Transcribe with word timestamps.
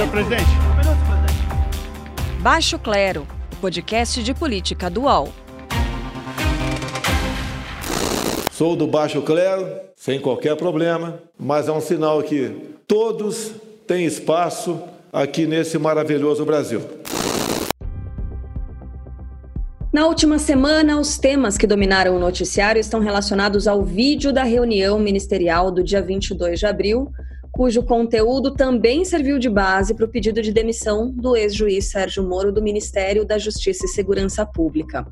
Senhor 0.00 0.12
presidente. 0.12 0.44
Um 0.44 0.76
minuto, 0.78 0.98
presidente. 1.06 2.40
Baixo 2.40 2.78
Clero, 2.78 3.26
podcast 3.60 4.22
de 4.22 4.32
política 4.32 4.88
do 4.88 5.02
UOL. 5.02 5.28
Sou 8.50 8.74
do 8.74 8.86
Baixo 8.86 9.20
Clero, 9.20 9.68
sem 9.94 10.18
qualquer 10.18 10.56
problema, 10.56 11.20
mas 11.38 11.68
é 11.68 11.72
um 11.72 11.82
sinal 11.82 12.22
que 12.22 12.78
todos 12.88 13.52
têm 13.86 14.06
espaço 14.06 14.80
aqui 15.12 15.46
nesse 15.46 15.76
maravilhoso 15.76 16.46
Brasil. 16.46 16.80
Na 19.92 20.06
última 20.06 20.38
semana, 20.38 20.98
os 20.98 21.18
temas 21.18 21.58
que 21.58 21.66
dominaram 21.66 22.16
o 22.16 22.18
noticiário 22.18 22.80
estão 22.80 23.00
relacionados 23.00 23.68
ao 23.68 23.82
vídeo 23.82 24.32
da 24.32 24.44
reunião 24.44 24.98
ministerial 24.98 25.70
do 25.70 25.84
dia 25.84 26.00
22 26.00 26.58
de 26.58 26.64
abril, 26.64 27.12
cujo 27.60 27.82
conteúdo 27.82 28.52
também 28.52 29.04
serviu 29.04 29.38
de 29.38 29.50
base 29.50 29.92
para 29.92 30.06
o 30.06 30.08
pedido 30.08 30.40
de 30.40 30.50
demissão 30.50 31.10
do 31.10 31.36
ex-juiz 31.36 31.90
Sérgio 31.90 32.26
Moro 32.26 32.50
do 32.50 32.62
Ministério 32.62 33.22
da 33.22 33.36
Justiça 33.36 33.84
e 33.84 33.88
Segurança 33.88 34.46
Pública. 34.46 35.06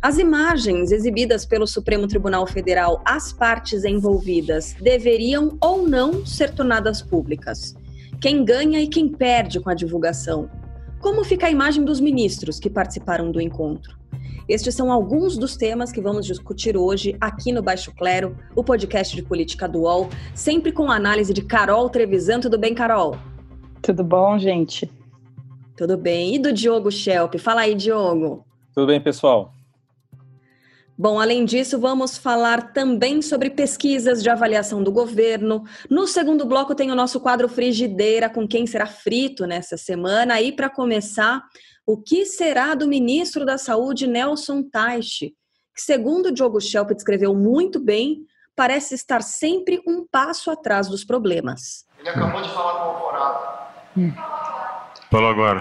As 0.00 0.16
imagens 0.16 0.90
exibidas 0.90 1.44
pelo 1.44 1.66
Supremo 1.66 2.08
Tribunal 2.08 2.46
Federal 2.46 3.02
às 3.04 3.30
partes 3.30 3.84
envolvidas 3.84 4.74
deveriam 4.80 5.58
ou 5.60 5.86
não 5.86 6.24
ser 6.24 6.54
tornadas 6.54 7.02
públicas. 7.02 7.74
Quem 8.22 8.42
ganha 8.42 8.80
e 8.80 8.88
quem 8.88 9.06
perde 9.06 9.60
com 9.60 9.68
a 9.68 9.74
divulgação? 9.74 10.48
Como 10.98 11.22
fica 11.22 11.46
a 11.46 11.50
imagem 11.50 11.84
dos 11.84 12.00
ministros 12.00 12.58
que 12.58 12.70
participaram 12.70 13.30
do 13.30 13.38
encontro? 13.38 14.01
Estes 14.52 14.74
são 14.74 14.92
alguns 14.92 15.38
dos 15.38 15.56
temas 15.56 15.90
que 15.90 15.98
vamos 15.98 16.26
discutir 16.26 16.76
hoje 16.76 17.16
aqui 17.18 17.50
no 17.52 17.62
Baixo 17.62 17.90
Clero, 17.94 18.36
o 18.54 18.62
podcast 18.62 19.16
de 19.16 19.22
política 19.22 19.66
do 19.66 19.84
UOL, 19.84 20.10
sempre 20.34 20.70
com 20.70 20.90
análise 20.90 21.32
de 21.32 21.40
Carol 21.40 21.88
Trevisan. 21.88 22.38
Tudo 22.38 22.58
bem, 22.58 22.74
Carol? 22.74 23.16
Tudo 23.80 24.04
bom, 24.04 24.38
gente? 24.38 24.92
Tudo 25.74 25.96
bem. 25.96 26.34
E 26.34 26.38
do 26.38 26.52
Diogo 26.52 26.92
Schelp? 26.92 27.36
Fala 27.36 27.62
aí, 27.62 27.74
Diogo. 27.74 28.44
Tudo 28.74 28.88
bem, 28.88 29.00
pessoal. 29.00 29.54
Bom, 30.98 31.18
além 31.18 31.46
disso, 31.46 31.80
vamos 31.80 32.18
falar 32.18 32.74
também 32.74 33.22
sobre 33.22 33.48
pesquisas 33.48 34.22
de 34.22 34.28
avaliação 34.28 34.82
do 34.82 34.92
governo. 34.92 35.64
No 35.88 36.06
segundo 36.06 36.44
bloco 36.44 36.74
tem 36.74 36.92
o 36.92 36.94
nosso 36.94 37.18
quadro 37.20 37.48
Frigideira, 37.48 38.28
com 38.28 38.46
quem 38.46 38.66
será 38.66 38.84
frito 38.84 39.46
nessa 39.46 39.78
semana. 39.78 40.42
E 40.42 40.52
para 40.52 40.68
começar, 40.68 41.42
o 41.86 41.96
que 41.96 42.24
será 42.24 42.74
do 42.74 42.86
ministro 42.86 43.44
da 43.44 43.58
Saúde, 43.58 44.06
Nelson 44.06 44.62
Taixe, 44.62 45.34
que, 45.74 45.80
segundo 45.80 46.32
Diogo 46.32 46.60
Schelp 46.60 46.90
descreveu 46.90 47.34
muito 47.34 47.80
bem, 47.80 48.20
parece 48.54 48.94
estar 48.94 49.22
sempre 49.22 49.82
um 49.86 50.06
passo 50.06 50.50
atrás 50.50 50.88
dos 50.88 51.04
problemas. 51.04 51.86
Ele 51.98 52.10
acabou 52.10 52.42
de 52.42 52.48
falar 52.50 52.72
com 52.74 52.78
o 52.78 52.90
Alvorada. 52.90 53.70
Hum. 53.96 54.12
Falou 55.10 55.30
agora. 55.30 55.60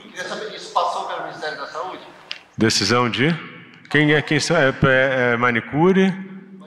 Queria 0.00 0.24
saber, 0.24 0.54
isso 0.54 0.72
passou 0.72 1.06
pelo 1.06 1.22
Ministério 1.24 1.58
da 1.58 1.66
Saúde? 1.66 2.02
Decisão 2.56 3.10
de? 3.10 3.28
Quem 3.90 4.12
é? 4.12 4.22
Quem 4.22 4.38
é, 4.38 4.86
é, 4.86 5.32
é 5.32 5.36
manicure? 5.36 6.14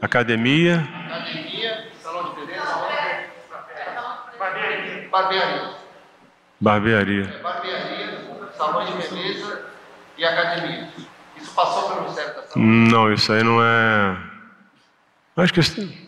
Academia? 0.02 0.82
Academia, 1.06 1.88
salão 2.02 2.30
de 2.30 2.42
beleza, 2.42 2.66
barbearia. 4.38 5.10
Barbearia. 5.10 5.74
Barbearia. 6.60 7.24
É, 7.24 7.42
barbearia 7.42 7.93
salões 8.64 8.90
de 8.90 9.10
beleza 9.10 9.66
e 10.18 10.24
academias. 10.24 10.88
Isso 11.38 11.54
passou 11.54 11.90
pelo 11.90 12.02
Ministério 12.04 12.36
da 12.36 12.44
Saúde? 12.44 12.60
Não, 12.60 13.14
isso 13.14 13.34
aí 13.34 13.44
não 13.44 13.62
é. 13.62 14.18
Acho 15.36 15.54
que 15.54 15.62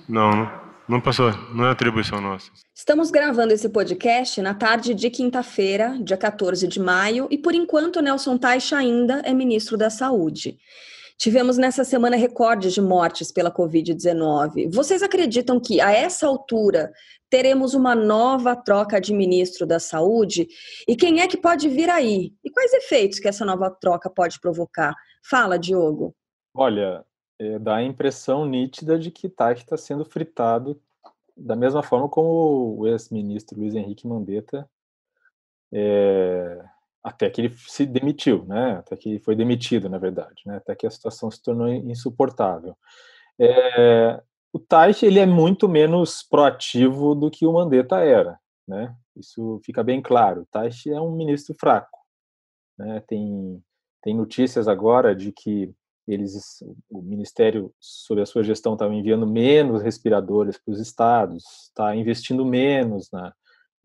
não, 0.07 0.31
não, 0.31 0.51
não 0.87 1.01
passou, 1.01 1.31
não 1.53 1.65
é 1.65 1.71
atribuição 1.71 2.21
nossa. 2.21 2.49
Estamos 2.73 3.11
gravando 3.11 3.53
esse 3.53 3.67
podcast 3.67 4.41
na 4.41 4.53
tarde 4.53 4.93
de 4.93 5.09
quinta-feira, 5.09 5.97
dia 5.99 6.17
14 6.17 6.67
de 6.67 6.79
maio, 6.79 7.27
e 7.29 7.37
por 7.37 7.53
enquanto 7.53 8.01
Nelson 8.01 8.37
Taixa 8.37 8.77
ainda 8.77 9.21
é 9.25 9.33
ministro 9.33 9.77
da 9.77 9.89
Saúde. 9.89 10.57
Tivemos 11.17 11.57
nessa 11.57 11.85
semana 11.85 12.17
recordes 12.17 12.73
de 12.73 12.81
mortes 12.81 13.31
pela 13.31 13.49
Covid-19. 13.49 14.69
Vocês 14.71 15.01
acreditam 15.01 15.59
que, 15.61 15.79
a 15.79 15.91
essa 15.91 16.27
altura, 16.27 16.91
teremos 17.29 17.73
uma 17.73 17.95
nova 17.95 18.55
troca 18.55 18.99
de 18.99 19.13
ministro 19.13 19.65
da 19.65 19.79
Saúde? 19.79 20.47
E 20.87 20.95
quem 20.95 21.21
é 21.21 21.27
que 21.27 21.37
pode 21.37 21.67
vir 21.67 21.89
aí? 21.89 22.33
E 22.43 22.49
quais 22.49 22.73
efeitos 22.73 23.19
que 23.19 23.27
essa 23.27 23.45
nova 23.45 23.69
troca 23.69 24.09
pode 24.09 24.39
provocar? 24.39 24.93
Fala, 25.23 25.57
Diogo. 25.57 26.15
Olha, 26.53 27.05
é, 27.39 27.59
dá 27.59 27.77
a 27.77 27.83
impressão 27.83 28.45
nítida 28.45 28.97
de 28.97 29.11
que 29.11 29.27
Tati 29.27 29.63
está 29.63 29.77
sendo 29.77 30.05
fritado 30.05 30.79
da 31.35 31.55
mesma 31.55 31.83
forma 31.83 32.07
como 32.07 32.77
o 32.79 32.87
ex-ministro 32.87 33.59
Luiz 33.59 33.75
Henrique 33.75 34.07
Mandetta 34.07 34.69
é, 35.73 36.63
até 37.03 37.29
que 37.29 37.41
ele 37.41 37.55
se 37.67 37.85
demitiu, 37.85 38.45
né? 38.45 38.77
Até 38.77 38.95
que 38.95 39.19
foi 39.19 39.35
demitido, 39.35 39.89
na 39.89 39.97
verdade, 39.97 40.41
né? 40.45 40.57
Até 40.57 40.73
que 40.73 40.87
a 40.87 40.89
situação 40.89 41.29
se 41.29 41.41
tornou 41.41 41.67
insuportável. 41.67 42.77
É, 43.37 44.23
o 44.55 44.59
Taish 44.59 45.03
ele 45.03 45.19
é 45.19 45.25
muito 45.25 45.67
menos 45.67 46.23
proativo 46.23 47.13
do 47.13 47.29
que 47.29 47.45
o 47.45 47.51
Mandetta 47.51 47.99
era, 47.99 48.39
né? 48.65 48.95
Isso 49.13 49.59
fica 49.65 49.83
bem 49.83 50.01
claro. 50.01 50.43
O 50.43 50.45
Taish 50.45 50.87
é 50.87 51.01
um 51.01 51.11
ministro 51.11 51.53
fraco, 51.59 51.99
né? 52.77 53.03
Tem 53.05 53.61
tem 54.01 54.15
notícias 54.15 54.67
agora 54.67 55.13
de 55.13 55.31
que 55.31 55.73
eles, 56.07 56.63
o 56.89 57.01
Ministério, 57.01 57.73
sob 57.81 58.21
a 58.21 58.25
sua 58.25 58.43
gestão, 58.43 58.73
estava 58.73 58.93
enviando 58.93 59.27
menos 59.27 59.81
respiradores 59.81 60.57
para 60.57 60.71
os 60.71 60.79
estados, 60.79 61.43
está 61.63 61.93
investindo 61.95 62.45
menos 62.45 63.11
na, 63.11 63.33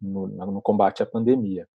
no, 0.00 0.28
no 0.28 0.62
combate 0.62 1.02
à 1.02 1.06
pandemia. 1.06 1.66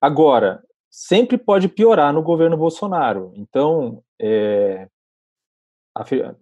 Agora, 0.00 0.62
sempre 0.88 1.36
pode 1.36 1.66
piorar 1.66 2.12
no 2.12 2.22
governo 2.22 2.56
Bolsonaro. 2.56 3.32
Então, 3.34 4.00
é, 4.20 4.86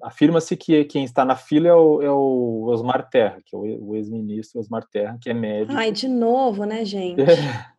afirma-se 0.03 0.57
que 0.57 0.85
quem 0.85 1.05
está 1.05 1.25
na 1.25 1.37
fila 1.37 1.69
é 1.69 1.75
o, 1.75 2.03
é 2.03 2.11
o 2.11 2.65
Osmar 2.69 3.09
Terra, 3.11 3.39
que 3.45 3.55
é 3.55 3.59
o 3.59 3.95
ex-ministro 3.95 4.59
Osmar 4.59 4.87
Terra, 4.91 5.19
que 5.21 5.29
é 5.29 5.35
médico. 5.35 5.79
Ai, 5.79 5.93
de 5.93 6.09
novo, 6.09 6.65
né, 6.65 6.85
gente? 6.85 7.21
É. 7.21 7.73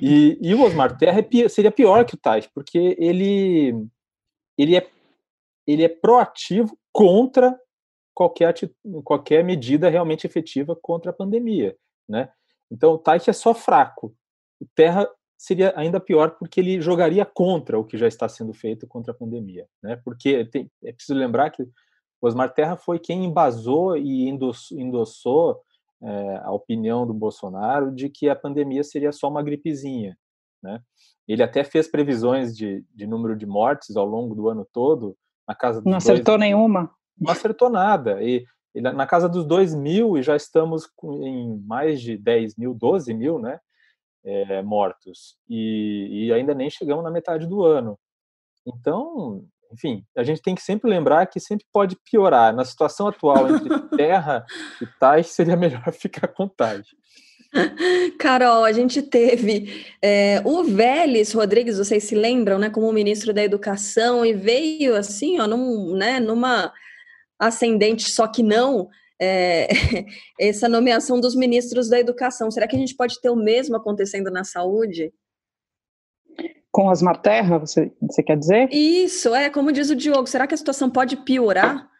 E, 0.00 0.38
e, 0.40 0.54
o 0.54 0.62
Osmar 0.62 0.96
Terra 0.96 1.20
é, 1.20 1.48
seria 1.48 1.70
pior 1.70 2.06
que 2.06 2.14
o 2.14 2.18
Tais, 2.18 2.46
porque 2.46 2.96
ele, 2.98 3.86
ele, 4.56 4.76
é, 4.76 4.88
ele 5.66 5.84
é 5.84 5.88
proativo 5.90 6.74
contra 6.90 7.58
qualquer, 8.14 8.54
qualquer 9.04 9.44
medida 9.44 9.90
realmente 9.90 10.26
efetiva 10.26 10.74
contra 10.80 11.10
a 11.10 11.14
pandemia, 11.14 11.76
né? 12.08 12.30
Então, 12.70 12.92
o 12.92 12.98
Tais 12.98 13.28
é 13.28 13.32
só 13.34 13.52
fraco. 13.52 14.14
O 14.58 14.66
Terra 14.74 15.06
seria 15.42 15.72
ainda 15.76 15.98
pior 15.98 16.36
porque 16.38 16.60
ele 16.60 16.80
jogaria 16.80 17.24
contra 17.24 17.76
o 17.76 17.82
que 17.82 17.98
já 17.98 18.06
está 18.06 18.28
sendo 18.28 18.54
feito 18.54 18.86
contra 18.86 19.10
a 19.10 19.14
pandemia, 19.14 19.66
né? 19.82 20.00
Porque 20.04 20.44
tem, 20.44 20.70
é 20.84 20.92
preciso 20.92 21.18
lembrar 21.18 21.50
que 21.50 21.68
Osmar 22.20 22.54
Terra 22.54 22.76
foi 22.76 23.00
quem 23.00 23.24
embasou 23.24 23.96
e 23.96 24.28
endossou, 24.28 25.60
é, 26.00 26.36
a 26.44 26.52
opinião 26.52 27.04
do 27.04 27.12
Bolsonaro 27.12 27.90
de 27.90 28.08
que 28.08 28.28
a 28.28 28.36
pandemia 28.36 28.84
seria 28.84 29.10
só 29.10 29.28
uma 29.28 29.42
gripezinha, 29.42 30.16
né? 30.62 30.80
Ele 31.26 31.42
até 31.42 31.64
fez 31.64 31.88
previsões 31.88 32.56
de, 32.56 32.84
de 32.94 33.04
número 33.04 33.34
de 33.34 33.44
mortes 33.44 33.96
ao 33.96 34.06
longo 34.06 34.36
do 34.36 34.48
ano 34.48 34.64
todo, 34.72 35.16
na 35.48 35.56
casa 35.56 35.82
não 35.84 35.96
acertou 35.96 36.38
dois, 36.38 36.40
nenhuma, 36.40 36.88
não 37.18 37.32
acertou 37.32 37.68
nada 37.68 38.22
e 38.22 38.46
na 38.74 39.06
casa 39.06 39.28
dos 39.28 39.44
2 39.44 39.74
mil 39.74 40.16
e 40.16 40.22
já 40.22 40.36
estamos 40.36 40.88
em 41.02 41.58
mais 41.66 42.00
de 42.00 42.16
10 42.16 42.56
mil, 42.56 42.72
12 42.72 43.12
mil, 43.12 43.38
né? 43.40 43.60
É, 44.24 44.62
mortos 44.62 45.36
e, 45.48 46.26
e, 46.26 46.32
ainda 46.32 46.54
nem 46.54 46.70
chegamos 46.70 47.04
na 47.04 47.10
metade 47.10 47.46
do 47.46 47.64
ano. 47.64 47.98
Então, 48.66 49.44
enfim, 49.72 50.04
a 50.16 50.22
gente 50.22 50.42
tem 50.42 50.54
que 50.54 50.62
sempre 50.62 50.88
lembrar 50.88 51.26
que 51.26 51.40
sempre 51.40 51.66
pode 51.72 51.96
piorar. 52.10 52.54
Na 52.54 52.64
situação 52.64 53.08
atual 53.08 53.48
entre 53.48 53.68
terra 53.96 54.44
e 54.80 54.86
tais, 54.98 55.28
seria 55.28 55.56
melhor 55.56 55.90
ficar 55.92 56.28
com 56.28 56.46
tais. 56.46 56.86
Carol, 58.18 58.64
a 58.64 58.72
gente 58.72 59.02
teve 59.02 59.86
é, 60.00 60.40
o 60.44 60.64
Vélez 60.64 61.32
Rodrigues, 61.32 61.76
vocês 61.76 62.04
se 62.04 62.14
lembram, 62.14 62.58
né, 62.58 62.70
como 62.70 62.90
ministro 62.92 63.32
da 63.32 63.42
Educação, 63.42 64.24
e 64.24 64.32
veio 64.32 64.96
assim, 64.96 65.38
ó, 65.38 65.46
num, 65.46 65.94
né, 65.94 66.18
numa 66.18 66.72
ascendente, 67.38 68.10
só 68.10 68.26
que 68.26 68.42
não, 68.42 68.88
é, 69.20 69.68
essa 70.38 70.68
nomeação 70.68 71.20
dos 71.20 71.34
ministros 71.34 71.88
da 71.88 71.98
educação. 71.98 72.50
Será 72.50 72.66
que 72.66 72.76
a 72.76 72.78
gente 72.78 72.96
pode 72.96 73.20
ter 73.20 73.30
o 73.30 73.36
mesmo 73.36 73.76
acontecendo 73.76 74.30
na 74.30 74.44
saúde? 74.44 75.12
Com 76.70 76.88
Osmar 76.88 77.20
Terra, 77.20 77.58
você, 77.58 77.92
você 78.00 78.22
quer 78.22 78.38
dizer? 78.38 78.68
Isso, 78.72 79.34
é, 79.34 79.50
como 79.50 79.72
diz 79.72 79.90
o 79.90 79.96
Diogo, 79.96 80.26
será 80.26 80.46
que 80.46 80.54
a 80.54 80.58
situação 80.58 80.90
pode 80.90 81.16
piorar? 81.18 81.90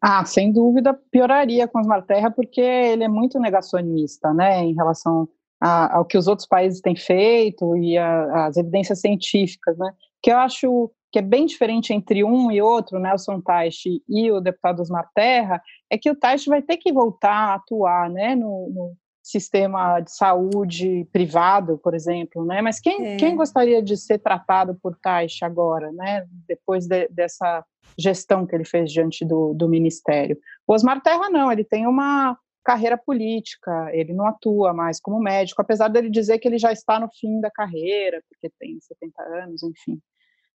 Ah, 0.00 0.24
sem 0.24 0.52
dúvida 0.52 0.94
pioraria 1.10 1.66
com 1.66 1.80
Osmar 1.80 2.04
Terra, 2.04 2.30
porque 2.30 2.60
ele 2.60 3.04
é 3.04 3.08
muito 3.08 3.40
negacionista, 3.40 4.32
né, 4.32 4.62
em 4.62 4.74
relação 4.74 5.28
a, 5.60 5.96
ao 5.96 6.04
que 6.04 6.18
os 6.18 6.28
outros 6.28 6.46
países 6.46 6.80
têm 6.80 6.94
feito 6.94 7.76
e 7.76 7.96
a, 7.96 8.46
as 8.46 8.56
evidências 8.56 9.00
científicas, 9.00 9.76
né, 9.78 9.92
que 10.22 10.30
eu 10.30 10.36
acho 10.36 10.90
que 11.14 11.18
é 11.20 11.22
bem 11.22 11.46
diferente 11.46 11.92
entre 11.92 12.24
um 12.24 12.50
e 12.50 12.60
outro, 12.60 12.98
Nelson 12.98 13.40
Teich 13.40 14.02
e 14.08 14.32
o 14.32 14.40
deputado 14.40 14.82
Osmar 14.82 15.08
Terra, 15.14 15.62
é 15.88 15.96
que 15.96 16.10
o 16.10 16.16
Teich 16.16 16.48
vai 16.48 16.60
ter 16.60 16.76
que 16.76 16.92
voltar 16.92 17.30
a 17.30 17.54
atuar 17.54 18.10
né, 18.10 18.34
no, 18.34 18.68
no, 18.68 18.96
sistema 19.22 20.00
de 20.00 20.10
saúde 20.10 21.08
privado, 21.12 21.78
por 21.78 21.94
exemplo, 21.94 22.44
né? 22.44 22.60
Mas 22.60 22.80
quem, 22.80 23.06
é. 23.06 23.16
quem 23.16 23.36
gostaria 23.36 23.80
de 23.80 23.96
ser 23.96 24.18
tratado 24.18 24.76
por 24.82 24.98
Taixa 25.00 25.46
agora, 25.46 25.92
né? 25.92 26.26
Depois 26.48 26.86
de, 26.88 27.06
dessa 27.08 27.64
gestão 27.96 28.44
que 28.44 28.54
ele 28.54 28.64
fez 28.64 28.90
diante 28.92 29.24
do, 29.24 29.54
do 29.54 29.68
Ministério. 29.68 30.36
O 30.66 30.74
Osmar 30.74 31.00
Terra 31.00 31.30
não, 31.30 31.50
ele 31.50 31.62
tem 31.62 31.86
uma 31.86 32.36
carreira 32.64 32.98
política, 32.98 33.88
ele 33.92 34.12
não 34.12 34.26
atua 34.26 34.74
mais 34.74 35.00
como 35.00 35.20
médico, 35.20 35.62
apesar 35.62 35.88
dele 35.88 36.10
dizer 36.10 36.40
que 36.40 36.48
ele 36.48 36.58
já 36.58 36.72
está 36.72 36.98
no 36.98 37.08
fim 37.08 37.40
da 37.40 37.52
carreira, 37.52 38.20
porque 38.28 38.52
tem 38.58 38.80
70 38.80 39.22
anos, 39.22 39.62
enfim. 39.62 40.02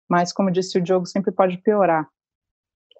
Mas, 0.10 0.34
como 0.34 0.52
disse 0.52 0.78
o 0.78 0.82
Diogo, 0.82 1.06
sempre 1.06 1.32
pode 1.32 1.58
piorar. 1.60 2.10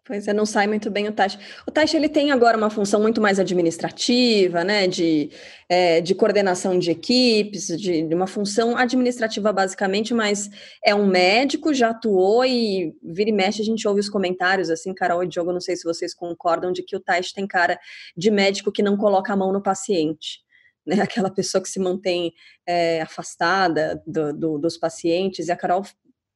Pois 0.10 0.28
é, 0.28 0.34
não 0.34 0.44
sai 0.44 0.66
muito 0.66 0.90
bem 0.90 1.08
o 1.08 1.12
Taixa. 1.12 1.40
O 1.68 1.72
Taixa 1.72 1.96
ele 1.96 2.10
tem 2.10 2.32
agora 2.32 2.58
uma 2.58 2.72
função 2.72 3.00
muito 3.00 3.22
mais 3.22 3.40
administrativa, 3.40 4.64
né, 4.64 4.88
de, 4.88 5.30
é, 5.70 6.02
de 6.02 6.16
coordenação 6.16 6.80
de 6.80 6.90
equipes, 6.90 7.68
de, 7.68 8.02
de, 8.02 8.16
uma 8.16 8.26
função 8.26 8.76
administrativa 8.76 9.54
basicamente, 9.54 10.12
mas 10.12 10.50
é 10.84 10.96
um 10.96 11.06
médico, 11.06 11.76
já 11.76 11.92
atuou 11.92 12.44
e 12.44 12.92
vira 13.04 13.30
e 13.30 13.34
mexe 13.34 13.62
a 13.62 13.66
gente 13.66 13.88
ouve 13.88 14.00
os 14.00 14.10
comentários, 14.10 14.72
assim, 14.72 14.96
Carol 14.96 15.24
e 15.24 15.28
Diogo, 15.28 15.54
não 15.54 15.62
sei 15.62 15.76
se 15.76 15.84
vocês 15.84 16.12
concordam, 16.16 16.72
de 16.72 16.82
que 16.82 16.96
o 16.96 17.00
Taixa 17.00 17.32
tem 17.36 17.46
cara 17.46 17.80
de 18.18 18.32
médico 18.32 18.72
que 18.72 18.82
não 18.82 18.98
coloca 18.98 19.32
a 19.32 19.38
mão 19.38 19.54
no 19.54 19.62
paciente. 19.62 20.40
Né, 20.88 21.02
aquela 21.02 21.30
pessoa 21.30 21.62
que 21.62 21.70
se 21.70 21.78
mantém 21.78 22.34
é, 22.66 23.02
afastada 23.02 24.02
do, 24.08 24.34
do, 24.34 24.58
dos 24.58 24.76
pacientes, 24.76 25.48
e 25.48 25.52
a 25.52 25.56
Carol 25.56 25.84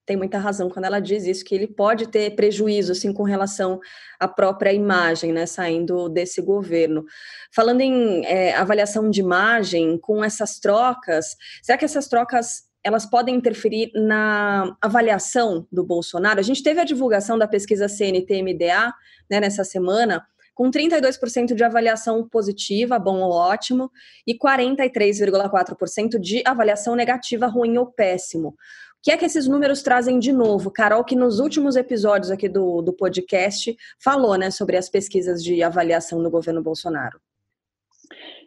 tem 0.05 0.17
muita 0.17 0.37
razão 0.37 0.69
quando 0.69 0.85
ela 0.85 0.99
diz 0.99 1.25
isso, 1.25 1.45
que 1.45 1.55
ele 1.55 1.67
pode 1.67 2.07
ter 2.07 2.35
prejuízo, 2.35 2.91
assim, 2.91 3.13
com 3.13 3.23
relação 3.23 3.79
à 4.19 4.27
própria 4.27 4.73
imagem, 4.73 5.31
né, 5.31 5.45
saindo 5.45 6.09
desse 6.09 6.41
governo. 6.41 7.05
Falando 7.53 7.81
em 7.81 8.25
é, 8.25 8.55
avaliação 8.55 9.09
de 9.09 9.21
imagem, 9.21 9.97
com 9.97 10.23
essas 10.23 10.59
trocas, 10.59 11.35
será 11.61 11.77
que 11.77 11.85
essas 11.85 12.07
trocas 12.07 12.63
elas 12.83 13.05
podem 13.05 13.35
interferir 13.35 13.91
na 13.95 14.75
avaliação 14.81 15.65
do 15.71 15.85
Bolsonaro? 15.85 16.39
A 16.39 16.43
gente 16.43 16.61
teve 16.61 16.81
a 16.81 16.85
divulgação 16.85 17.37
da 17.37 17.47
pesquisa 17.47 17.87
CNT-MDA, 17.87 18.93
né, 19.31 19.39
nessa 19.39 19.63
semana, 19.63 20.25
com 20.53 20.69
32% 20.69 21.55
de 21.55 21.63
avaliação 21.63 22.27
positiva, 22.27 22.99
bom 22.99 23.21
ou 23.21 23.31
ótimo, 23.31 23.89
e 24.27 24.37
43,4% 24.37 26.19
de 26.19 26.43
avaliação 26.45 26.93
negativa, 26.93 27.47
ruim 27.47 27.77
ou 27.77 27.87
péssimo 27.87 28.55
que 29.03 29.11
é 29.11 29.17
que 29.17 29.25
esses 29.25 29.45
números 29.49 29.83
trazem 29.83 30.17
de 30.17 30.31
novo? 30.31 30.71
Carol, 30.71 31.03
que 31.03 31.13
nos 31.13 31.41
últimos 31.41 31.75
episódios 31.75 32.31
aqui 32.31 32.47
do, 32.47 32.81
do 32.81 32.93
podcast 32.93 33.75
falou 34.01 34.37
né, 34.37 34.49
sobre 34.49 34.77
as 34.77 34.87
pesquisas 34.87 35.43
de 35.43 35.61
avaliação 35.61 36.23
do 36.23 36.31
governo 36.31 36.63
Bolsonaro. 36.63 37.19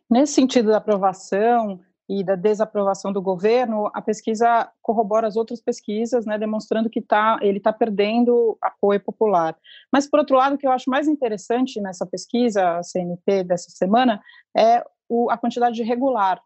Nesse 0.09 0.33
sentido 0.33 0.71
da 0.71 0.79
aprovação 0.79 1.79
e 2.09 2.25
da 2.25 2.37
desaprovação 2.37 3.13
do 3.13 3.21
governo, 3.21 3.91
a 3.93 4.01
pesquisa 4.01 4.71
corrobora 4.81 5.27
as 5.27 5.37
outras 5.37 5.61
pesquisas, 5.61 6.25
né, 6.25 6.39
demonstrando 6.39 6.89
que 6.89 7.03
tá, 7.03 7.39
ele 7.43 7.59
está 7.59 7.73
perdendo 7.73 8.57
apoio 8.63 9.01
popular. 9.01 9.55
Mas, 9.93 10.09
por 10.09 10.21
outro 10.21 10.37
lado, 10.37 10.55
o 10.55 10.59
que 10.59 10.67
eu 10.67 10.73
acho 10.73 10.89
mais 10.89 11.07
interessante 11.07 11.83
nessa 11.83 12.07
pesquisa, 12.07 12.79
a 12.79 12.83
CNP 12.83 13.45
dessa 13.45 13.69
semana, 13.69 14.23
é 14.57 14.83
o, 15.07 15.31
a 15.31 15.37
quantidade 15.37 15.77
de 15.77 15.83
regular. 15.83 16.41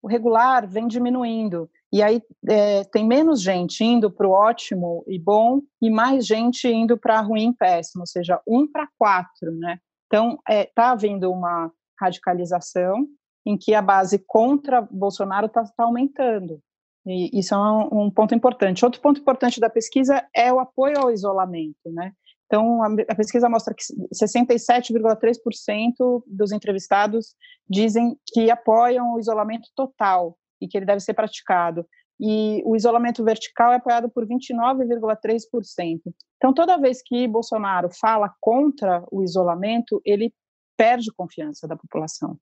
O 0.00 0.06
regular 0.06 0.68
vem 0.68 0.86
diminuindo. 0.86 1.68
E 1.92 2.02
aí 2.02 2.22
é, 2.48 2.84
tem 2.84 3.06
menos 3.06 3.42
gente 3.42 3.82
indo 3.82 4.10
para 4.10 4.26
o 4.26 4.30
ótimo 4.30 5.04
e 5.08 5.18
bom 5.18 5.60
e 5.82 5.90
mais 5.90 6.24
gente 6.24 6.68
indo 6.68 6.96
para 6.96 7.20
ruim 7.20 7.50
e 7.50 7.54
péssimo, 7.54 8.02
ou 8.02 8.06
seja, 8.06 8.40
um 8.46 8.70
para 8.70 8.88
quatro, 8.96 9.52
né? 9.56 9.78
Então 10.06 10.38
está 10.48 10.54
é, 10.54 10.70
tá 10.74 10.90
havendo 10.90 11.30
uma 11.30 11.70
radicalização 12.00 13.06
em 13.44 13.56
que 13.56 13.74
a 13.74 13.82
base 13.82 14.22
contra 14.26 14.82
Bolsonaro 14.82 15.46
está 15.46 15.64
tá 15.64 15.84
aumentando. 15.84 16.60
E 17.06 17.38
isso 17.38 17.54
é 17.54 17.58
um, 17.58 18.04
um, 18.04 18.10
ponto 18.10 18.34
importante. 18.34 18.84
Outro 18.84 19.00
ponto 19.00 19.20
importante 19.20 19.58
da 19.58 19.70
pesquisa 19.70 20.22
é 20.34 20.52
o 20.52 20.60
apoio 20.60 20.98
ao 20.98 21.10
isolamento, 21.10 21.78
né? 21.86 22.12
Então, 22.46 22.82
a, 22.82 22.88
a 23.08 23.14
pesquisa 23.14 23.48
mostra 23.48 23.74
que 23.74 23.82
67,3% 24.12 26.22
dos 26.26 26.52
entrevistados 26.52 27.34
dizem 27.68 28.18
que 28.26 28.50
apoiam 28.50 29.14
o 29.14 29.20
isolamento 29.20 29.68
total, 29.74 30.36
e 30.60 30.68
que 30.68 30.76
ele 30.76 30.86
deve 30.86 31.00
ser 31.00 31.14
praticado. 31.14 31.86
E 32.18 32.62
o 32.66 32.76
isolamento 32.76 33.24
vertical 33.24 33.72
é 33.72 33.76
apoiado 33.76 34.10
por 34.10 34.26
29,3%. 34.26 36.00
Então, 36.36 36.52
toda 36.52 36.76
vez 36.76 37.02
que 37.02 37.26
Bolsonaro 37.26 37.88
fala 37.90 38.32
contra 38.40 39.02
o 39.10 39.22
isolamento, 39.22 40.00
ele 40.04 40.32
perde 40.76 41.10
confiança 41.16 41.66
da 41.66 41.76
população 41.76 42.38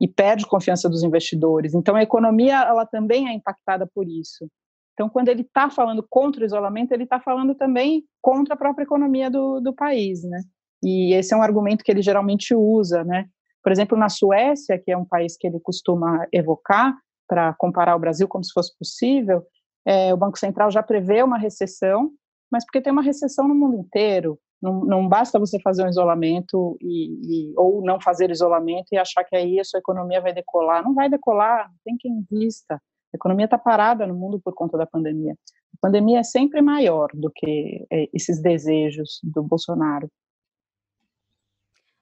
e 0.00 0.06
perde 0.06 0.46
confiança 0.46 0.88
dos 0.88 1.02
investidores. 1.02 1.74
Então, 1.74 1.96
a 1.96 2.02
economia 2.02 2.62
ela 2.62 2.86
também 2.86 3.28
é 3.28 3.32
impactada 3.32 3.86
por 3.86 4.06
isso. 4.06 4.48
Então, 4.92 5.08
quando 5.08 5.28
ele 5.28 5.42
está 5.42 5.68
falando 5.68 6.06
contra 6.08 6.42
o 6.42 6.46
isolamento, 6.46 6.92
ele 6.92 7.04
está 7.04 7.20
falando 7.20 7.54
também 7.54 8.04
contra 8.22 8.54
a 8.54 8.56
própria 8.56 8.84
economia 8.84 9.30
do, 9.30 9.60
do 9.60 9.74
país, 9.74 10.22
né? 10.22 10.40
E 10.82 11.14
esse 11.14 11.34
é 11.34 11.36
um 11.36 11.42
argumento 11.42 11.84
que 11.84 11.90
ele 11.90 12.00
geralmente 12.00 12.54
usa, 12.54 13.04
né? 13.04 13.28
Por 13.62 13.72
exemplo, 13.72 13.98
na 13.98 14.08
Suécia, 14.08 14.78
que 14.78 14.90
é 14.90 14.96
um 14.96 15.04
país 15.04 15.36
que 15.36 15.46
ele 15.46 15.60
costuma 15.60 16.26
evocar, 16.32 16.96
para 17.26 17.54
comparar 17.54 17.96
o 17.96 17.98
Brasil 17.98 18.28
como 18.28 18.44
se 18.44 18.52
fosse 18.52 18.76
possível, 18.78 19.44
é, 19.86 20.12
o 20.12 20.16
Banco 20.16 20.38
Central 20.38 20.70
já 20.70 20.82
prevê 20.82 21.22
uma 21.22 21.38
recessão, 21.38 22.10
mas 22.50 22.64
porque 22.64 22.80
tem 22.80 22.92
uma 22.92 23.02
recessão 23.02 23.46
no 23.46 23.54
mundo 23.54 23.76
inteiro. 23.76 24.38
Não, 24.60 24.84
não 24.84 25.08
basta 25.08 25.38
você 25.38 25.60
fazer 25.60 25.84
um 25.84 25.88
isolamento 25.88 26.76
e, 26.80 27.50
e, 27.50 27.54
ou 27.56 27.82
não 27.82 28.00
fazer 28.00 28.30
isolamento 28.30 28.88
e 28.90 28.96
achar 28.96 29.22
que 29.22 29.36
aí 29.36 29.60
a 29.60 29.64
sua 29.64 29.78
economia 29.78 30.20
vai 30.20 30.32
decolar. 30.32 30.82
Não 30.82 30.94
vai 30.94 31.08
decolar, 31.08 31.70
tem 31.84 31.96
quem 31.96 32.12
invista. 32.12 32.74
A 32.74 33.16
economia 33.16 33.44
está 33.44 33.58
parada 33.58 34.06
no 34.06 34.14
mundo 34.14 34.40
por 34.42 34.54
conta 34.54 34.76
da 34.76 34.86
pandemia. 34.86 35.34
A 35.74 35.78
pandemia 35.80 36.20
é 36.20 36.24
sempre 36.24 36.60
maior 36.62 37.08
do 37.14 37.30
que 37.30 37.86
é, 37.92 38.08
esses 38.12 38.40
desejos 38.40 39.20
do 39.22 39.42
Bolsonaro. 39.42 40.10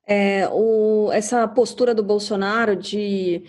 É, 0.06 0.48
o, 0.48 1.10
essa 1.12 1.46
postura 1.48 1.94
do 1.94 2.02
Bolsonaro 2.02 2.76
de 2.76 3.44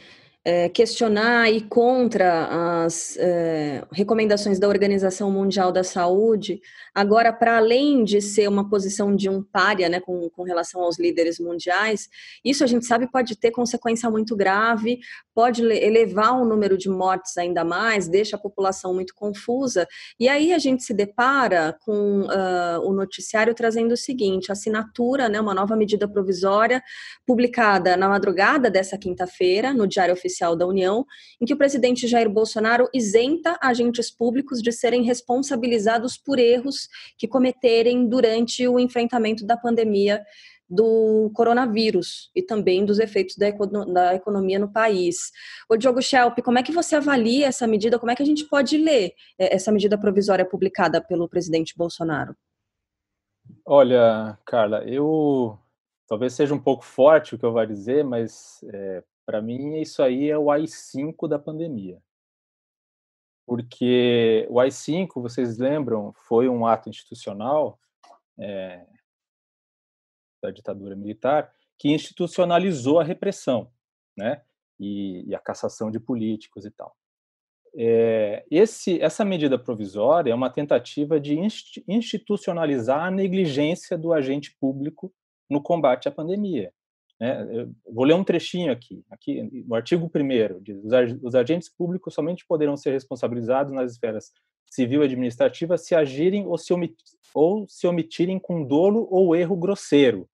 é, 0.45 0.69
questionar 0.69 1.49
e 1.51 1.59
contra 1.59 2.83
as 2.85 3.17
é, 3.17 3.83
recomendações 3.91 4.59
da 4.59 4.67
Organização 4.67 5.31
Mundial 5.31 5.71
da 5.71 5.83
Saúde, 5.83 6.61
agora, 6.93 7.33
para 7.33 7.57
além 7.57 8.03
de 8.03 8.21
ser 8.21 8.47
uma 8.47 8.69
posição 8.69 9.15
de 9.15 9.27
um 9.27 9.41
párea 9.41 9.89
né, 9.89 9.99
com, 9.99 10.29
com 10.29 10.43
relação 10.43 10.81
aos 10.81 10.99
líderes 10.99 11.39
mundiais, 11.39 12.07
isso 12.43 12.63
a 12.63 12.67
gente 12.67 12.85
sabe 12.85 13.09
pode 13.11 13.35
ter 13.35 13.49
consequência 13.49 14.07
muito 14.11 14.35
grave, 14.35 14.99
pode 15.33 15.63
elevar 15.63 16.39
o 16.39 16.45
número 16.45 16.77
de 16.77 16.89
mortes 16.89 17.35
ainda 17.37 17.63
mais, 17.63 18.07
deixa 18.07 18.35
a 18.35 18.39
população 18.39 18.93
muito 18.93 19.15
confusa, 19.15 19.87
e 20.19 20.29
aí 20.29 20.53
a 20.53 20.59
gente 20.59 20.83
se 20.83 20.93
depara 20.93 21.75
com 21.81 22.21
uh, 22.21 22.87
o 22.87 22.93
noticiário 22.93 23.55
trazendo 23.55 23.93
o 23.93 23.97
seguinte: 23.97 24.51
assinatura, 24.51 25.27
né, 25.27 25.41
uma 25.41 25.55
nova 25.55 25.75
medida 25.75 26.07
provisória 26.07 26.83
publicada 27.25 27.97
na 27.97 28.07
madrugada 28.07 28.69
dessa 28.69 28.95
quinta-feira, 28.95 29.73
no 29.73 29.87
Diário 29.87 30.13
Oficial 30.13 30.34
Oficial 30.35 30.55
da 30.55 30.67
União, 30.67 31.05
em 31.39 31.45
que 31.45 31.53
o 31.53 31.57
presidente 31.57 32.07
Jair 32.07 32.29
Bolsonaro 32.29 32.89
isenta 32.93 33.57
agentes 33.61 34.11
públicos 34.11 34.61
de 34.61 34.71
serem 34.71 35.03
responsabilizados 35.03 36.17
por 36.17 36.37
erros 36.37 36.89
que 37.17 37.27
cometerem 37.27 38.07
durante 38.07 38.67
o 38.67 38.77
enfrentamento 38.77 39.45
da 39.45 39.55
pandemia 39.55 40.21
do 40.67 41.31
coronavírus 41.33 42.31
e 42.35 42.41
também 42.41 42.83
dos 42.83 42.99
efeitos 42.99 43.35
da, 43.37 43.51
da 43.85 44.15
economia 44.15 44.59
no 44.59 44.71
país. 44.71 45.31
O 45.69 45.77
Diogo 45.77 46.01
Schelp, 46.01 46.39
como 46.43 46.57
é 46.57 46.63
que 46.63 46.71
você 46.71 46.95
avalia 46.95 47.47
essa 47.47 47.67
medida? 47.67 47.99
Como 47.99 48.11
é 48.11 48.15
que 48.15 48.23
a 48.23 48.25
gente 48.25 48.43
pode 48.45 48.77
ler 48.77 49.13
é, 49.37 49.55
essa 49.55 49.71
medida 49.71 49.97
provisória 49.97 50.43
publicada 50.43 50.99
pelo 50.99 51.29
presidente 51.29 51.75
Bolsonaro? 51.77 52.35
Olha, 53.63 54.37
Carla, 54.43 54.83
eu 54.85 55.55
talvez 56.07 56.33
seja 56.33 56.53
um 56.53 56.59
pouco 56.59 56.83
forte 56.83 57.35
o 57.35 57.37
que 57.37 57.45
eu 57.45 57.53
vou 57.53 57.65
dizer, 57.65 58.03
mas 58.03 58.59
é, 58.73 59.03
para 59.25 59.41
mim, 59.41 59.79
isso 59.81 60.03
aí 60.03 60.29
é 60.29 60.37
o 60.37 60.51
AI-5 60.51 61.27
da 61.27 61.39
pandemia. 61.39 62.01
Porque 63.45 64.47
o 64.49 64.59
AI-5, 64.59 65.21
vocês 65.21 65.57
lembram, 65.57 66.13
foi 66.27 66.47
um 66.47 66.65
ato 66.65 66.89
institucional 66.89 67.79
é, 68.39 68.85
da 70.41 70.51
ditadura 70.51 70.95
militar 70.95 71.53
que 71.77 71.89
institucionalizou 71.89 72.99
a 72.99 73.03
repressão, 73.03 73.71
né? 74.17 74.43
E, 74.79 75.23
e 75.27 75.35
a 75.35 75.39
cassação 75.39 75.89
de 75.89 75.99
políticos 75.99 76.65
e 76.65 76.71
tal. 76.71 76.95
É, 77.77 78.45
esse, 78.49 79.01
essa 79.01 79.25
medida 79.25 79.59
provisória 79.59 80.31
é 80.31 80.35
uma 80.35 80.49
tentativa 80.49 81.19
de 81.19 81.37
institucionalizar 81.87 83.03
a 83.03 83.11
negligência 83.11 83.97
do 83.97 84.13
agente 84.13 84.55
público 84.59 85.13
no 85.49 85.61
combate 85.61 86.07
à 86.07 86.11
pandemia. 86.11 86.73
Né? 87.19 87.67
vou 87.91 88.03
ler 88.03 88.13
um 88.13 88.23
trechinho 88.23 88.71
aqui. 88.71 89.03
Aqui, 89.09 89.41
no 89.65 89.75
artigo 89.75 90.09
1 90.13 90.61
diz: 90.61 90.81
os 91.21 91.35
agentes 91.35 91.69
públicos 91.69 92.13
somente 92.13 92.45
poderão 92.45 92.75
ser 92.75 92.91
responsabilizados 92.91 93.73
nas 93.73 93.91
esferas 93.93 94.31
civil 94.65 95.01
e 95.01 95.05
administrativa 95.05 95.77
se 95.77 95.95
agirem 95.95 96.45
ou 96.45 96.57
se, 96.57 96.73
ou 97.33 97.67
se 97.67 97.87
omitirem 97.87 98.37
com 98.39 98.63
dolo 98.63 99.07
ou 99.09 99.35
erro 99.35 99.55
grosseiro 99.55 100.27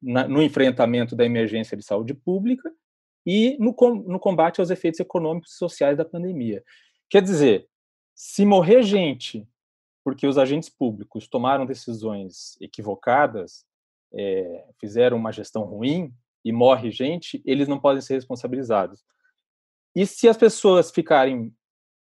na, 0.00 0.28
no 0.28 0.42
enfrentamento 0.42 1.16
da 1.16 1.24
emergência 1.24 1.76
de 1.76 1.84
saúde 1.84 2.14
pública 2.14 2.72
e 3.26 3.56
no, 3.58 3.74
no 4.06 4.20
combate 4.20 4.60
aos 4.60 4.70
efeitos 4.70 5.00
econômicos 5.00 5.52
e 5.52 5.56
sociais 5.56 5.96
da 5.96 6.04
pandemia. 6.04 6.62
Quer 7.08 7.22
dizer, 7.22 7.68
se 8.14 8.44
morrer 8.44 8.82
gente 8.82 9.46
porque 10.04 10.26
os 10.26 10.36
agentes 10.36 10.68
públicos 10.68 11.28
tomaram 11.28 11.64
decisões 11.64 12.60
equivocadas, 12.60 13.64
é, 14.14 14.64
fizeram 14.80 15.16
uma 15.16 15.32
gestão 15.32 15.62
ruim 15.64 16.12
e 16.44 16.52
morre 16.52 16.90
gente, 16.90 17.42
eles 17.44 17.68
não 17.68 17.78
podem 17.78 18.00
ser 18.00 18.14
responsabilizados. 18.14 19.04
E 19.94 20.06
se 20.06 20.28
as 20.28 20.36
pessoas 20.36 20.90
ficarem 20.90 21.54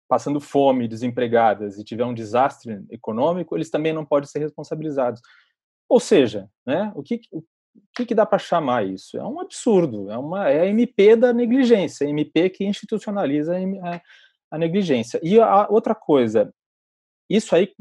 passando 0.08 0.40
fome, 0.42 0.88
desempregadas 0.88 1.78
e 1.78 1.84
tiver 1.84 2.04
um 2.04 2.14
desastre 2.14 2.84
econômico, 2.90 3.56
eles 3.56 3.70
também 3.70 3.94
não 3.94 4.04
podem 4.04 4.28
ser 4.28 4.40
responsabilizados. 4.40 5.22
Ou 5.88 6.00
seja, 6.00 6.50
né, 6.66 6.92
o 6.96 7.04
que, 7.04 7.22
o 7.32 7.44
que, 7.96 8.08
que 8.08 8.16
dá 8.16 8.26
para 8.26 8.40
chamar 8.40 8.86
isso? 8.86 9.18
É 9.18 9.24
um 9.24 9.40
absurdo, 9.40 10.10
é, 10.10 10.18
uma, 10.18 10.50
é 10.50 10.62
a 10.62 10.68
MP 10.68 11.16
da 11.16 11.32
negligência, 11.32 12.06
a 12.06 12.10
MP 12.10 12.50
que 12.50 12.66
institucionaliza 12.66 13.56
a, 13.56 14.02
a 14.52 14.58
negligência. 14.58 15.20
E 15.24 15.40
a 15.40 15.68
outra 15.70 15.94
coisa, 15.94 16.54
isso 17.30 17.56
aí 17.56 17.72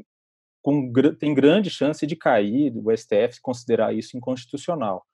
com, 0.68 0.92
tem 1.18 1.32
grande 1.32 1.70
chance 1.70 2.06
de 2.06 2.14
cair, 2.14 2.72
o 2.76 2.94
STF 2.94 3.40
considerar 3.40 3.94
isso 3.94 4.16
inconstitucional. 4.16 5.06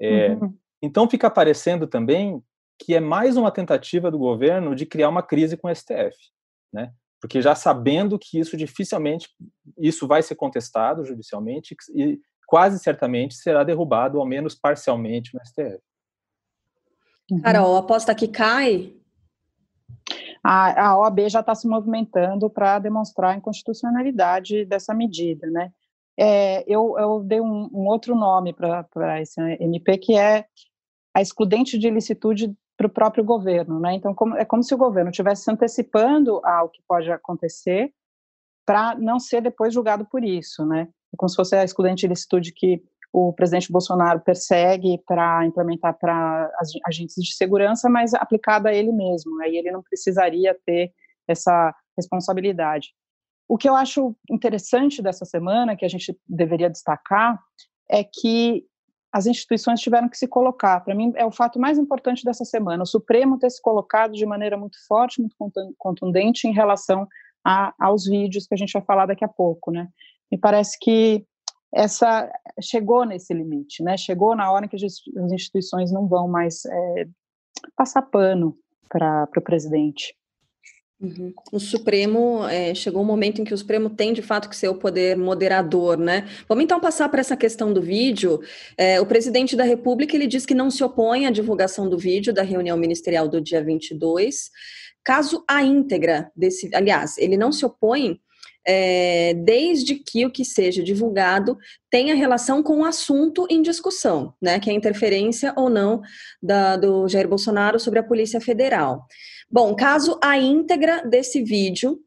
É, 0.00 0.30
uhum. 0.30 0.56
Então 0.82 1.08
fica 1.08 1.30
parecendo 1.30 1.86
também 1.86 2.42
que 2.80 2.94
é 2.94 3.00
mais 3.00 3.36
uma 3.36 3.50
tentativa 3.50 4.10
do 4.10 4.18
governo 4.18 4.74
de 4.74 4.86
criar 4.86 5.08
uma 5.08 5.22
crise 5.22 5.56
com 5.56 5.68
o 5.68 5.74
STF, 5.74 6.16
né? 6.72 6.92
Porque 7.20 7.42
já 7.42 7.54
sabendo 7.54 8.18
que 8.18 8.38
isso 8.38 8.56
dificilmente 8.56 9.28
isso 9.76 10.06
vai 10.06 10.22
ser 10.22 10.34
contestado 10.34 11.04
judicialmente 11.04 11.76
e 11.94 12.20
quase 12.46 12.78
certamente 12.78 13.34
será 13.34 13.62
derrubado, 13.62 14.18
ao 14.18 14.26
menos 14.26 14.54
parcialmente, 14.54 15.34
no 15.34 15.44
STF. 15.44 15.80
Uhum. 17.30 17.40
Carol, 17.40 17.76
aposta 17.76 18.14
que 18.14 18.28
cai? 18.28 18.94
A, 20.42 20.90
a 20.90 20.98
OAB 20.98 21.28
já 21.28 21.40
está 21.40 21.54
se 21.54 21.68
movimentando 21.68 22.48
para 22.48 22.78
demonstrar 22.78 23.32
a 23.32 23.36
inconstitucionalidade 23.36 24.64
dessa 24.64 24.94
medida, 24.94 25.46
né? 25.48 25.72
É, 26.18 26.64
eu, 26.66 26.96
eu, 26.98 27.22
dei 27.22 27.40
um, 27.40 27.68
um 27.72 27.86
outro 27.86 28.16
nome 28.16 28.52
para 28.52 29.20
esse 29.20 29.40
MP, 29.60 29.98
que 29.98 30.18
é 30.18 30.46
a 31.14 31.22
excludente 31.22 31.78
de 31.78 31.86
ilicitude 31.86 32.52
para 32.76 32.86
o 32.86 32.90
próprio 32.90 33.24
governo, 33.24 33.78
né? 33.78 33.94
Então, 33.94 34.14
como, 34.14 34.36
é 34.36 34.44
como 34.44 34.62
se 34.62 34.74
o 34.74 34.78
governo 34.78 35.10
estivesse 35.10 35.44
se 35.44 35.50
antecipando 35.50 36.40
ao 36.44 36.68
que 36.68 36.82
pode 36.86 37.10
acontecer 37.10 37.92
para 38.66 38.94
não 38.96 39.18
ser 39.18 39.40
depois 39.40 39.72
julgado 39.72 40.06
por 40.06 40.24
isso, 40.24 40.64
né? 40.66 40.88
É 41.12 41.16
como 41.16 41.28
se 41.28 41.36
fosse 41.36 41.56
a 41.56 41.64
excludente 41.64 42.00
de 42.00 42.06
ilicitude 42.06 42.52
que 42.52 42.82
o 43.12 43.32
presidente 43.32 43.72
Bolsonaro 43.72 44.20
persegue 44.20 45.02
para 45.06 45.44
implementar 45.46 45.98
para 45.98 46.50
agentes 46.86 47.16
de 47.16 47.34
segurança, 47.34 47.88
mas 47.88 48.12
aplicada 48.14 48.68
a 48.68 48.74
ele 48.74 48.92
mesmo. 48.92 49.40
Aí 49.42 49.56
ele 49.56 49.70
não 49.70 49.82
precisaria 49.82 50.56
ter 50.66 50.92
essa 51.26 51.74
responsabilidade. 51.96 52.92
O 53.48 53.56
que 53.56 53.68
eu 53.68 53.74
acho 53.74 54.14
interessante 54.30 55.00
dessa 55.00 55.24
semana, 55.24 55.74
que 55.74 55.84
a 55.84 55.88
gente 55.88 56.16
deveria 56.28 56.68
destacar, 56.68 57.38
é 57.90 58.04
que 58.04 58.64
as 59.10 59.26
instituições 59.26 59.80
tiveram 59.80 60.08
que 60.08 60.18
se 60.18 60.28
colocar. 60.28 60.80
Para 60.80 60.94
mim, 60.94 61.12
é 61.16 61.24
o 61.24 61.32
fato 61.32 61.58
mais 61.58 61.78
importante 61.78 62.22
dessa 62.24 62.44
semana. 62.44 62.82
O 62.82 62.86
Supremo 62.86 63.38
ter 63.38 63.48
se 63.48 63.60
colocado 63.60 64.12
de 64.12 64.26
maneira 64.26 64.56
muito 64.56 64.76
forte, 64.86 65.20
muito 65.20 65.34
contundente 65.78 66.46
em 66.46 66.52
relação 66.52 67.08
a, 67.42 67.72
aos 67.80 68.04
vídeos 68.04 68.46
que 68.46 68.54
a 68.54 68.56
gente 68.58 68.72
vai 68.72 68.82
falar 68.82 69.06
daqui 69.06 69.24
a 69.24 69.28
pouco, 69.28 69.70
né? 69.70 69.88
Me 70.30 70.36
parece 70.36 70.78
que 70.78 71.24
essa 71.72 72.30
chegou 72.60 73.04
nesse 73.04 73.32
limite, 73.34 73.82
né? 73.82 73.96
Chegou 73.96 74.34
na 74.34 74.50
hora 74.50 74.66
que 74.66 74.76
as 74.76 75.32
instituições 75.32 75.92
não 75.92 76.06
vão 76.08 76.28
mais 76.28 76.64
é, 76.64 77.06
passar 77.76 78.02
pano 78.02 78.56
para 78.88 79.28
o 79.36 79.42
presidente. 79.42 80.14
Uhum. 81.00 81.32
O 81.52 81.60
Supremo 81.60 82.44
é, 82.48 82.74
chegou 82.74 83.02
um 83.02 83.04
momento 83.04 83.40
em 83.40 83.44
que 83.44 83.54
o 83.54 83.58
Supremo 83.58 83.88
tem 83.88 84.12
de 84.12 84.20
fato 84.20 84.48
que 84.48 84.56
ser 84.56 84.68
o 84.68 84.74
poder 84.74 85.16
moderador, 85.16 85.96
né? 85.96 86.28
Vamos 86.48 86.64
então 86.64 86.80
passar 86.80 87.08
para 87.08 87.20
essa 87.20 87.36
questão 87.36 87.72
do 87.72 87.80
vídeo. 87.80 88.40
É, 88.76 89.00
o 89.00 89.06
presidente 89.06 89.54
da 89.54 89.62
República 89.62 90.16
ele 90.16 90.26
diz 90.26 90.44
que 90.44 90.54
não 90.54 90.70
se 90.70 90.82
opõe 90.82 91.26
à 91.26 91.30
divulgação 91.30 91.88
do 91.88 91.96
vídeo 91.96 92.32
da 92.32 92.42
reunião 92.42 92.76
ministerial 92.76 93.28
do 93.28 93.40
dia 93.40 93.62
22, 93.62 94.50
caso 95.04 95.44
a 95.48 95.62
íntegra 95.62 96.32
desse, 96.34 96.74
aliás, 96.74 97.16
ele 97.16 97.36
não 97.36 97.52
se 97.52 97.64
opõe 97.64 98.20
é, 98.70 99.32
desde 99.32 99.94
que 99.94 100.26
o 100.26 100.30
que 100.30 100.44
seja 100.44 100.82
divulgado 100.82 101.56
tenha 101.90 102.14
relação 102.14 102.62
com 102.62 102.80
o 102.80 102.84
assunto 102.84 103.46
em 103.48 103.62
discussão, 103.62 104.34
né? 104.42 104.60
Que 104.60 104.68
é 104.68 104.74
a 104.74 104.76
interferência 104.76 105.54
ou 105.56 105.70
não 105.70 106.02
da, 106.42 106.76
do 106.76 107.08
Jair 107.08 107.26
Bolsonaro 107.26 107.80
sobre 107.80 107.98
a 107.98 108.02
Polícia 108.02 108.42
Federal. 108.42 109.06
Bom, 109.50 109.74
caso 109.74 110.18
a 110.22 110.38
íntegra 110.38 111.02
desse 111.08 111.42
vídeo, 111.42 111.98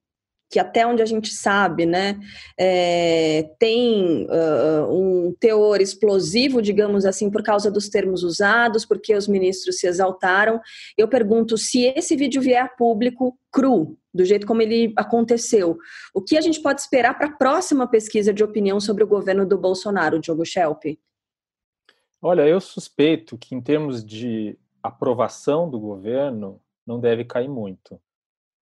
que 0.52 0.60
até 0.60 0.86
onde 0.86 1.02
a 1.02 1.06
gente 1.06 1.34
sabe, 1.34 1.86
né, 1.88 2.20
é, 2.60 3.50
tem 3.58 4.28
uh, 4.28 4.94
um 4.94 5.34
teor 5.40 5.82
explosivo, 5.82 6.62
digamos 6.62 7.06
assim, 7.06 7.32
por 7.32 7.42
causa 7.42 7.72
dos 7.72 7.90
termos 7.90 8.22
usados, 8.22 8.86
porque 8.86 9.16
os 9.16 9.28
ministros 9.28 9.80
se 9.80 9.88
exaltaram. 9.88 10.60
Eu 10.96 11.08
pergunto 11.08 11.58
se 11.58 11.86
esse 11.96 12.16
vídeo 12.16 12.42
vier 12.42 12.66
a 12.66 12.68
público 12.68 13.36
cru, 13.50 13.98
do 14.14 14.26
jeito 14.26 14.46
como 14.46 14.62
ele 14.62 14.94
aconteceu, 14.98 15.78
o 16.14 16.22
que 16.22 16.38
a 16.38 16.42
gente 16.42 16.62
pode 16.62 16.82
esperar 16.82 17.18
para 17.18 17.28
a 17.28 17.36
próxima 17.38 17.88
pesquisa 17.88 18.34
de 18.34 18.44
opinião 18.44 18.80
sobre 18.80 19.04
o 19.04 19.08
governo 19.08 19.46
do 19.46 19.58
Bolsonaro, 19.58 20.20
Diogo 20.20 20.46
Schelp? 20.46 20.84
Olha, 22.22 22.48
eu 22.48 22.60
suspeito 22.60 23.38
que 23.38 23.56
em 23.56 23.62
termos 23.62 24.04
de 24.04 24.58
aprovação 24.84 25.70
do 25.70 25.80
governo, 25.80 26.62
não 26.86 27.00
deve 27.00 27.24
cair 27.24 27.50
muito. 27.50 28.00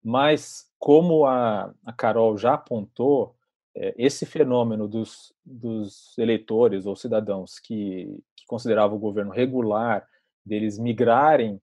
Mas, 0.02 0.70
como 0.78 1.26
a, 1.26 1.73
a 1.85 1.92
Carol 1.92 2.37
já 2.37 2.54
apontou, 2.54 3.37
é, 3.75 3.94
esse 3.97 4.26
fenômeno 4.26 4.88
dos, 4.88 5.32
dos 5.44 6.16
eleitores 6.18 6.87
ou 6.87 6.97
cidadãos 6.97 7.59
que, 7.59 8.18
que 8.37 8.44
consideravam 8.47 8.97
o 8.97 9.00
governo 9.00 9.30
regular, 9.30 10.06
deles 10.44 10.78
migrarem 10.78 11.61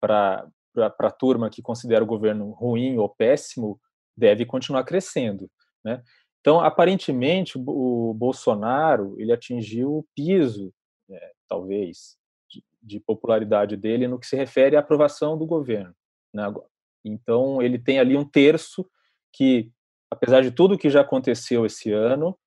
para 0.00 0.46
a 0.82 1.10
turma 1.10 1.50
que 1.50 1.62
considera 1.62 2.04
o 2.04 2.06
governo 2.06 2.50
ruim 2.50 2.98
ou 2.98 3.08
péssimo, 3.08 3.80
deve 4.16 4.46
continuar 4.46 4.84
crescendo. 4.84 5.50
Né? 5.84 6.02
Então, 6.40 6.60
aparentemente, 6.60 7.58
o 7.58 8.14
Bolsonaro 8.14 9.14
ele 9.18 9.32
atingiu 9.32 9.96
o 9.96 10.06
piso, 10.14 10.72
é, 11.10 11.32
talvez, 11.48 12.16
de 12.80 13.00
popularidade 13.00 13.76
dele 13.76 14.06
no 14.06 14.18
que 14.18 14.26
se 14.26 14.36
refere 14.36 14.76
à 14.76 14.80
aprovação 14.80 15.36
do 15.36 15.44
governo. 15.44 15.94
Né? 16.32 16.44
Então, 17.04 17.60
ele 17.60 17.78
tem 17.78 17.98
ali 17.98 18.16
um 18.16 18.24
terço 18.24 18.88
que, 19.32 19.70
apesar 20.10 20.40
de 20.40 20.50
tudo 20.50 20.78
que 20.78 20.88
já 20.88 21.00
aconteceu 21.00 21.66
esse 21.66 21.92
ano, 21.92 22.38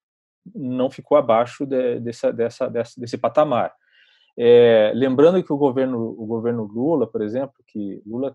não 0.55 0.89
ficou 0.89 1.17
abaixo 1.17 1.65
de, 1.65 1.99
dessa, 1.99 2.31
dessa, 2.31 2.69
desse 2.69 3.17
patamar. 3.17 3.73
É, 4.41 4.93
lembrando 4.95 5.43
que 5.43 5.51
o 5.51 5.57
governo, 5.57 6.15
o 6.17 6.25
governo 6.25 6.63
Lula, 6.63 7.05
por 7.05 7.21
exemplo, 7.21 7.55
que 7.67 8.01
Lula, 8.05 8.33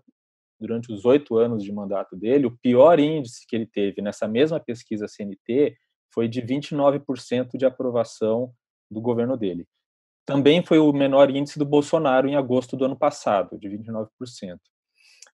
durante 0.59 0.93
os 0.93 1.03
oito 1.03 1.35
anos 1.35 1.63
de 1.63 1.71
mandato 1.71 2.15
dele, 2.15 2.45
o 2.45 2.55
pior 2.55 2.99
índice 2.99 3.43
que 3.47 3.55
ele 3.55 3.65
teve 3.65 4.03
nessa 4.03 4.27
mesma 4.27 4.59
pesquisa 4.59 5.07
CNT 5.07 5.75
foi 6.13 6.27
de 6.27 6.43
29% 6.43 7.57
de 7.57 7.65
aprovação 7.65 8.53
do 8.89 9.01
governo 9.01 9.35
dele. 9.35 9.67
Também 10.27 10.63
foi 10.63 10.77
o 10.77 10.93
menor 10.93 11.31
índice 11.31 11.57
do 11.57 11.65
Bolsonaro 11.65 12.27
em 12.27 12.35
agosto 12.35 12.77
do 12.77 12.85
ano 12.85 12.95
passado, 12.95 13.57
de 13.57 13.67
29%. 13.67 14.07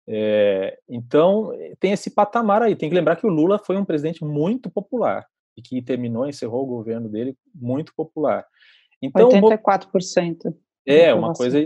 É, 0.08 0.80
então, 0.88 1.51
tem 1.82 1.92
esse 1.92 2.12
patamar 2.12 2.62
aí. 2.62 2.78
Tem 2.78 2.88
que 2.88 2.96
lembrar 2.96 3.18
que 3.18 3.28
o 3.28 3.30
Lula 3.30 3.60
foi 3.60 3.75
um 3.75 3.86
presidente 3.86 4.24
muito 4.24 4.72
popular 4.72 5.25
e 5.56 5.62
que 5.62 5.82
terminou, 5.82 6.28
encerrou 6.28 6.63
o 6.63 6.68
governo 6.78 7.10
dele 7.10 7.38
muito 7.54 7.94
popular. 7.94 8.46
Então, 9.01 9.29
84%. 9.29 10.53
É, 10.86 11.13
uma 11.13 11.34
coisa 11.34 11.60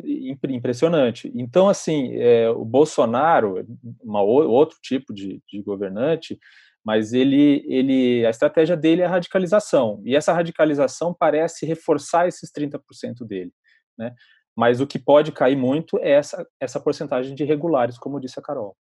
impressionante. 0.49 1.31
Então, 1.35 1.69
assim, 1.69 2.15
é, 2.15 2.49
o 2.49 2.65
Bolsonaro, 2.65 3.65
uma, 4.03 4.21
outro 4.21 4.77
tipo 4.81 5.13
de, 5.13 5.41
de 5.47 5.61
governante, 5.61 6.37
mas 6.85 7.13
ele, 7.13 7.63
ele, 7.67 8.25
a 8.25 8.29
estratégia 8.29 8.75
dele 8.75 9.01
é 9.01 9.05
a 9.05 9.09
radicalização, 9.09 10.01
e 10.05 10.15
essa 10.15 10.33
radicalização 10.33 11.15
parece 11.17 11.65
reforçar 11.65 12.27
esses 12.27 12.51
30% 12.51 13.25
dele, 13.25 13.51
né? 13.97 14.13
Mas 14.55 14.79
o 14.79 14.87
que 14.87 14.99
pode 14.99 15.31
cair 15.31 15.57
muito 15.57 15.97
é 15.99 16.11
essa, 16.11 16.47
essa 16.61 16.79
porcentagem 16.79 17.35
de 17.35 17.43
irregulares, 17.43 17.97
como 17.97 18.19
disse 18.19 18.39
a 18.39 18.43
Carol. 18.43 18.75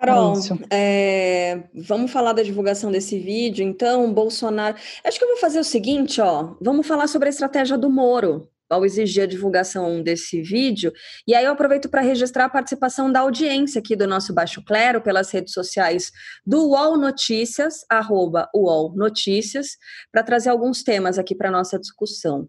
Carol, 0.00 0.34
é, 0.70 1.64
vamos 1.74 2.10
falar 2.10 2.32
da 2.32 2.42
divulgação 2.42 2.90
desse 2.90 3.18
vídeo, 3.18 3.62
então, 3.62 4.12
Bolsonaro. 4.12 4.76
Acho 5.04 5.18
que 5.18 5.24
eu 5.24 5.28
vou 5.28 5.36
fazer 5.36 5.60
o 5.60 5.64
seguinte, 5.64 6.22
ó. 6.22 6.54
Vamos 6.58 6.86
falar 6.86 7.06
sobre 7.06 7.28
a 7.28 7.30
estratégia 7.30 7.76
do 7.76 7.90
Moro 7.90 8.48
ao 8.70 8.86
exigir 8.86 9.24
a 9.24 9.26
divulgação 9.26 10.00
desse 10.00 10.40
vídeo. 10.40 10.92
E 11.26 11.34
aí 11.34 11.44
eu 11.44 11.52
aproveito 11.52 11.88
para 11.88 12.00
registrar 12.00 12.44
a 12.44 12.48
participação 12.48 13.10
da 13.12 13.20
audiência 13.20 13.80
aqui 13.80 13.96
do 13.96 14.06
nosso 14.06 14.32
Baixo 14.32 14.64
Clero 14.64 15.02
pelas 15.02 15.30
redes 15.30 15.52
sociais 15.52 16.12
do 16.46 16.68
UOL 16.68 16.96
Notícias, 16.96 17.84
arroba 17.90 18.48
UOL 18.54 18.94
Notícias, 18.96 19.76
para 20.12 20.22
trazer 20.22 20.50
alguns 20.50 20.84
temas 20.84 21.18
aqui 21.18 21.34
para 21.34 21.50
nossa 21.50 21.78
discussão. 21.78 22.48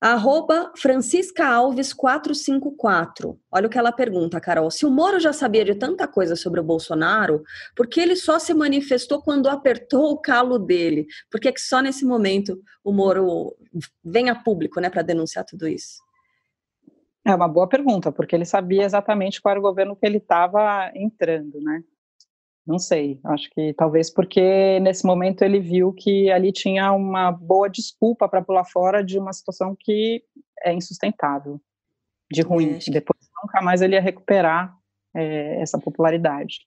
Arroba 0.00 0.72
Francisca 0.76 1.44
Alves 1.44 1.92
454. 1.92 3.38
Olha 3.50 3.66
o 3.66 3.70
que 3.70 3.78
ela 3.78 3.90
pergunta, 3.90 4.40
Carol. 4.40 4.70
Se 4.70 4.86
o 4.86 4.90
Moro 4.90 5.18
já 5.18 5.32
sabia 5.32 5.64
de 5.64 5.74
tanta 5.74 6.06
coisa 6.06 6.36
sobre 6.36 6.60
o 6.60 6.64
Bolsonaro, 6.64 7.42
por 7.74 7.88
que 7.88 8.00
ele 8.00 8.14
só 8.14 8.38
se 8.38 8.54
manifestou 8.54 9.20
quando 9.20 9.48
apertou 9.48 10.12
o 10.12 10.18
calo 10.18 10.56
dele? 10.56 11.06
Por 11.28 11.40
que, 11.40 11.50
que 11.50 11.60
só 11.60 11.80
nesse 11.80 12.04
momento 12.04 12.62
o 12.84 12.92
Moro 12.92 13.56
vem 14.04 14.30
a 14.30 14.36
público 14.36 14.80
né, 14.80 14.88
para 14.88 15.02
denunciar 15.02 15.44
tudo 15.44 15.66
isso? 15.66 16.00
É 17.24 17.34
uma 17.34 17.48
boa 17.48 17.68
pergunta, 17.68 18.12
porque 18.12 18.36
ele 18.36 18.44
sabia 18.44 18.84
exatamente 18.84 19.42
qual 19.42 19.50
era 19.50 19.60
o 19.60 19.62
governo 19.62 19.96
que 19.96 20.06
ele 20.06 20.18
estava 20.18 20.92
entrando, 20.94 21.60
né? 21.60 21.82
Não 22.68 22.78
sei, 22.78 23.18
acho 23.24 23.48
que 23.48 23.72
talvez 23.72 24.10
porque 24.10 24.78
nesse 24.80 25.06
momento 25.06 25.40
ele 25.40 25.58
viu 25.58 25.90
que 25.90 26.30
ali 26.30 26.52
tinha 26.52 26.92
uma 26.92 27.32
boa 27.32 27.66
desculpa 27.66 28.28
para 28.28 28.42
pular 28.42 28.66
fora 28.66 29.02
de 29.02 29.18
uma 29.18 29.32
situação 29.32 29.74
que 29.74 30.22
é 30.62 30.74
insustentável, 30.74 31.58
de 32.30 32.42
ruim. 32.42 32.74
É, 32.74 32.90
Depois 32.90 33.18
nunca 33.42 33.62
mais 33.62 33.80
ele 33.80 33.94
ia 33.94 34.02
recuperar 34.02 34.76
é, 35.16 35.62
essa 35.62 35.78
popularidade. 35.78 36.58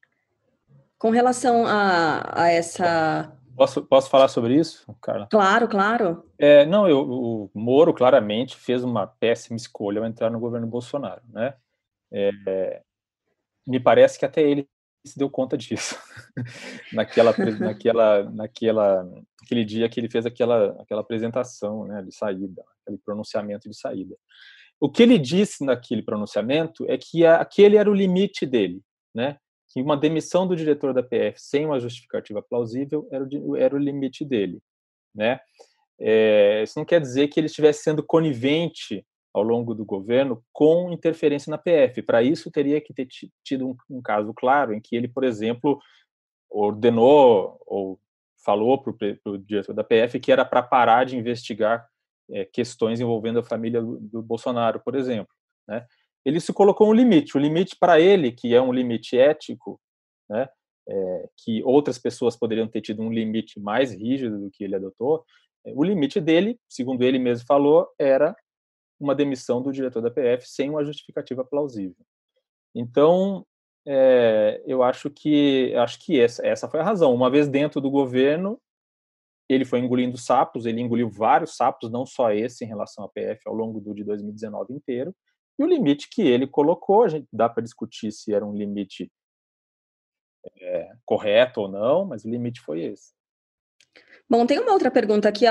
Com 0.98 1.12
relação 1.12 1.68
a, 1.68 2.46
a 2.46 2.50
essa. 2.50 3.38
Posso, 3.56 3.84
posso 3.84 4.10
falar 4.10 4.28
sobre 4.28 4.56
isso, 4.56 4.92
Carla? 5.00 5.28
Claro, 5.30 5.68
claro. 5.68 6.26
É, 6.40 6.66
não, 6.66 6.90
eu, 6.90 7.00
o 7.00 7.52
Moro 7.54 7.94
claramente 7.94 8.58
fez 8.58 8.84
uma 8.84 9.06
péssima 9.06 9.56
escolha 9.56 10.00
ao 10.02 10.08
entrar 10.08 10.32
no 10.32 10.40
governo 10.40 10.66
Bolsonaro, 10.66 11.22
né? 11.30 11.54
É, 12.12 12.82
me 13.68 13.80
parece 13.80 14.18
que 14.18 14.26
até 14.26 14.42
ele 14.42 14.68
se 15.06 15.18
deu 15.18 15.30
conta 15.30 15.58
disso. 15.58 15.96
Naquela 16.94 17.34
naquela 17.60 18.24
naquela 18.32 19.10
aquele 19.44 19.66
dia 19.66 19.90
que 19.90 20.00
ele 20.00 20.10
fez 20.10 20.26
aquela 20.26 20.80
aquela 20.82 21.02
apresentação 21.02 21.86
né 21.86 22.02
de 22.04 22.16
saída 22.16 22.64
aquele 22.84 23.00
pronunciamento 23.04 23.70
de 23.70 23.78
saída. 23.78 24.16
O 24.80 24.90
que 24.90 25.04
ele 25.04 25.18
disse 25.18 25.64
naquele 25.66 26.02
pronunciamento 26.02 26.86
é 26.90 26.98
que 26.98 27.26
aquele 27.26 27.78
era 27.78 27.90
o 27.90 27.94
limite 27.94 28.46
dele 28.46 28.82
né 29.14 29.38
que 29.74 29.82
uma 29.82 29.98
demissão 29.98 30.48
do 30.48 30.56
diretor 30.56 30.94
da 30.94 31.02
PF 31.02 31.36
sem 31.38 31.66
uma 31.66 31.80
justificativa 31.80 32.42
plausível 32.42 33.08
era 33.12 33.24
o, 33.24 33.56
era 33.56 33.76
o 33.76 33.80
limite 33.80 34.24
dele 34.24 34.62
né. 35.14 35.40
É, 36.04 36.64
isso 36.64 36.80
não 36.80 36.86
quer 36.86 37.00
dizer 37.00 37.28
que 37.28 37.40
ele 37.40 37.48
estivesse 37.48 37.84
sendo 37.84 38.04
conivente 38.04 39.06
ao 39.34 39.44
longo 39.44 39.74
do 39.74 39.86
governo 39.86 40.44
com 40.52 40.92
interferência 40.92 41.50
na 41.50 41.58
PF. 41.58 42.02
Para 42.02 42.22
isso, 42.22 42.52
teria 42.52 42.82
que 42.82 42.94
ter 42.94 43.08
tido 43.44 43.70
um, 43.70 43.76
um, 43.90 44.02
caso 44.02 44.34
claro 44.34 44.74
em 44.74 44.82
que 44.82 44.96
ele, 44.96 45.08
por 45.08 45.24
exemplo, 45.24 45.80
ordenou 46.50 47.58
ou 47.66 48.00
falou 48.44 48.82
para 48.82 48.92
o 49.26 49.38
diretor 49.38 49.74
da 49.74 49.84
PF 49.84 50.20
que 50.20 50.32
era 50.32 50.44
para 50.44 50.64
parar 50.64 51.06
de 51.06 51.16
investigar 51.16 51.88
é, 52.30 52.46
questões 52.46 53.00
envolvendo 53.00 53.40
a 53.40 53.44
família 53.44 53.82
do, 53.82 54.00
do 54.00 54.22
Bolsonaro, 54.22 54.82
por 54.84 54.96
exemplo. 54.96 55.34
Né? 55.68 55.86
Ele 56.26 56.40
se 56.40 56.54
colocou 56.54 56.90
um 56.90 56.94
limite. 56.94 57.38
O 57.38 57.40
limite 57.40 57.76
para 57.80 58.00
ele, 58.00 58.32
que 58.32 58.54
é 58.54 58.62
um 58.62 58.74
limite 58.74 59.18
ético, 59.18 59.80
né, 60.30 60.48
é, 60.88 61.30
que 61.38 61.64
outras 61.64 61.98
pessoas 61.98 62.36
poderiam 62.36 62.68
ter 62.68 62.82
tido 62.82 63.02
um 63.02 63.12
limite 63.12 63.60
mais 63.60 63.94
rígido 63.94 64.40
do 64.40 64.52
que 64.52 64.64
ele 64.64 64.76
adotou, 64.76 65.24
é, 65.66 65.72
o 65.76 65.84
limite 65.84 66.20
dele, 66.20 66.60
segundo 66.68 67.04
ele 67.04 67.20
mesmo 67.20 67.46
falou, 67.46 67.88
era 68.00 68.36
uma 69.02 69.16
demissão 69.16 69.62
do 69.62 69.72
diretor 69.72 70.02
da 70.02 70.12
PF 70.12 70.48
sem 70.48 70.70
uma 70.70 70.86
justificativa 70.86 71.44
plausível. 71.44 72.06
Então, 72.74 73.46
é, 73.86 74.62
eu 74.66 74.84
acho 74.84 75.10
que 75.10 75.74
acho 75.76 76.00
que 76.00 76.20
essa, 76.20 76.46
essa 76.46 76.70
foi 76.70 76.80
a 76.80 76.84
razão. 76.84 77.14
Uma 77.14 77.30
vez 77.30 77.48
dentro 77.48 77.82
do 77.82 77.90
governo, 77.90 78.62
ele 79.50 79.66
foi 79.66 79.80
engolindo 79.80 80.18
sapos, 80.18 80.66
ele 80.66 80.80
engoliu 80.80 81.10
vários 81.10 81.56
sapos, 81.56 81.90
não 81.90 82.06
só 82.06 82.32
esse 82.32 82.64
em 82.64 82.68
relação 82.68 83.04
à 83.04 83.10
PF 83.10 83.42
ao 83.48 83.56
longo 83.56 83.82
do 83.82 83.94
de 83.94 84.04
2019 84.04 84.74
inteiro. 84.74 85.14
E 85.60 85.64
o 85.64 85.68
limite 85.68 86.08
que 86.10 86.22
ele 86.22 86.48
colocou, 86.48 87.04
a 87.04 87.10
gente 87.10 87.28
dá 87.34 87.50
para 87.50 87.64
discutir 87.64 88.12
se 88.12 88.34
era 88.34 88.46
um 88.46 88.56
limite 88.56 89.12
é, 90.60 90.94
correto 91.06 91.62
ou 91.62 91.68
não, 91.68 92.06
mas 92.06 92.24
o 92.24 92.30
limite 92.30 92.62
foi 92.62 92.82
esse. 92.84 93.14
Bom, 94.32 94.46
tem 94.46 94.58
uma 94.60 94.72
outra 94.72 94.90
pergunta 94.90 95.28
aqui, 95.28 95.44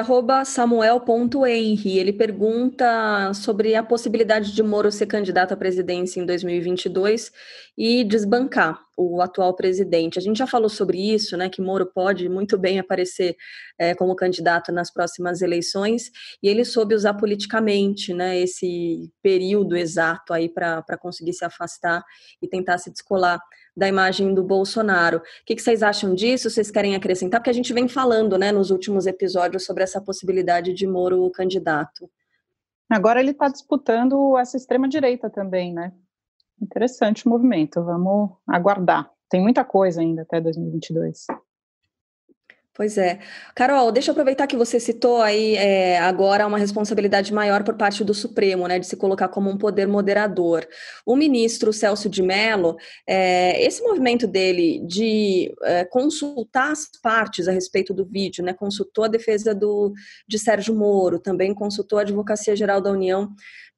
samuel.henry. 0.47 1.99
Ele 1.99 2.15
pergunta 2.15 3.31
sobre 3.35 3.75
a 3.75 3.83
possibilidade 3.83 4.55
de 4.55 4.63
Moro 4.63 4.91
ser 4.91 5.05
candidato 5.05 5.53
à 5.53 5.57
presidência 5.57 6.19
em 6.19 6.25
2022 6.25 7.31
e 7.77 8.03
desbancar 8.05 8.81
o 8.97 9.21
atual 9.21 9.55
presidente. 9.55 10.19
A 10.19 10.23
gente 10.23 10.39
já 10.39 10.47
falou 10.47 10.71
sobre 10.71 10.97
isso, 10.97 11.37
né? 11.37 11.51
Que 11.51 11.61
Moro 11.61 11.93
pode 11.93 12.27
muito 12.31 12.57
bem 12.57 12.79
aparecer 12.79 13.37
é, 13.79 13.95
como 13.95 14.17
candidato 14.17 14.73
nas 14.73 14.91
próximas 14.91 15.43
eleições, 15.43 16.11
e 16.43 16.49
ele 16.49 16.65
soube 16.65 16.95
usar 16.95 17.13
politicamente, 17.13 18.15
né? 18.15 18.41
Esse 18.41 19.13
período 19.23 19.77
exato 19.77 20.33
aí 20.33 20.49
para 20.49 20.97
conseguir 20.99 21.35
se 21.35 21.45
afastar 21.45 22.03
e 22.41 22.49
tentar 22.49 22.79
se 22.79 22.91
descolar 22.91 23.41
da 23.77 23.89
imagem 23.89 24.35
do 24.35 24.43
Bolsonaro. 24.43 25.19
O 25.19 25.23
que, 25.47 25.55
que, 25.55 25.63
vocês 25.63 25.83
acham 25.83 26.15
disso? 26.15 26.51
Vocês 26.51 26.71
querem 26.71 26.95
acrescentar? 26.95 27.41
Porque 27.41 27.51
a 27.51 27.55
gente 27.55 27.73
vem 27.73 27.89
falando, 27.89 28.39
né, 28.39 28.53
nos 28.53 28.71
últimos 28.71 29.07
episódios 29.07 29.65
sobre 29.65 29.83
essa 29.83 30.01
possibilidade 30.01 30.73
de 30.73 30.87
Moro 30.87 31.31
candidato. 31.31 32.11
Agora 32.91 33.21
ele 33.21 33.31
está 33.31 33.49
disputando 33.49 34.37
essa 34.37 34.57
extrema 34.57 34.89
direita 34.89 35.31
também, 35.31 35.73
né? 35.73 35.93
Interessante 36.61 37.27
o 37.27 37.31
movimento. 37.31 37.83
Vamos 37.83 38.31
aguardar. 38.47 39.09
Tem 39.29 39.41
muita 39.41 39.65
coisa 39.65 40.01
ainda 40.01 40.23
até 40.23 40.41
2022. 40.41 41.27
Pois 42.73 42.97
é. 42.97 43.19
Carol, 43.55 43.91
deixa 43.91 44.11
eu 44.11 44.13
aproveitar 44.13 44.47
que 44.47 44.57
você 44.57 44.79
citou 44.79 45.21
aí 45.21 45.57
é, 45.57 45.99
agora 45.99 46.47
uma 46.47 46.57
responsabilidade 46.57 47.35
maior 47.35 47.65
por 47.65 47.75
parte 47.75 48.05
do 48.05 48.15
Supremo, 48.15 48.69
né, 48.69 48.79
de 48.79 48.87
se 48.87 48.97
colocar 48.97 49.29
como 49.29 49.51
um 49.51 49.59
poder 49.59 49.89
moderador. 49.89 50.67
O 51.05 51.17
ministro 51.17 51.73
Celso 51.73 52.09
de 52.09 52.23
Mello, 52.23 52.77
é, 53.07 53.61
esse 53.63 53.83
movimento 53.83 54.25
dele 54.27 54.81
de 54.87 55.53
é, 55.65 55.85
consultar 55.85 56.71
as 56.71 56.89
partes 57.03 57.49
a 57.49 57.53
respeito 57.53 57.93
do 57.93 58.07
vídeo, 58.07 58.45
né, 58.45 58.55
consultou 58.55 59.03
a 59.05 59.09
defesa 59.09 59.53
do, 59.53 59.93
de 60.29 60.39
Sérgio 60.39 60.75
Moro, 60.75 61.19
também 61.19 61.53
consultou 61.53 61.99
a 61.99 62.03
Advocacia 62.03 62.55
Geral 62.55 62.81
da 62.81 62.93
União 62.93 63.31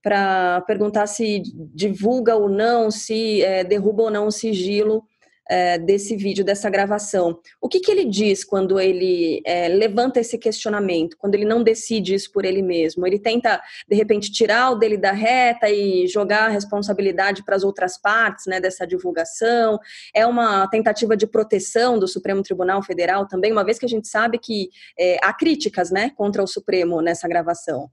para 0.03 0.61
perguntar 0.63 1.07
se 1.07 1.43
divulga 1.75 2.37
ou 2.37 2.49
não, 2.49 2.91
se 2.91 3.43
é, 3.43 3.65
derruba 3.65 4.03
ou 4.03 4.11
não 4.11 4.27
o 4.27 4.33
sigilo 4.33 5.03
é, 5.49 5.79
desse 5.79 6.17
vídeo, 6.17 6.45
dessa 6.45 6.71
gravação. 6.71 7.39
O 7.61 7.69
que, 7.69 7.81
que 7.81 7.91
ele 7.91 8.05
diz 8.05 8.45
quando 8.45 8.79
ele 8.79 9.43
é, 9.45 9.69
levanta 9.69 10.21
esse 10.21 10.39
questionamento, 10.39 11.17
quando 11.19 11.35
ele 11.35 11.45
não 11.45 11.63
decide 11.63 12.15
isso 12.15 12.31
por 12.33 12.45
ele 12.45 12.63
mesmo? 12.63 13.07
Ele 13.07 13.19
tenta, 13.19 13.61
de 13.89 13.97
repente, 13.97 14.31
tirar 14.31 14.71
o 14.71 14.77
dele 14.77 14.97
da 14.97 15.13
reta 15.13 15.69
e 15.69 16.07
jogar 16.07 16.47
a 16.47 16.49
responsabilidade 16.49 17.45
para 17.45 17.57
as 17.57 17.65
outras 17.65 18.01
partes 18.01 18.47
né, 18.47 18.61
dessa 18.61 18.87
divulgação? 18.87 19.79
É 20.15 20.27
uma 20.27 20.67
tentativa 20.69 21.17
de 21.17 21.27
proteção 21.27 21.99
do 21.99 22.09
Supremo 22.09 22.43
Tribunal 22.43 22.83
Federal 22.83 23.27
também, 23.27 23.53
uma 23.53 23.65
vez 23.65 23.79
que 23.79 23.87
a 23.87 23.89
gente 23.89 24.09
sabe 24.09 24.39
que 24.39 24.69
é, 24.99 25.19
há 25.23 25.33
críticas 25.33 25.91
né, 25.91 26.11
contra 26.17 26.43
o 26.43 26.47
Supremo 26.47 27.01
nessa 27.01 27.29
gravação. 27.29 27.91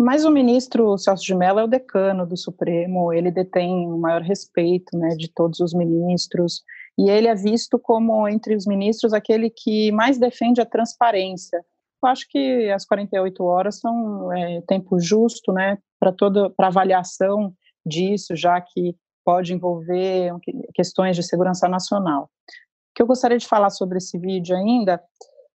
Mas 0.00 0.24
o 0.24 0.30
ministro 0.30 0.96
Celso 0.96 1.22
de 1.22 1.34
Mello 1.34 1.58
é 1.58 1.64
o 1.64 1.68
decano 1.68 2.26
do 2.26 2.34
Supremo, 2.34 3.12
ele 3.12 3.30
detém 3.30 3.86
o 3.86 3.98
maior 3.98 4.22
respeito 4.22 4.96
né, 4.96 5.10
de 5.10 5.28
todos 5.28 5.60
os 5.60 5.74
ministros, 5.74 6.62
e 6.96 7.10
ele 7.10 7.28
é 7.28 7.34
visto 7.34 7.78
como, 7.78 8.26
entre 8.26 8.56
os 8.56 8.66
ministros, 8.66 9.12
aquele 9.12 9.50
que 9.50 9.92
mais 9.92 10.16
defende 10.16 10.58
a 10.58 10.64
transparência. 10.64 11.62
Eu 12.02 12.08
acho 12.08 12.26
que 12.30 12.70
as 12.70 12.86
48 12.86 13.44
horas 13.44 13.78
são 13.78 14.32
é, 14.32 14.62
tempo 14.62 14.98
justo 14.98 15.52
né, 15.52 15.76
para 15.98 16.12
toda 16.12 16.48
para 16.48 16.68
avaliação 16.68 17.52
disso, 17.84 18.34
já 18.34 18.58
que 18.58 18.96
pode 19.22 19.52
envolver 19.52 20.32
questões 20.72 21.14
de 21.14 21.22
segurança 21.22 21.68
nacional. 21.68 22.22
O 22.22 22.28
que 22.94 23.02
eu 23.02 23.06
gostaria 23.06 23.36
de 23.36 23.46
falar 23.46 23.68
sobre 23.68 23.98
esse 23.98 24.18
vídeo 24.18 24.56
ainda 24.56 24.98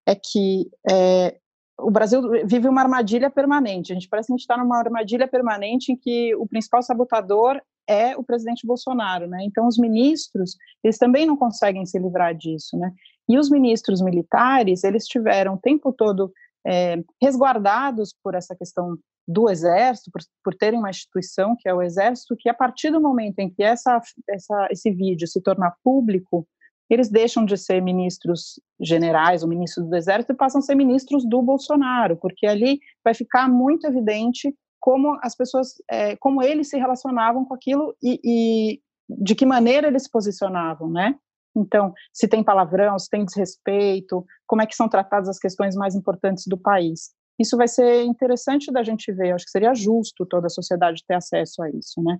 é 0.07 0.14
que 0.14 0.68
é, 0.90 1.38
o 1.78 1.90
Brasil 1.90 2.22
vive 2.46 2.68
uma 2.68 2.82
armadilha 2.82 3.30
permanente. 3.30 3.92
A 3.92 3.94
gente 3.94 4.08
parece 4.08 4.28
que 4.28 4.32
a 4.32 4.37
gente 4.37 4.42
está 4.42 4.56
numa 4.56 4.78
armadilha 4.78 5.26
permanente 5.26 5.92
em 5.92 5.96
que 5.96 6.34
o 6.37 6.46
principal 6.46 6.82
sabotador 6.82 7.60
é 7.87 8.16
o 8.16 8.22
presidente 8.22 8.66
Bolsonaro, 8.66 9.26
né? 9.26 9.44
Então 9.44 9.66
os 9.66 9.76
ministros 9.76 10.56
eles 10.82 10.96
também 10.98 11.26
não 11.26 11.37
conseguem 11.37 11.84
se 11.84 11.98
livrar 11.98 12.34
disso, 12.34 12.78
né? 12.78 12.92
E 13.28 13.38
os 13.38 13.50
ministros 13.50 14.00
militares 14.00 14.84
eles 14.84 15.06
tiveram 15.06 15.54
o 15.54 15.58
tempo 15.58 15.92
todo 15.92 16.32
é, 16.66 17.02
resguardados 17.20 18.14
por 18.22 18.34
essa 18.34 18.54
questão 18.54 18.96
do 19.26 19.50
exército, 19.50 20.10
por, 20.10 20.22
por 20.42 20.54
terem 20.54 20.78
uma 20.78 20.90
instituição 20.90 21.56
que 21.58 21.68
é 21.68 21.74
o 21.74 21.82
exército, 21.82 22.37
que 22.38 22.48
a 22.48 22.54
partir 22.54 22.90
do 22.90 23.00
momento 23.00 23.38
em 23.38 23.50
que 23.50 23.62
essa, 23.62 24.00
essa 24.28 24.68
esse 24.70 24.90
vídeo 24.90 25.26
se 25.26 25.42
tornar 25.42 25.74
público, 25.82 26.46
eles 26.94 27.11
deixam 27.11 27.44
de 27.44 27.57
ser 27.57 27.83
ministros 27.83 28.61
generais 28.80 29.42
ou 29.42 29.48
ministros 29.48 29.88
do 29.88 29.96
exército 29.96 30.33
e 30.33 30.37
passam 30.37 30.61
a 30.61 30.62
ser 30.62 30.74
ministros 30.74 31.28
do 31.28 31.42
Bolsonaro, 31.42 32.16
porque 32.16 32.46
ali 32.46 32.78
vai 33.04 33.14
ficar 33.14 33.48
muito 33.48 33.87
evidente 33.87 34.54
como 34.80 35.18
as 35.22 35.35
pessoas, 35.35 35.74
é, 35.90 36.14
como 36.16 36.42
eles 36.42 36.68
se 36.68 36.76
relacionavam 36.76 37.44
com 37.44 37.54
aquilo 37.54 37.94
e, 38.02 38.20
e 38.24 38.80
de 39.09 39.35
que 39.35 39.46
maneira 39.46 39.88
eles 39.88 40.04
se 40.04 40.11
posicionavam, 40.11 40.90
né? 40.90 41.14
Então, 41.57 41.92
se 42.12 42.26
tem 42.26 42.42
palavrão, 42.42 42.98
se 42.98 43.09
tem 43.09 43.24
desrespeito, 43.24 44.24
como 44.46 44.62
é 44.62 44.66
que 44.66 44.74
são 44.74 44.88
tratadas 44.88 45.28
as 45.28 45.38
questões 45.38 45.76
mais 45.76 45.94
importantes 45.94 46.44
do 46.46 46.59
país. 46.59 47.12
isso 47.38 47.57
vai 47.57 47.66
ser 47.66 48.04
interessante 48.04 48.70
da 48.72 48.83
gente 48.83 49.11
ver, 49.12 49.33
acho 49.33 49.44
que 49.44 49.50
seria 49.50 49.74
justo 49.74 50.26
toda 50.26 50.46
a 50.46 50.50
sociedade 50.50 51.04
ter 51.07 51.14
acesso 51.14 51.62
a 51.62 51.70
isso, 51.70 52.02
né? 52.02 52.18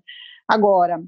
Agora, 0.49 1.03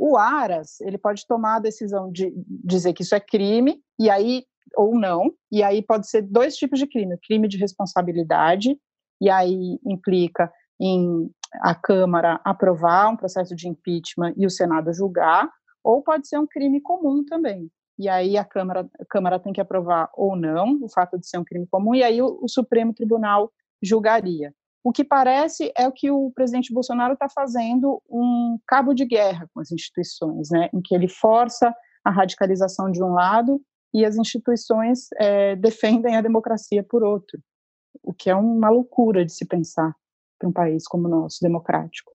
o 0.00 0.16
Aras, 0.16 0.80
ele 0.80 0.96
pode 0.96 1.26
tomar 1.26 1.56
a 1.56 1.60
decisão 1.60 2.10
de 2.10 2.32
dizer 2.64 2.94
que 2.94 3.02
isso 3.02 3.14
é 3.14 3.20
crime, 3.20 3.82
e 3.98 4.08
aí, 4.08 4.44
ou 4.74 4.98
não, 4.98 5.30
e 5.52 5.62
aí 5.62 5.82
pode 5.82 6.08
ser 6.08 6.22
dois 6.22 6.56
tipos 6.56 6.78
de 6.78 6.86
crime, 6.86 7.18
crime 7.22 7.46
de 7.46 7.58
responsabilidade, 7.58 8.78
e 9.20 9.28
aí 9.28 9.78
implica 9.84 10.50
em 10.80 11.30
a 11.60 11.74
Câmara 11.74 12.40
aprovar 12.44 13.10
um 13.10 13.16
processo 13.16 13.54
de 13.54 13.68
impeachment 13.68 14.32
e 14.38 14.46
o 14.46 14.50
Senado 14.50 14.90
julgar, 14.94 15.50
ou 15.84 16.02
pode 16.02 16.26
ser 16.26 16.38
um 16.38 16.46
crime 16.46 16.80
comum 16.80 17.22
também. 17.22 17.70
E 17.98 18.08
aí 18.08 18.38
a 18.38 18.44
Câmara, 18.44 18.88
a 18.98 19.04
Câmara 19.04 19.38
tem 19.38 19.52
que 19.52 19.60
aprovar 19.60 20.08
ou 20.14 20.34
não 20.34 20.78
o 20.80 20.88
fato 20.88 21.18
de 21.18 21.28
ser 21.28 21.36
um 21.36 21.44
crime 21.44 21.66
comum, 21.70 21.94
e 21.94 22.02
aí 22.02 22.22
o, 22.22 22.38
o 22.40 22.48
Supremo 22.48 22.94
Tribunal 22.94 23.52
julgaria. 23.82 24.54
O 24.82 24.92
que 24.92 25.04
parece 25.04 25.70
é 25.76 25.86
o 25.86 25.92
que 25.92 26.10
o 26.10 26.30
presidente 26.34 26.72
Bolsonaro 26.72 27.12
está 27.12 27.28
fazendo 27.28 28.02
um 28.08 28.58
cabo 28.66 28.94
de 28.94 29.04
guerra 29.04 29.48
com 29.52 29.60
as 29.60 29.70
instituições, 29.70 30.48
né, 30.50 30.70
em 30.72 30.80
que 30.80 30.94
ele 30.94 31.08
força 31.08 31.74
a 32.04 32.10
radicalização 32.10 32.90
de 32.90 33.02
um 33.02 33.12
lado 33.12 33.60
e 33.92 34.04
as 34.04 34.16
instituições 34.16 35.08
é, 35.18 35.54
defendem 35.56 36.16
a 36.16 36.22
democracia 36.22 36.82
por 36.82 37.02
outro, 37.02 37.38
o 38.02 38.14
que 38.14 38.30
é 38.30 38.34
uma 38.34 38.70
loucura 38.70 39.24
de 39.24 39.32
se 39.32 39.44
pensar 39.44 39.94
para 40.38 40.48
um 40.48 40.52
país 40.52 40.86
como 40.86 41.06
o 41.06 41.10
nosso, 41.10 41.38
democrático. 41.42 42.12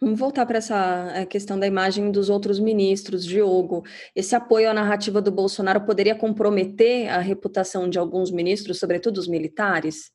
Vamos 0.00 0.18
voltar 0.18 0.44
para 0.46 0.58
essa 0.58 1.12
eh, 1.14 1.24
questão 1.24 1.56
da 1.56 1.64
imagem 1.64 2.10
dos 2.10 2.28
outros 2.28 2.58
ministros, 2.58 3.24
Diogo. 3.24 3.84
Esse 4.16 4.34
apoio 4.34 4.68
à 4.68 4.74
narrativa 4.74 5.22
do 5.22 5.30
Bolsonaro 5.30 5.82
poderia 5.82 6.16
comprometer 6.16 7.08
a 7.08 7.20
reputação 7.20 7.88
de 7.88 8.00
alguns 8.00 8.32
ministros, 8.32 8.80
sobretudo 8.80 9.18
os 9.18 9.28
militares? 9.28 10.10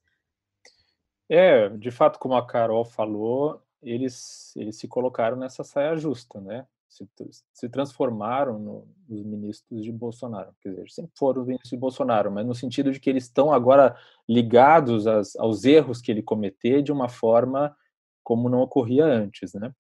É, 1.30 1.70
de 1.70 1.92
fato, 1.92 2.20
como 2.20 2.36
a 2.36 2.46
Carol 2.46 2.86
falou, 2.86 3.62
eles, 3.82 4.56
eles 4.56 4.78
se 4.78 4.88
colocaram 4.88 5.38
nessa 5.38 5.64
saia 5.64 5.96
justa, 5.98 6.40
né? 6.40 6.66
Se, 6.88 7.08
se 7.54 7.70
transformaram 7.70 8.58
no, 8.58 8.88
nos 9.10 9.24
ministros 9.24 9.84
de 9.84 9.92
Bolsonaro. 9.92 10.56
Quer 10.62 10.70
dizer, 10.70 10.90
sempre 10.90 11.12
foram 11.16 11.42
os 11.42 11.48
ministros 11.48 11.70
de 11.70 11.78
Bolsonaro, 11.78 12.32
mas 12.32 12.46
no 12.46 12.56
sentido 12.56 12.92
de 12.92 13.00
que 13.00 13.10
eles 13.10 13.26
estão 13.26 13.52
agora 13.52 13.96
ligados 14.28 15.06
às, 15.06 15.36
aos 15.36 15.66
erros 15.66 16.02
que 16.02 16.12
ele 16.12 16.24
cometeu 16.24 16.82
de 16.82 16.92
uma 16.92 17.10
forma 17.10 17.76
como 18.24 18.50
não 18.50 18.62
ocorria 18.62 19.06
antes, 19.06 19.54
né? 19.54 19.74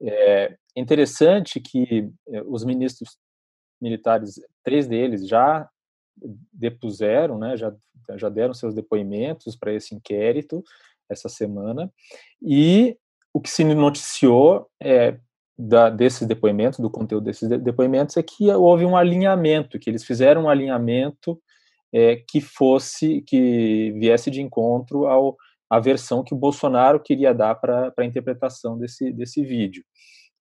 É 0.00 0.56
interessante 0.74 1.60
que 1.60 2.10
eh, 2.28 2.42
os 2.46 2.64
ministros 2.64 3.18
militares, 3.80 4.40
três 4.62 4.86
deles 4.86 5.26
já 5.26 5.68
depuseram, 6.52 7.38
né, 7.38 7.56
já, 7.56 7.74
já 8.16 8.28
deram 8.28 8.54
seus 8.54 8.74
depoimentos 8.74 9.56
para 9.56 9.72
esse 9.72 9.94
inquérito 9.94 10.62
essa 11.08 11.28
semana, 11.28 11.92
e 12.42 12.96
o 13.32 13.40
que 13.40 13.50
se 13.50 13.62
noticiou 13.62 14.66
é, 14.82 15.18
da, 15.58 15.88
desses 15.88 16.26
depoimentos, 16.26 16.78
do 16.78 16.90
conteúdo 16.90 17.24
desses 17.24 17.48
depoimentos, 17.48 18.16
é 18.16 18.22
que 18.22 18.50
houve 18.50 18.84
um 18.84 18.96
alinhamento, 18.96 19.78
que 19.78 19.88
eles 19.88 20.04
fizeram 20.04 20.44
um 20.44 20.48
alinhamento 20.48 21.40
é, 21.92 22.16
que 22.16 22.40
fosse, 22.40 23.22
que 23.22 23.92
viesse 23.92 24.30
de 24.30 24.40
encontro 24.40 25.06
ao, 25.06 25.36
à 25.70 25.80
versão 25.80 26.22
que 26.22 26.34
o 26.34 26.36
Bolsonaro 26.36 27.00
queria 27.00 27.32
dar 27.32 27.54
para 27.54 27.92
a 27.96 28.04
interpretação 28.04 28.76
desse, 28.78 29.12
desse 29.12 29.44
vídeo. 29.44 29.84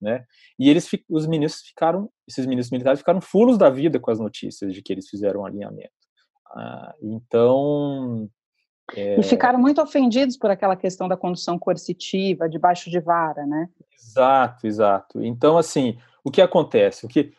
Né? 0.02 0.26
E 0.60 0.70
eles, 0.70 0.90
os 1.10 1.26
ministros 1.26 1.68
ficaram, 1.68 2.10
esses 2.28 2.46
ministros 2.46 2.72
militares 2.72 3.00
ficaram 3.00 3.22
fulos 3.22 3.58
da 3.58 3.70
vida 3.70 4.00
com 4.00 4.12
as 4.12 4.20
notícias 4.20 4.74
de 4.74 4.82
que 4.82 4.94
eles 4.94 5.08
fizeram 5.10 5.42
um 5.42 5.46
alinhamento. 5.46 5.90
Ah, 6.56 6.94
então. 7.02 8.30
É... 8.96 9.20
E 9.20 9.24
ficaram 9.24 9.60
muito 9.60 9.82
ofendidos 9.82 10.38
por 10.38 10.52
aquela 10.52 10.76
questão 10.76 11.08
da 11.08 11.18
condução 11.18 11.58
coercitiva, 11.58 12.48
debaixo 12.48 12.90
de 12.90 13.00
vara, 13.00 13.46
né? 13.46 13.68
Exato, 13.98 14.68
exato. 14.68 15.24
Então, 15.24 15.58
assim, 15.58 15.98
o 16.24 16.30
que 16.30 16.42
acontece? 16.42 17.06
O 17.06 17.10
que, 17.10 17.34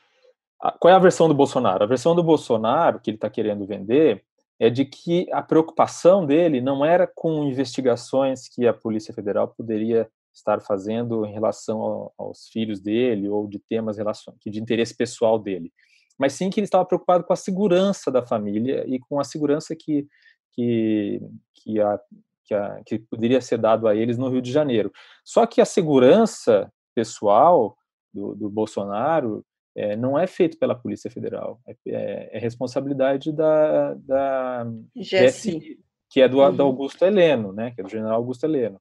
qual 0.80 0.92
é 0.92 0.96
a 0.96 1.00
versão 1.00 1.28
do 1.28 1.34
Bolsonaro? 1.34 1.84
A 1.84 1.86
versão 1.86 2.14
do 2.14 2.22
Bolsonaro 2.22 3.00
que 3.00 3.10
ele 3.10 3.16
está 3.16 3.30
querendo 3.30 3.66
vender 3.66 4.24
é 4.58 4.70
de 4.70 4.84
que 4.84 5.30
a 5.32 5.42
preocupação 5.42 6.24
dele 6.24 6.60
não 6.60 6.84
era 6.84 7.06
com 7.06 7.44
investigações 7.44 8.48
que 8.48 8.66
a 8.66 8.72
Polícia 8.72 9.12
Federal 9.12 9.48
poderia 9.48 10.08
estar 10.36 10.60
fazendo 10.60 11.24
em 11.24 11.32
relação 11.32 11.80
ao, 11.80 12.14
aos 12.18 12.48
filhos 12.48 12.80
dele 12.80 13.28
ou 13.28 13.48
de 13.48 13.58
temas 13.58 13.96
de 13.96 14.60
interesse 14.60 14.94
pessoal 14.94 15.38
dele, 15.38 15.72
mas 16.18 16.32
sim 16.34 16.50
que 16.50 16.60
ele 16.60 16.66
estava 16.66 16.84
preocupado 16.84 17.24
com 17.24 17.32
a 17.32 17.36
segurança 17.36 18.10
da 18.10 18.24
família 18.24 18.84
e 18.86 18.98
com 18.98 19.18
a 19.18 19.24
segurança 19.24 19.74
que 19.74 20.06
que 20.52 21.20
que, 21.54 21.80
a, 21.80 22.00
que, 22.44 22.54
a, 22.54 22.82
que 22.84 22.98
poderia 22.98 23.40
ser 23.40 23.58
dado 23.58 23.88
a 23.88 23.94
eles 23.94 24.16
no 24.16 24.28
Rio 24.28 24.40
de 24.40 24.52
Janeiro. 24.52 24.92
Só 25.24 25.46
que 25.46 25.60
a 25.60 25.64
segurança 25.64 26.72
pessoal 26.94 27.76
do, 28.12 28.34
do 28.34 28.48
Bolsonaro 28.48 29.44
é, 29.76 29.94
não 29.94 30.18
é 30.18 30.26
feito 30.26 30.58
pela 30.58 30.74
Polícia 30.74 31.10
Federal, 31.10 31.60
é, 31.68 31.76
é, 31.88 32.36
é 32.36 32.38
responsabilidade 32.38 33.30
da, 33.30 33.92
da 33.94 34.66
GSI, 34.96 35.78
que 36.08 36.22
é 36.22 36.28
do, 36.28 36.38
uhum. 36.38 36.56
do 36.56 36.62
Augusto 36.62 37.04
Heleno, 37.04 37.52
né, 37.52 37.72
que 37.72 37.82
é 37.82 37.84
do 37.84 37.90
General 37.90 38.16
Augusto 38.16 38.44
Heleno. 38.44 38.80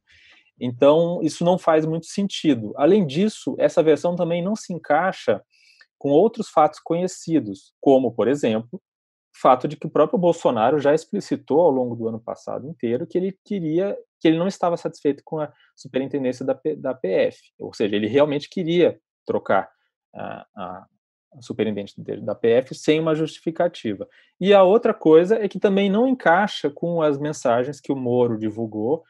Então, 0.60 1.20
isso 1.22 1.44
não 1.44 1.58
faz 1.58 1.86
muito 1.86 2.06
sentido. 2.06 2.74
Além 2.78 3.06
disso, 3.06 3.56
essa 3.60 3.84
versão 3.84 4.16
também 4.16 4.44
não 4.44 4.56
se 4.56 4.74
encaixa 4.74 5.42
com 5.98 6.10
outros 6.10 6.50
fatos 6.50 6.80
conhecidos, 6.80 7.74
como, 7.82 8.12
por 8.12 8.28
exemplo, 8.28 8.82
o 9.36 9.40
fato 9.42 9.68
de 9.68 9.76
que 9.76 9.88
o 9.88 9.90
próprio 9.90 10.20
Bolsonaro 10.20 10.80
já 10.80 10.94
explicitou 10.94 11.60
ao 11.60 11.72
longo 11.72 11.96
do 11.96 12.08
ano 12.08 12.20
passado 12.20 12.68
inteiro 12.70 13.06
que 13.06 13.18
ele 13.18 13.38
queria, 13.44 13.98
que 14.20 14.28
ele 14.28 14.38
não 14.38 14.48
estava 14.48 14.78
satisfeito 14.78 15.22
com 15.26 15.40
a 15.40 15.52
superintendência 15.76 16.46
da, 16.46 16.58
da 16.78 16.94
PF, 16.94 17.38
ou 17.60 17.74
seja, 17.74 17.96
ele 17.96 18.08
realmente 18.08 18.50
queria 18.50 18.98
trocar 19.26 19.70
a, 20.14 20.46
a, 20.56 20.88
superintendente 21.42 22.00
da 22.22 22.34
PF 22.34 22.74
sem 22.74 22.98
uma 22.98 23.14
justificativa. 23.14 24.08
E 24.40 24.54
a 24.54 24.64
outra 24.64 24.94
coisa 24.94 25.36
é 25.36 25.50
que 25.50 25.60
também 25.60 25.90
não 25.90 26.08
encaixa 26.08 26.70
com 26.70 27.02
as 27.02 27.18
mensagens 27.18 27.82
que 27.82 27.92
o 27.92 27.96
Moro 27.96 28.38
divulgou 28.38 29.04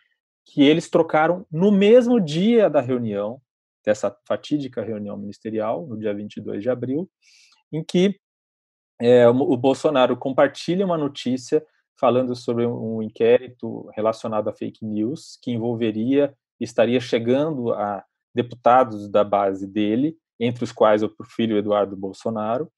que 0.46 0.64
eles 0.64 0.90
trocaram 0.90 1.46
no 1.52 1.72
mesmo 1.72 2.20
dia 2.20 2.70
da 2.70 2.82
reunião, 2.82 3.42
dessa 3.84 4.16
fatídica 4.28 4.84
reunião 4.84 5.18
ministerial, 5.18 5.86
no 5.86 5.98
dia 5.98 6.14
22 6.14 6.62
de 6.62 6.70
abril, 6.70 7.10
em 7.72 7.84
que 7.84 8.20
é, 9.00 9.28
o 9.28 9.58
Bolsonaro 9.58 10.16
compartilha 10.16 10.86
uma 10.86 10.98
notícia 10.98 11.66
falando 12.00 12.36
sobre 12.36 12.66
um 12.66 13.02
inquérito 13.02 13.90
relacionado 13.94 14.50
a 14.50 14.54
fake 14.54 14.86
news 14.86 15.38
que 15.42 15.52
envolveria, 15.52 16.34
estaria 16.60 17.00
chegando 17.00 17.74
a 17.74 18.04
deputados 18.34 19.10
da 19.10 19.24
base 19.24 19.66
dele, 19.66 20.18
entre 20.40 20.64
os 20.64 20.72
quais 20.72 21.02
o 21.02 21.12
filho 21.26 21.58
Eduardo 21.58 21.96
Bolsonaro, 21.96 22.70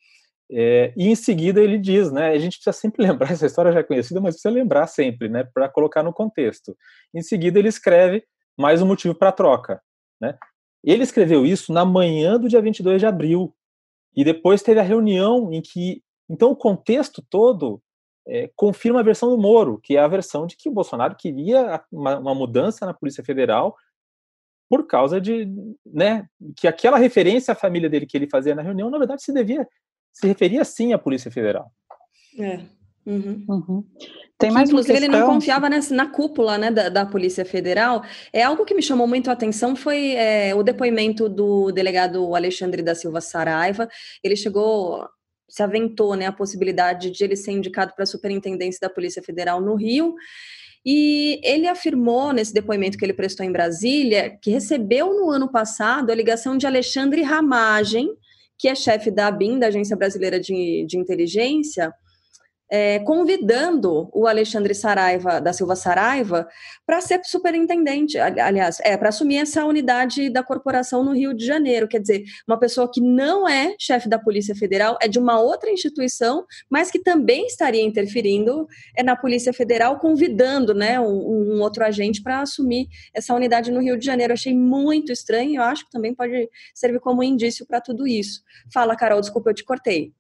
é, 0.50 0.94
e 0.96 1.10
em 1.10 1.16
seguida 1.16 1.62
ele 1.62 1.78
diz, 1.78 2.12
né? 2.12 2.30
A 2.30 2.38
gente 2.38 2.58
precisa 2.58 2.74
sempre 2.74 3.04
lembrar, 3.06 3.32
essa 3.32 3.46
história 3.46 3.72
já 3.72 3.80
é 3.80 3.84
conhecida, 3.84 4.22
mas 4.22 4.36
precisa 4.36 4.54
lembrar 4.54 4.88
sempre, 4.88 5.28
né? 5.28 5.44
Para 5.54 5.68
colocar 5.70 6.04
no 6.04 6.14
contexto. 6.14 6.76
Em 7.14 7.22
seguida 7.22 7.60
ele 7.60 7.68
escreve 7.68 8.24
mais 8.58 8.82
um 8.82 8.88
motivo 8.88 9.14
para 9.14 9.30
a 9.30 9.34
troca, 9.34 9.82
né? 10.20 10.38
Ele 10.84 11.04
escreveu 11.04 11.46
isso 11.46 11.74
na 11.74 11.84
manhã 11.84 12.40
do 12.40 12.48
dia 12.48 12.62
22 12.62 13.00
de 13.00 13.06
abril. 13.06 13.54
E 14.16 14.24
depois 14.24 14.64
teve 14.64 14.80
a 14.80 14.84
reunião 14.84 15.52
em 15.52 15.62
que. 15.62 16.02
Então, 16.30 16.52
o 16.52 16.56
contexto 16.56 17.24
todo 17.30 17.82
é, 18.28 18.50
confirma 18.56 19.00
a 19.00 19.04
versão 19.04 19.30
do 19.30 19.38
Moro, 19.38 19.80
que 19.82 19.96
é 19.96 20.00
a 20.00 20.08
versão 20.08 20.46
de 20.46 20.58
que 20.58 20.70
o 20.70 20.72
Bolsonaro 20.72 21.16
queria 21.16 21.84
uma, 21.92 22.18
uma 22.18 22.36
mudança 22.36 22.86
na 22.86 22.94
Polícia 22.94 23.24
Federal 23.24 23.76
por 24.70 24.86
causa 24.86 25.22
de, 25.22 25.48
né, 25.86 26.28
que 26.58 26.68
aquela 26.68 26.98
referência 26.98 27.54
à 27.54 27.56
família 27.56 27.90
dele 27.90 28.06
que 28.06 28.18
ele 28.18 28.30
fazia 28.30 28.54
na 28.54 28.62
reunião, 28.62 28.90
na 28.90 28.98
verdade, 28.98 29.24
se 29.24 29.34
devia 29.34 29.66
se 30.20 30.26
referia 30.26 30.66
sim 30.66 30.94
à 30.94 30.98
Polícia 30.98 31.30
Federal. 31.30 31.72
É. 32.40 32.60
Uhum. 33.06 33.46
Uhum. 33.48 33.84
Tem 34.38 34.52
mais 34.52 34.68
que, 34.68 34.74
inclusive, 34.74 35.00
questão... 35.00 35.16
ele 35.16 35.22
não 35.22 35.34
confiava 35.34 35.70
nessa, 35.70 35.94
na 35.94 36.08
cúpula 36.08 36.58
né, 36.58 36.72
da, 36.72 36.90
da, 36.90 37.06
Polícia 37.06 37.46
Federal. 37.46 38.04
É 38.34 38.44
algo 38.44 38.66
que 38.66 38.74
me 38.74 38.82
chamou 38.82 39.08
muito 39.08 39.30
a 39.30 39.34
atenção 39.34 39.76
foi 39.76 40.14
é, 40.14 40.54
o 40.56 40.64
depoimento 40.64 41.30
do 41.30 41.72
delegado 41.72 42.36
Alexandre 42.36 42.82
da 42.82 42.96
Silva 42.96 43.22
Saraiva. 43.22 43.88
Ele 44.24 44.36
chegou, 44.36 45.08
se 45.48 45.62
aventou 45.62 46.16
né, 46.16 46.26
a 46.26 46.32
possibilidade 46.32 47.12
de 47.12 47.24
ele 47.24 47.36
ser 47.36 47.52
indicado 47.52 47.94
para 47.94 48.04
a 48.04 48.08
superintendência 48.08 48.80
da 48.82 48.94
Polícia 48.94 49.22
Federal 49.22 49.62
no 49.62 49.76
Rio. 49.76 50.16
E 50.84 51.40
ele 51.44 51.68
afirmou 51.68 52.34
nesse 52.34 52.54
depoimento 52.54 52.98
que 52.98 53.06
ele 53.06 53.14
prestou 53.14 53.46
em 53.46 53.52
Brasília 53.52 54.38
que 54.42 54.50
recebeu 54.50 55.14
no 55.14 55.30
ano 55.30 55.52
passado 55.52 56.12
a 56.12 56.16
ligação 56.16 56.58
de 56.58 56.66
Alexandre 56.66 57.22
Ramagem, 57.22 58.10
que 58.58 58.68
é 58.68 58.76
chefe 58.76 59.12
da 59.12 59.28
ABIN, 59.28 59.60
da 59.60 59.68
Agência 59.68 59.96
Brasileira 59.96 60.40
de, 60.40 60.86
de 60.88 60.98
Inteligência, 60.98 61.94
é, 62.70 63.00
convidando 63.00 64.10
o 64.14 64.28
Alexandre 64.28 64.76
Saraiva, 64.76 65.40
da 65.40 65.54
Silva 65.54 65.76
Saraiva, 65.76 66.48
para 66.86 67.02
ser 67.02 67.22
superintendente, 67.24 68.18
aliás, 68.18 68.80
é, 68.82 68.96
para 68.98 69.10
assumir 69.10 69.38
essa 69.38 69.66
unidade 69.66 70.30
da 70.30 70.44
corporação 70.44 71.04
no 71.04 71.14
Rio 71.14 71.34
de 71.34 71.46
Janeiro. 71.46 71.88
Quer 71.88 72.00
dizer, 72.00 72.24
uma 72.48 72.60
pessoa 72.60 72.90
que 72.92 73.02
não 73.02 73.48
é 73.48 73.76
chefe 73.80 74.10
da 74.10 74.20
Polícia 74.20 74.56
Federal, 74.56 74.98
é 75.02 75.08
de 75.08 75.20
uma 75.20 75.40
outra 75.40 75.70
instituição, 75.70 76.46
mas 76.70 76.92
que 76.92 77.00
também 77.00 77.46
estaria 77.48 77.84
interferindo 77.84 78.68
é, 78.96 79.04
na 79.04 79.16
Polícia 79.16 79.54
Federal, 79.54 80.00
convidando 80.00 80.74
né, 80.74 81.00
um, 81.00 81.56
um 81.56 81.62
outro 81.62 81.84
agente 81.84 82.22
para 82.22 82.42
assumir 82.42 82.88
essa 83.14 83.34
unidade 83.34 83.72
no 83.72 83.82
Rio 83.82 83.98
de 83.98 84.06
Janeiro. 84.06 84.34
achei 84.34 84.54
muito 84.54 85.12
estranho, 85.12 85.56
eu 85.56 85.64
acho 85.64 85.86
que 85.86 85.92
também 85.92 86.14
pode 86.14 86.50
servir 86.74 87.00
como 87.00 87.24
indício 87.24 87.66
para 87.66 87.80
tudo 87.80 88.08
isso. 88.08 88.42
Fala, 88.74 88.96
Carol, 88.96 89.22
desculpa, 89.22 89.50
eu 89.50 89.54
te 89.54 89.64
cortei. 89.64 90.14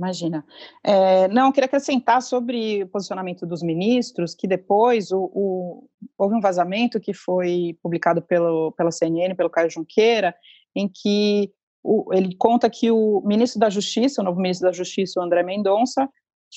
Imagina. 0.00 0.42
É, 0.82 1.28
não, 1.28 1.52
queria 1.52 1.66
acrescentar 1.66 2.22
sobre 2.22 2.84
o 2.84 2.88
posicionamento 2.88 3.44
dos 3.44 3.62
ministros, 3.62 4.34
que 4.34 4.48
depois 4.48 5.12
o, 5.12 5.30
o, 5.34 5.88
houve 6.16 6.34
um 6.34 6.40
vazamento 6.40 6.98
que 6.98 7.12
foi 7.12 7.76
publicado 7.82 8.22
pelo, 8.22 8.72
pela 8.72 8.90
CNN, 8.90 9.34
pelo 9.34 9.50
Caio 9.50 9.68
Junqueira, 9.68 10.34
em 10.74 10.88
que 10.88 11.52
o, 11.84 12.14
ele 12.14 12.34
conta 12.34 12.70
que 12.70 12.90
o 12.90 13.20
ministro 13.26 13.60
da 13.60 13.68
Justiça, 13.68 14.22
o 14.22 14.24
novo 14.24 14.40
ministro 14.40 14.68
da 14.68 14.72
Justiça, 14.72 15.20
o 15.20 15.22
André 15.22 15.42
Mendonça, 15.42 16.08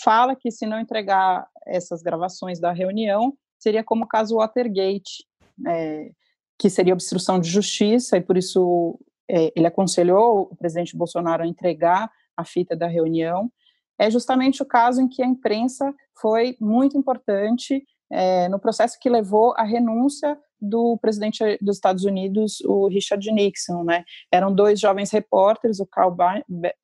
fala 0.01 0.37
que 0.37 0.49
se 0.49 0.65
não 0.65 0.79
entregar 0.79 1.45
essas 1.67 2.01
gravações 2.01 2.61
da 2.61 2.71
reunião, 2.71 3.33
seria 3.59 3.83
como 3.83 4.05
o 4.05 4.07
caso 4.07 4.37
Watergate, 4.37 5.25
é, 5.67 6.11
que 6.57 6.69
seria 6.69 6.93
obstrução 6.93 7.41
de 7.41 7.49
justiça, 7.49 8.15
e 8.15 8.21
por 8.21 8.37
isso 8.37 8.97
é, 9.29 9.51
ele 9.53 9.67
aconselhou 9.67 10.47
o 10.49 10.55
presidente 10.55 10.95
Bolsonaro 10.95 11.43
a 11.43 11.47
entregar 11.47 12.09
a 12.35 12.45
fita 12.45 12.75
da 12.75 12.87
reunião, 12.87 13.51
é 13.99 14.09
justamente 14.09 14.61
o 14.61 14.65
caso 14.65 15.01
em 15.01 15.07
que 15.07 15.21
a 15.21 15.27
imprensa 15.27 15.93
foi 16.19 16.57
muito 16.59 16.97
importante 16.97 17.83
é, 18.11 18.47
no 18.47 18.59
processo 18.59 18.97
que 18.99 19.09
levou 19.09 19.53
à 19.57 19.63
renúncia 19.63 20.37
do 20.61 20.97
presidente 20.97 21.57
dos 21.61 21.75
Estados 21.75 22.05
Unidos, 22.05 22.61
o 22.61 22.87
Richard 22.87 23.29
Nixon, 23.31 23.83
né? 23.83 24.05
Eram 24.31 24.53
dois 24.53 24.79
jovens 24.79 25.11
repórteres, 25.11 25.79
o 25.79 25.85
Carl 25.85 26.15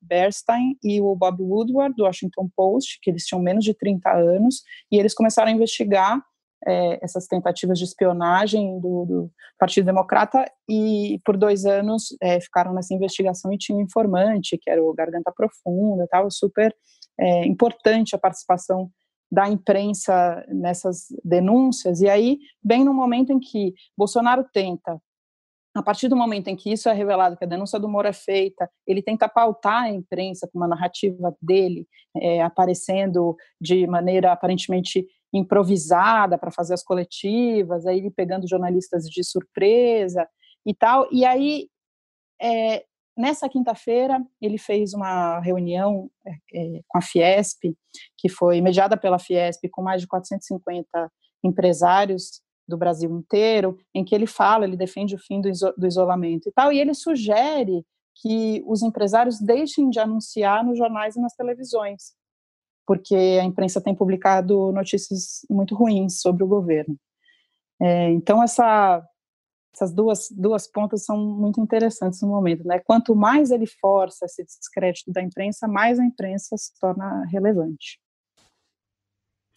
Bernstein 0.01 0.77
e 0.83 0.99
o 0.99 1.15
Bob 1.15 1.41
Woodward, 1.41 1.95
do 1.95 2.03
Washington 2.03 2.49
Post, 2.55 2.99
que 3.01 3.09
eles 3.09 3.25
tinham 3.25 3.41
menos 3.41 3.63
de 3.63 3.73
30 3.73 4.11
anos, 4.11 4.63
e 4.91 4.97
eles 4.97 5.13
começaram 5.13 5.49
a 5.49 5.53
investigar 5.53 6.21
é, 6.67 7.03
essas 7.03 7.27
tentativas 7.27 7.77
de 7.77 7.85
espionagem 7.85 8.79
do, 8.79 9.05
do, 9.05 9.31
Partido 9.57 9.85
Democrata 9.85 10.49
e 10.69 11.19
por 11.25 11.35
dois 11.35 11.65
anos 11.65 12.15
é, 12.21 12.39
ficaram 12.39 12.73
nessa 12.73 12.93
investigação 12.93 13.51
e 13.51 13.57
tinha 13.57 13.77
um 13.77 13.81
informante 13.81 14.57
que 14.57 14.69
era 14.69 14.81
o 14.81 14.93
Garganta 14.93 15.33
Profunda, 15.35 16.07
tal, 16.09 16.31
super 16.31 16.73
é, 17.19 17.45
importante 17.45 18.15
a 18.15 18.19
participação 18.19 18.89
da 19.31 19.49
imprensa 19.49 20.45
nessas 20.47 21.07
denúncias. 21.23 22.01
E 22.01 22.09
aí 22.09 22.39
bem 22.63 22.83
no 22.83 22.93
momento 22.93 23.33
em 23.33 23.39
que 23.39 23.73
Bolsonaro 23.97 24.45
tenta 24.53 24.99
a 25.75 25.83
partir 25.83 26.07
do 26.07 26.15
momento 26.15 26.47
em 26.47 26.55
que 26.55 26.71
isso 26.71 26.89
é 26.89 26.93
revelado, 26.93 27.37
que 27.37 27.43
a 27.43 27.47
denúncia 27.47 27.79
do 27.79 27.87
Moro 27.87 28.07
é 28.07 28.13
feita, 28.13 28.69
ele 28.87 29.01
tenta 29.01 29.29
pautar 29.29 29.83
a 29.83 29.89
imprensa 29.89 30.47
com 30.51 30.57
uma 30.57 30.67
narrativa 30.67 31.35
dele, 31.41 31.87
é, 32.17 32.41
aparecendo 32.41 33.35
de 33.61 33.85
maneira 33.85 34.31
aparentemente 34.31 35.05
improvisada 35.33 36.37
para 36.37 36.51
fazer 36.51 36.73
as 36.73 36.83
coletivas, 36.83 37.85
aí 37.85 37.99
ele 37.99 38.11
pegando 38.11 38.47
jornalistas 38.47 39.05
de 39.05 39.23
surpresa 39.23 40.27
e 40.65 40.73
tal. 40.73 41.07
E 41.11 41.23
aí, 41.25 41.69
é, 42.41 42.83
nessa 43.17 43.47
quinta-feira, 43.47 44.23
ele 44.41 44.57
fez 44.57 44.93
uma 44.93 45.39
reunião 45.39 46.09
é, 46.25 46.31
é 46.53 46.81
com 46.87 46.97
a 46.97 47.01
Fiesp, 47.01 47.75
que 48.17 48.29
foi 48.29 48.61
mediada 48.61 48.97
pela 48.97 49.19
Fiesp, 49.19 49.69
com 49.71 49.81
mais 49.81 50.01
de 50.01 50.07
450 50.07 51.11
empresários 51.43 52.41
do 52.67 52.77
Brasil 52.77 53.09
inteiro, 53.11 53.77
em 53.93 54.05
que 54.05 54.13
ele 54.13 54.27
fala, 54.27 54.65
ele 54.65 54.77
defende 54.77 55.15
o 55.15 55.19
fim 55.19 55.41
do, 55.41 55.49
iso 55.49 55.73
do 55.75 55.87
isolamento 55.87 56.47
e 56.47 56.51
tal, 56.51 56.71
e 56.71 56.79
ele 56.79 56.93
sugere 56.93 57.83
que 58.21 58.63
os 58.65 58.83
empresários 58.83 59.39
deixem 59.39 59.89
de 59.89 59.99
anunciar 59.99 60.63
nos 60.63 60.77
jornais 60.77 61.15
e 61.15 61.21
nas 61.21 61.33
televisões, 61.33 62.13
porque 62.89 63.13
a 63.39 63.43
imprensa 63.43 63.79
tem 63.79 63.93
publicado 63.93 64.71
notícias 64.71 65.45
muito 65.47 65.75
ruins 65.75 66.21
sobre 66.21 66.43
o 66.43 66.47
governo. 66.47 66.97
É, 67.79 68.09
então, 68.09 68.41
essa, 68.41 69.07
essas 69.71 69.93
duas, 69.93 70.27
duas 70.31 70.65
pontas 70.65 71.05
são 71.05 71.15
muito 71.15 71.61
interessantes 71.61 72.19
no 72.23 72.29
momento. 72.29 72.65
Né? 72.65 72.79
Quanto 72.79 73.15
mais 73.15 73.51
ele 73.51 73.67
força 73.67 74.25
esse 74.25 74.43
descrédito 74.43 75.11
da 75.11 75.21
imprensa, 75.21 75.67
mais 75.67 75.99
a 75.99 76.03
imprensa 76.03 76.57
se 76.57 76.71
torna 76.79 77.25
relevante. 77.25 78.01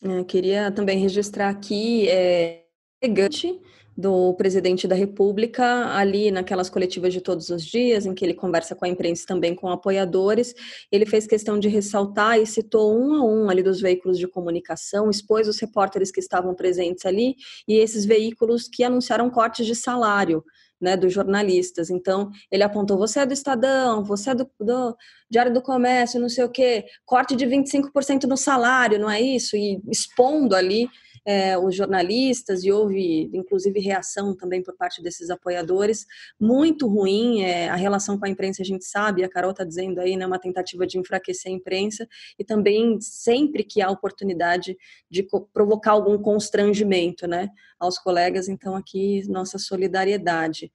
Eu 0.02 0.18
é, 0.18 0.24
queria 0.24 0.70
também 0.70 0.98
registrar 0.98 1.48
aqui 1.48 2.10
é, 2.10 2.66
elegante 3.00 3.58
do 3.96 4.32
presidente 4.34 4.88
da 4.88 4.94
República 4.94 5.94
ali 5.94 6.30
naquelas 6.30 6.70
coletivas 6.70 7.12
de 7.12 7.20
todos 7.20 7.50
os 7.50 7.62
dias, 7.64 8.06
em 8.06 8.14
que 8.14 8.24
ele 8.24 8.34
conversa 8.34 8.74
com 8.74 8.84
a 8.84 8.88
imprensa 8.88 9.24
também 9.26 9.54
com 9.54 9.68
apoiadores. 9.68 10.54
Ele 10.90 11.04
fez 11.04 11.26
questão 11.26 11.58
de 11.58 11.68
ressaltar 11.68 12.38
e 12.38 12.46
citou 12.46 12.98
um 12.98 13.14
a 13.14 13.24
um 13.24 13.50
ali 13.50 13.62
dos 13.62 13.80
veículos 13.80 14.18
de 14.18 14.26
comunicação, 14.26 15.10
expôs 15.10 15.46
os 15.46 15.60
repórteres 15.60 16.10
que 16.10 16.20
estavam 16.20 16.54
presentes 16.54 17.04
ali 17.04 17.36
e 17.68 17.78
esses 17.78 18.04
veículos 18.04 18.66
que 18.66 18.82
anunciaram 18.82 19.28
cortes 19.30 19.66
de 19.66 19.74
salário. 19.74 20.42
Né, 20.80 20.96
dos 20.96 21.12
jornalistas. 21.12 21.90
Então, 21.90 22.28
ele 22.50 22.64
apontou: 22.64 22.98
você 22.98 23.20
é 23.20 23.26
do 23.26 23.32
Estadão, 23.32 24.02
você 24.02 24.30
é 24.30 24.34
do, 24.34 24.50
do 24.58 24.96
Diário 25.30 25.54
do 25.54 25.62
Comércio, 25.62 26.20
não 26.20 26.28
sei 26.28 26.42
o 26.42 26.48
quê, 26.48 26.84
corte 27.06 27.36
de 27.36 27.46
25% 27.46 28.24
no 28.24 28.36
salário, 28.36 28.98
não 28.98 29.08
é 29.08 29.20
isso? 29.20 29.56
E 29.56 29.80
expondo 29.88 30.56
ali 30.56 30.88
é, 31.24 31.56
os 31.56 31.74
jornalistas 31.74 32.64
e 32.64 32.72
houve, 32.72 33.30
inclusive, 33.32 33.78
reação 33.80 34.34
também 34.34 34.62
por 34.62 34.76
parte 34.76 35.02
desses 35.02 35.30
apoiadores. 35.30 36.06
Muito 36.40 36.86
ruim 36.88 37.42
é, 37.42 37.68
a 37.68 37.76
relação 37.76 38.18
com 38.18 38.26
a 38.26 38.28
imprensa, 38.28 38.62
a 38.62 38.64
gente 38.64 38.84
sabe, 38.84 39.22
a 39.22 39.28
Carol 39.28 39.52
está 39.52 39.64
dizendo 39.64 40.00
aí, 40.00 40.16
né, 40.16 40.26
uma 40.26 40.38
tentativa 40.38 40.86
de 40.86 40.98
enfraquecer 40.98 41.50
a 41.50 41.54
imprensa 41.54 42.08
e 42.38 42.44
também 42.44 43.00
sempre 43.00 43.62
que 43.64 43.80
há 43.80 43.90
oportunidade 43.90 44.76
de 45.10 45.26
provocar 45.52 45.92
algum 45.92 46.18
constrangimento 46.18 47.26
né, 47.26 47.48
aos 47.78 47.98
colegas, 47.98 48.48
então 48.48 48.74
aqui 48.74 49.22
nossa 49.28 49.58
solidariedade. 49.58 50.72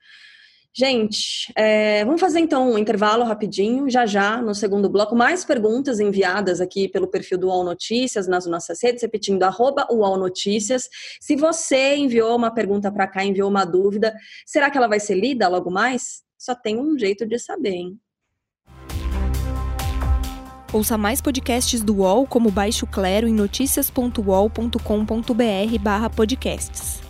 Gente, 0.80 1.52
é, 1.56 2.06
vamos 2.06 2.22
fazer 2.22 2.40
então 2.40 2.74
um 2.74 2.78
intervalo 2.78 3.24
rapidinho, 3.24 3.90
já 3.90 4.06
já, 4.06 4.40
no 4.40 4.54
segundo 4.54 4.88
bloco, 4.88 5.16
mais 5.16 5.44
perguntas 5.44 6.00
enviadas 6.00 6.62
aqui 6.62 6.88
pelo 6.88 7.08
perfil 7.08 7.40
do 7.40 7.48
UOL 7.48 7.64
Notícias 7.64 8.28
nas 8.28 8.46
nossas 8.46 8.84
redes, 8.84 9.02
repetindo, 9.02 9.42
arroba 9.42 9.88
UOL 9.92 10.20
Notícias. 10.20 10.88
Se 11.20 11.36
você 11.36 11.96
enviou 11.96 12.36
uma 12.36 12.54
pergunta 12.54 12.92
para 12.92 13.08
cá, 13.08 13.26
enviou 13.26 13.50
uma 13.50 13.66
dúvida, 13.66 14.14
será 14.46 14.70
que 14.70 14.78
ela 14.78 14.88
vai 14.88 15.00
ser 15.00 15.16
lida 15.16 15.48
logo 15.48 15.72
mais? 15.72 16.22
Só 16.38 16.54
tem 16.54 16.80
um 16.80 16.96
jeito 16.96 17.26
de 17.26 17.40
saber, 17.40 17.72
hein? 17.72 18.00
Ouça 20.72 20.96
mais 20.96 21.22
podcasts 21.22 21.82
do 21.82 22.02
UOL 22.02 22.28
como 22.28 22.52
Baixo 22.52 22.86
Clero 22.86 23.28
em 23.28 23.34
noticias.uol.com.br 23.34 25.80
barra 25.82 26.08
podcasts. 26.08 27.07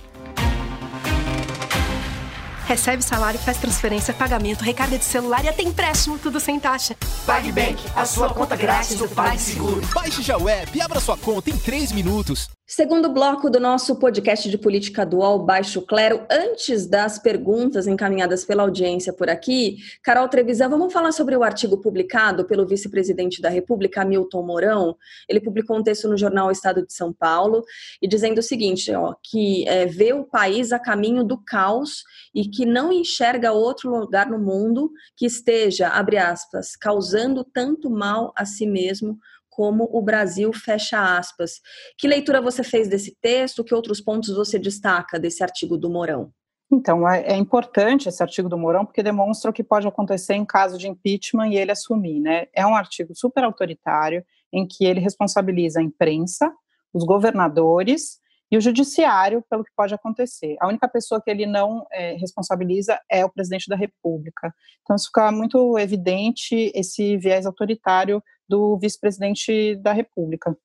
Recebe 2.68 3.02
salário, 3.02 3.40
faz 3.40 3.58
transferência, 3.58 4.14
pagamento, 4.14 4.62
recarga 4.62 4.98
de 4.98 5.06
celular 5.06 5.42
e 5.46 5.48
até 5.48 5.64
empréstimo, 5.64 6.20
tudo 6.20 6.38
sem 6.38 6.60
taxa. 6.60 6.98
PagBank, 7.26 7.82
a 7.96 8.06
sua 8.06 8.30
conta 8.34 8.58
grátis 8.58 8.98
do 8.98 9.08
PagSeguro. 9.08 9.82
Baixe 9.94 10.22
já 10.22 10.38
o 10.38 10.50
app 10.50 10.78
e 10.78 10.82
abra 10.82 11.00
sua 11.00 11.18
conta 11.18 11.50
em 11.50 11.58
3 11.58 11.94
minutos. 11.94 12.50
Segundo 12.70 13.08
bloco 13.08 13.50
do 13.50 13.62
nosso 13.62 13.96
podcast 13.96 14.50
de 14.50 14.58
política 14.58 15.06
dual 15.06 15.40
Baixo 15.40 15.82
Clero, 15.84 16.28
antes 16.30 16.86
das 16.86 17.18
perguntas 17.18 17.88
encaminhadas 17.88 18.44
pela 18.44 18.64
audiência 18.64 19.14
por 19.14 19.30
aqui, 19.30 19.78
Carol 20.04 20.28
Trevisan, 20.28 20.68
vamos 20.68 20.92
falar 20.92 21.14
sobre 21.14 21.34
o 21.38 21.44
artigo 21.44 21.78
publicado 21.78 22.44
pelo 22.44 22.68
vice-presidente 22.68 23.42
da 23.42 23.48
República, 23.48 24.04
Milton 24.04 24.44
Mourão. 24.44 24.98
Ele 25.30 25.40
publicou 25.40 25.78
um 25.78 25.82
texto 25.82 26.10
no 26.10 26.18
jornal 26.18 26.52
Estado 26.52 26.86
de 26.86 26.92
São 26.92 27.14
Paulo 27.14 27.64
e 28.02 28.08
dizendo 28.08 28.40
o 28.40 28.44
seguinte, 28.44 28.92
ó, 28.92 29.16
que 29.24 29.66
é, 29.66 29.86
vê 29.86 30.12
o 30.12 30.26
país 30.26 30.74
a 30.74 30.78
caminho 30.78 31.24
do 31.24 31.38
caos 31.38 32.04
e 32.36 32.50
que 32.50 32.66
não 32.66 32.92
enxerga 32.92 33.54
outro 33.54 33.90
lugar 33.98 34.30
no 34.30 34.38
mundo 34.38 34.92
que 35.16 35.26
esteja, 35.26 35.88
abre 35.88 36.18
aspas, 36.18 36.76
causando 36.76 37.46
tanto 37.46 37.90
mal 37.90 38.34
a 38.36 38.44
si 38.44 38.68
mesmo 38.68 39.18
como 39.58 39.90
o 39.92 40.04
Brasil 40.04 40.54
fecha 40.54 41.18
aspas. 41.18 41.54
Que 41.98 42.08
leitura 42.08 42.40
você 42.40 42.64
fez 42.64 42.88
desse 42.88 43.18
texto? 43.20 43.64
Que 43.64 43.74
outros 43.74 44.00
pontos 44.00 44.36
você 44.36 44.60
destaca 44.60 45.20
desse 45.20 45.42
artigo 45.42 45.76
do 45.76 45.90
Mourão? 45.90 46.32
Então, 46.72 47.10
é, 47.10 47.24
é, 47.24 47.36
importante 47.36 48.08
esse 48.08 48.22
artigo 48.22 48.48
do 48.48 48.58
Mourão 48.58 48.86
porque 48.86 49.02
demonstra 49.02 49.50
o 49.50 49.54
que 49.54 49.64
pode 49.64 49.88
acontecer 49.88 50.36
em 50.36 50.46
caso 50.46 50.78
de 50.78 50.88
impeachment 50.88 51.48
e 51.48 51.58
ele 51.58 51.72
assumir, 51.72 52.20
né? 52.20 52.46
É 52.54 52.68
um 52.68 52.76
artigo 52.76 53.16
super 53.16 53.44
autoritário 53.44 54.24
em 54.54 54.68
que 54.68 54.86
ele 54.86 55.00
responsabiliza 55.00 55.80
a 55.80 55.84
imprensa, 55.84 56.54
os 56.94 57.04
governadores 57.04 58.20
e 58.52 58.58
o 58.58 58.62
judiciário 58.62 59.44
pelo 59.50 59.64
que 59.64 59.72
pode 59.76 59.96
acontecer. 59.96 60.56
A 60.60 60.68
única 60.68 60.88
pessoa 60.88 61.20
que 61.20 61.32
ele 61.32 61.48
não 61.48 61.84
é, 61.92 62.14
responsabiliza 62.14 63.00
é 63.10 63.26
o 63.26 63.30
presidente 63.30 63.68
da 63.68 63.76
República. 63.76 64.54
Então, 64.84 64.96
isso 64.96 65.08
fica 65.08 65.32
muito 65.32 65.80
evidente 65.80 66.72
esse 66.76 67.18
viés 67.18 67.48
autoritário 67.48 68.22
do 68.48 68.78
vice-presidente 68.78 69.76
da 69.78 69.92
República. 69.92 70.56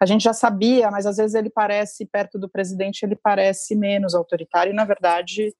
a 0.00 0.06
gente 0.06 0.24
já 0.24 0.32
sabia, 0.32 0.90
mas 0.90 1.06
às 1.06 1.16
vezes 1.16 1.34
ele 1.34 1.48
parece, 1.48 2.06
perto 2.06 2.38
do 2.38 2.48
presidente, 2.48 3.04
ele 3.04 3.16
parece 3.16 3.76
menos 3.76 4.14
autoritário, 4.14 4.72
e 4.72 4.76
na 4.76 4.84
verdade 4.84 5.54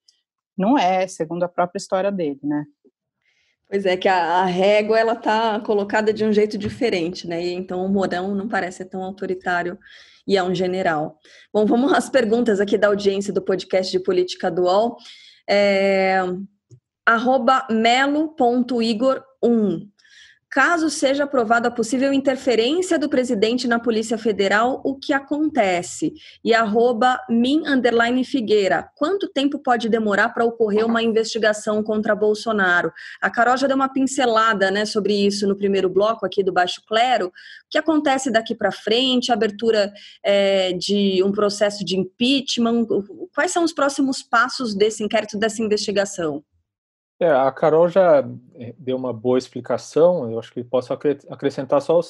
não 0.57 0.77
é, 0.77 1.07
segundo 1.07 1.45
a 1.45 1.49
própria 1.49 1.79
história 1.79 2.11
dele, 2.11 2.41
né? 2.43 2.65
Pois 3.69 3.87
é, 3.87 3.97
que 3.97 4.09
a, 4.09 4.43
a 4.43 4.45
régua 4.45 4.99
ela 4.99 5.17
tá 5.17 5.59
colocada 5.61 6.13
de 6.13 6.25
um 6.25 6.33
jeito 6.33 6.59
diferente, 6.59 7.27
né? 7.27 7.43
E 7.43 7.55
então 7.55 7.85
o 7.85 7.89
Mourão 7.89 8.35
não 8.35 8.47
parece 8.47 8.85
tão 8.85 9.03
autoritário 9.03 9.79
e 10.27 10.37
é 10.37 10.43
um 10.43 10.55
general. 10.55 11.19
Bom, 11.53 11.65
vamos 11.65 11.93
às 11.93 12.11
perguntas 12.11 12.61
aqui 12.61 12.77
da 12.77 12.89
audiência 12.89 13.33
do 13.33 13.41
podcast 13.41 13.91
de 13.91 13.99
política 13.99 14.51
dual. 14.51 14.99
É, 15.49 16.21
arroba 17.07 17.67
melo.igor1. 17.71 19.89
Caso 20.53 20.91
seja 20.91 21.25
aprovada 21.25 21.69
a 21.69 21.71
possível 21.71 22.13
interferência 22.13 22.99
do 22.99 23.09
presidente 23.09 23.67
na 23.67 23.81
Polícia 23.81 24.19
Federal, 24.19 24.83
o 24.85 24.95
que 24.95 25.15
acontece? 25.15 26.13
E 26.45 26.53
arroba 26.53 27.19
min 27.31 27.63
Figueira. 28.23 28.87
Quanto 28.95 29.33
tempo 29.33 29.59
pode 29.59 29.89
demorar 29.89 30.29
para 30.29 30.45
ocorrer 30.45 30.85
uma 30.85 31.03
investigação 31.03 31.83
contra 31.83 32.15
Bolsonaro? 32.15 32.93
A 33.19 33.31
Carol 33.31 33.57
já 33.57 33.67
deu 33.67 33.77
uma 33.77 33.91
pincelada 33.91 34.71
né, 34.71 34.85
sobre 34.85 35.15
isso 35.15 35.49
no 35.49 35.57
primeiro 35.57 35.89
bloco 35.89 36.27
aqui 36.27 36.43
do 36.43 36.53
Baixo 36.53 36.83
Clero. 36.87 37.29
O 37.29 37.33
que 37.71 37.79
acontece 37.79 38.31
daqui 38.31 38.55
para 38.55 38.71
frente? 38.71 39.33
Abertura 39.33 39.91
é, 40.23 40.75
de 40.75 41.23
um 41.25 41.33
processo 41.33 41.83
de 41.83 41.97
impeachment? 41.97 42.87
Quais 43.35 43.53
são 43.53 43.65
os 43.65 43.73
próximos 43.73 44.23
passos 44.23 44.75
desse 44.75 45.03
inquérito, 45.03 45.39
dessa 45.39 45.63
investigação? 45.63 46.45
É, 47.23 47.31
a 47.31 47.53
Carol 47.53 47.89
já 47.89 48.19
eh, 48.57 48.75
deu 48.77 48.97
uma 48.97 49.13
boa 49.13 49.39
explicação, 49.39 50.29
eu 50.29 50.41
acho 50.41 50.53
que 50.53 50.65
posso 50.65 50.93
acrescentar 50.93 51.81
só 51.81 52.01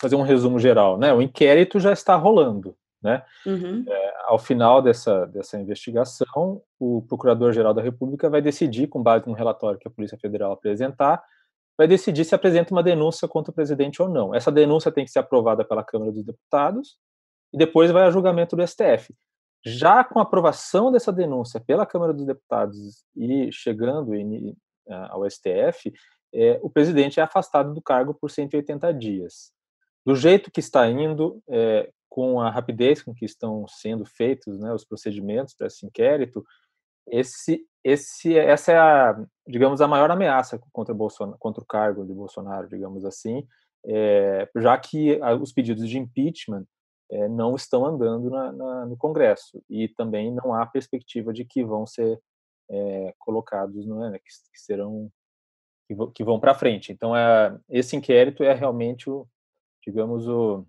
fazer 0.00 0.14
um 0.14 0.22
resumo 0.22 0.60
geral, 0.60 0.96
né? 0.96 1.12
O 1.12 1.20
inquérito 1.20 1.80
já 1.80 1.92
está 1.92 2.14
rolando, 2.14 2.76
né? 3.02 3.24
Uhum. 3.44 3.84
É, 3.88 4.14
ao 4.26 4.38
final 4.38 4.80
dessa, 4.80 5.26
dessa 5.26 5.58
investigação, 5.58 6.62
o 6.78 7.02
Procurador-Geral 7.08 7.74
da 7.74 7.82
República 7.82 8.30
vai 8.30 8.40
decidir, 8.40 8.86
com 8.86 9.02
base 9.02 9.26
no 9.26 9.32
relatório 9.32 9.80
que 9.80 9.88
a 9.88 9.90
Polícia 9.90 10.16
Federal 10.16 10.52
apresentar, 10.52 11.24
vai 11.76 11.88
decidir 11.88 12.24
se 12.24 12.34
apresenta 12.34 12.72
uma 12.72 12.84
denúncia 12.84 13.26
contra 13.26 13.50
o 13.50 13.54
presidente 13.54 14.00
ou 14.00 14.08
não. 14.08 14.32
Essa 14.32 14.52
denúncia 14.52 14.92
tem 14.92 15.04
que 15.04 15.10
ser 15.10 15.18
aprovada 15.18 15.64
pela 15.64 15.82
Câmara 15.82 16.12
dos 16.12 16.24
Deputados 16.24 16.96
e 17.52 17.58
depois 17.58 17.90
vai 17.90 18.04
a 18.04 18.10
julgamento 18.12 18.54
do 18.54 18.64
STF. 18.64 19.12
Já 19.66 20.04
com 20.04 20.20
a 20.20 20.22
aprovação 20.22 20.92
dessa 20.92 21.12
denúncia 21.12 21.58
pela 21.58 21.84
Câmara 21.84 22.14
dos 22.14 22.24
Deputados 22.24 23.04
e 23.16 23.50
chegando 23.50 24.14
em, 24.14 24.56
ao 25.08 25.28
STF, 25.28 25.92
é, 26.32 26.60
o 26.62 26.70
presidente 26.70 27.18
é 27.18 27.22
afastado 27.24 27.74
do 27.74 27.82
cargo 27.82 28.14
por 28.14 28.30
180 28.30 28.94
dias. 28.94 29.50
Do 30.04 30.14
jeito 30.14 30.52
que 30.52 30.60
está 30.60 30.88
indo, 30.88 31.42
é, 31.48 31.90
com 32.08 32.40
a 32.40 32.48
rapidez 32.48 33.02
com 33.02 33.12
que 33.12 33.24
estão 33.24 33.66
sendo 33.66 34.04
feitos 34.04 34.60
né, 34.60 34.72
os 34.72 34.84
procedimentos 34.84 35.56
desse 35.58 35.84
inquérito, 35.84 36.44
esse, 37.08 37.66
esse, 37.82 38.38
essa 38.38 38.72
é 38.72 38.78
a, 38.78 39.20
digamos, 39.48 39.80
a 39.80 39.88
maior 39.88 40.10
ameaça 40.10 40.60
contra, 40.72 40.94
Bolsonaro, 40.94 41.36
contra 41.38 41.62
o 41.62 41.66
cargo 41.66 42.04
de 42.04 42.14
Bolsonaro, 42.14 42.68
digamos 42.68 43.04
assim, 43.04 43.44
é, 43.84 44.48
já 44.56 44.78
que 44.78 45.18
os 45.40 45.52
pedidos 45.52 45.88
de 45.88 45.98
impeachment 45.98 46.66
é, 47.10 47.28
não 47.28 47.54
estão 47.54 47.84
andando 47.84 48.30
na, 48.30 48.52
na, 48.52 48.86
no 48.86 48.96
Congresso 48.96 49.62
e 49.68 49.88
também 49.88 50.32
não 50.32 50.52
há 50.52 50.66
perspectiva 50.66 51.32
de 51.32 51.44
que 51.44 51.64
vão 51.64 51.86
ser 51.86 52.20
é, 52.68 53.14
colocados, 53.18 53.86
não 53.86 54.04
é, 54.04 54.10
né, 54.10 54.18
que, 54.18 54.24
que, 54.24 54.60
serão 54.60 55.10
que, 55.86 55.94
que 56.14 56.24
vão 56.24 56.40
para 56.40 56.54
frente. 56.54 56.92
Então, 56.92 57.16
é, 57.16 57.56
esse 57.68 57.94
inquérito 57.96 58.42
é 58.42 58.52
realmente 58.52 59.08
o, 59.08 59.26
digamos, 59.84 60.26
o 60.26 60.66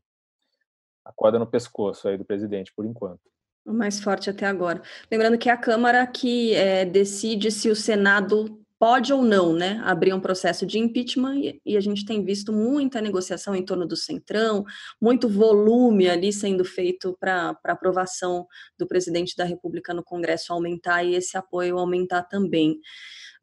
a 1.03 1.11
corda 1.13 1.39
no 1.39 1.47
pescoço 1.47 2.07
aí 2.07 2.17
do 2.17 2.25
presidente 2.25 2.73
por 2.75 2.85
enquanto. 2.85 3.21
O 3.65 3.73
mais 3.73 3.99
forte 3.99 4.29
até 4.29 4.45
agora. 4.45 4.81
Lembrando 5.09 5.37
que 5.37 5.49
é 5.49 5.53
a 5.53 5.57
Câmara 5.57 6.05
que 6.05 6.53
é, 6.53 6.83
decide 6.85 7.49
se 7.49 7.69
o 7.69 7.75
Senado 7.75 8.61
pode 8.79 9.11
ou 9.11 9.23
não 9.23 9.53
né, 9.53 9.81
abrir 9.83 10.13
um 10.13 10.19
processo 10.19 10.65
de 10.65 10.77
impeachment, 10.77 11.35
e, 11.37 11.61
e, 11.65 11.77
a 11.77 11.79
gente 11.79 12.05
tem 12.05 12.23
visto 12.23 12.53
muita 12.53 13.01
negociação 13.01 13.55
em 13.55 13.65
torno 13.65 13.87
do 13.87 13.95
Centrão, 13.95 14.63
muito 15.01 15.27
volume 15.27 16.09
ali 16.09 16.31
sendo 16.31 16.63
feito 16.63 17.17
para 17.19 17.57
aprovação 17.63 18.45
do 18.77 18.87
presidente 18.87 19.35
da 19.35 19.43
República 19.43 19.93
no 19.93 20.03
Congresso 20.03 20.53
aumentar 20.53 21.03
e 21.03 21.15
esse 21.15 21.37
apoio 21.37 21.77
aumentar 21.77 22.23
também. 22.23 22.79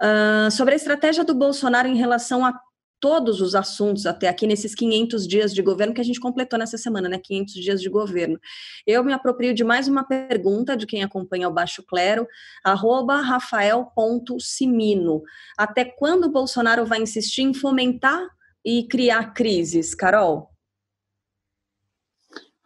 Uh, 0.02 0.50
sobre 0.50 0.74
a 0.74 0.76
estratégia 0.76 1.24
do 1.24 1.34
Bolsonaro 1.34 1.88
em 1.88 1.96
relação 1.96 2.44
a 2.44 2.58
todos 3.04 3.42
os 3.42 3.54
assuntos 3.54 4.06
até 4.06 4.28
aqui 4.28 4.46
nesses 4.46 4.74
500 4.74 5.28
dias 5.28 5.54
de 5.54 5.60
governo 5.60 5.92
que 5.92 6.00
a 6.00 6.04
gente 6.04 6.18
completou 6.18 6.58
nessa 6.58 6.78
semana, 6.78 7.06
né? 7.06 7.18
500 7.18 7.52
dias 7.52 7.82
de 7.82 7.90
governo. 7.90 8.40
Eu 8.86 9.04
me 9.04 9.12
aproprio 9.12 9.52
de 9.52 9.62
mais 9.62 9.86
uma 9.86 10.04
pergunta 10.04 10.74
de 10.74 10.86
quem 10.86 11.02
acompanha 11.02 11.46
o 11.46 11.52
Baixo 11.52 11.82
Clero, 11.82 12.26
arroba 12.64 13.20
rafael.simino. 13.20 15.22
Até 15.54 15.84
quando 15.84 16.24
o 16.24 16.32
Bolsonaro 16.32 16.86
vai 16.86 17.02
insistir 17.02 17.42
em 17.42 17.52
fomentar 17.52 18.26
e 18.64 18.88
criar 18.88 19.34
crises, 19.34 19.94
Carol? 19.94 20.48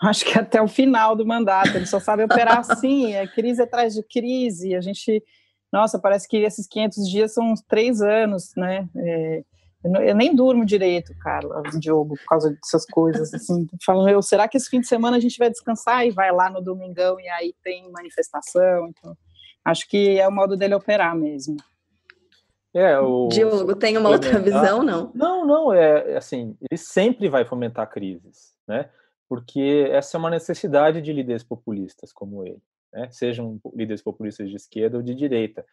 Acho 0.01 0.25
que 0.25 0.39
até 0.39 0.63
o 0.63 0.69
final 0.69 1.17
do 1.17 1.27
mandato, 1.27 1.77
ele 1.77 1.87
só 1.87 1.99
sabe 1.99 2.23
operar 2.23 2.61
assim, 2.63 3.13
é 3.13 3.27
crise 3.27 3.61
atrás 3.61 3.93
de 3.93 4.05
crise, 4.05 4.77
a 4.77 4.81
gente, 4.81 5.21
nossa, 5.73 5.99
parece 5.99 6.29
que 6.29 6.37
esses 6.37 6.69
500 6.69 7.11
dias 7.11 7.35
são 7.35 7.51
uns 7.51 7.61
três 7.61 8.01
anos, 8.01 8.53
né, 8.57 8.89
é, 8.95 9.43
eu, 9.85 9.91
não, 9.91 10.03
eu, 10.03 10.15
nem 10.15 10.35
durmo 10.35 10.65
direito, 10.65 11.17
Carla, 11.19 11.63
Diogo, 11.79 12.17
por 12.17 12.27
causa 12.27 12.51
dessas 12.51 12.85
coisas. 12.87 13.33
Assim, 13.33 13.67
falando, 13.85 14.09
eu, 14.09 14.21
será 14.21 14.49
que 14.49 14.57
esse 14.57 14.69
fim 14.69 14.81
de 14.81 14.89
semana 14.89 15.17
a 15.17 15.21
gente 15.21 15.39
vai 15.39 15.51
descansar 15.51 16.07
e 16.07 16.11
vai 16.11 16.33
lá 16.33 16.51
no 16.51 16.61
domingão 16.61 17.19
e 17.21 17.29
aí 17.29 17.55
tem 17.63 17.91
manifestação? 17.91 18.89
Então, 18.89 19.17
acho 19.65 19.89
que 19.89 20.19
é 20.19 20.27
o 20.27 20.33
modo 20.33 20.57
dele 20.57 20.75
operar 20.75 21.15
mesmo. 21.17 21.57
É, 22.75 22.99
o... 22.99 23.29
Diogo, 23.29 23.75
tem 23.77 23.97
uma 23.97 24.11
outra 24.11 24.39
visão, 24.39 24.83
não? 24.83 25.11
Não, 25.15 25.47
não, 25.47 25.73
é, 25.73 26.13
é 26.13 26.17
assim, 26.17 26.57
ele 26.61 26.79
sempre 26.79 27.29
vai 27.29 27.45
fomentar 27.45 27.89
crises, 27.89 28.55
né? 28.67 28.91
Porque 29.29 29.89
essa 29.91 30.17
é 30.17 30.19
uma 30.19 30.31
necessidade 30.31 31.01
de 31.01 31.13
líderes 31.13 31.45
populistas 31.45 32.13
como 32.13 32.45
ele, 32.45 32.63
né? 32.93 33.09
Sejam 33.11 33.61
líderes 33.75 34.03
populistas 34.03 34.51
de 34.51 34.57
esquerda 34.57 34.97
ou 34.97 35.03
de 35.03 35.15
direita 35.15 35.65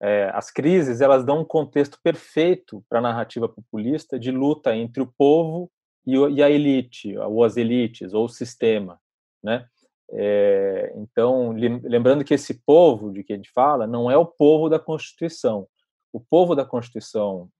é, 0.00 0.30
as 0.32 0.50
crises 0.50 1.00
elas 1.00 1.24
dão 1.24 1.40
um 1.40 1.44
contexto 1.44 1.98
perfeito 2.02 2.84
para 2.88 3.00
a 3.00 3.02
narrativa 3.02 3.48
populista 3.48 4.18
de 4.18 4.30
luta 4.30 4.74
entre 4.74 5.02
o 5.02 5.06
povo 5.06 5.70
e, 6.06 6.14
e, 6.14 6.42
a 6.42 6.48
elite, 6.48 7.16
ou 7.18 7.44
as 7.44 7.56
elites, 7.56 8.14
ou 8.14 8.26
o 8.26 8.28
sistema, 8.28 9.00
né? 9.42 9.66
É, 10.10 10.94
então, 10.96 11.52
lembrando 11.52 12.24
que 12.24 12.32
esse 12.32 12.54
povo 12.64 13.12
de 13.12 13.22
que 13.22 13.32
a 13.32 13.36
gente 13.36 13.50
fala 13.50 13.86
não 13.86 14.10
é 14.10 14.16
o 14.16 14.24
povo 14.24 14.68
da 14.68 14.78
Constituição. 14.78 15.68
O 16.10 16.18
povo 16.18 16.54
da 16.54 16.64
Constituição 16.64 17.50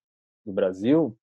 do 0.46 0.52
Brasil 0.52 1.14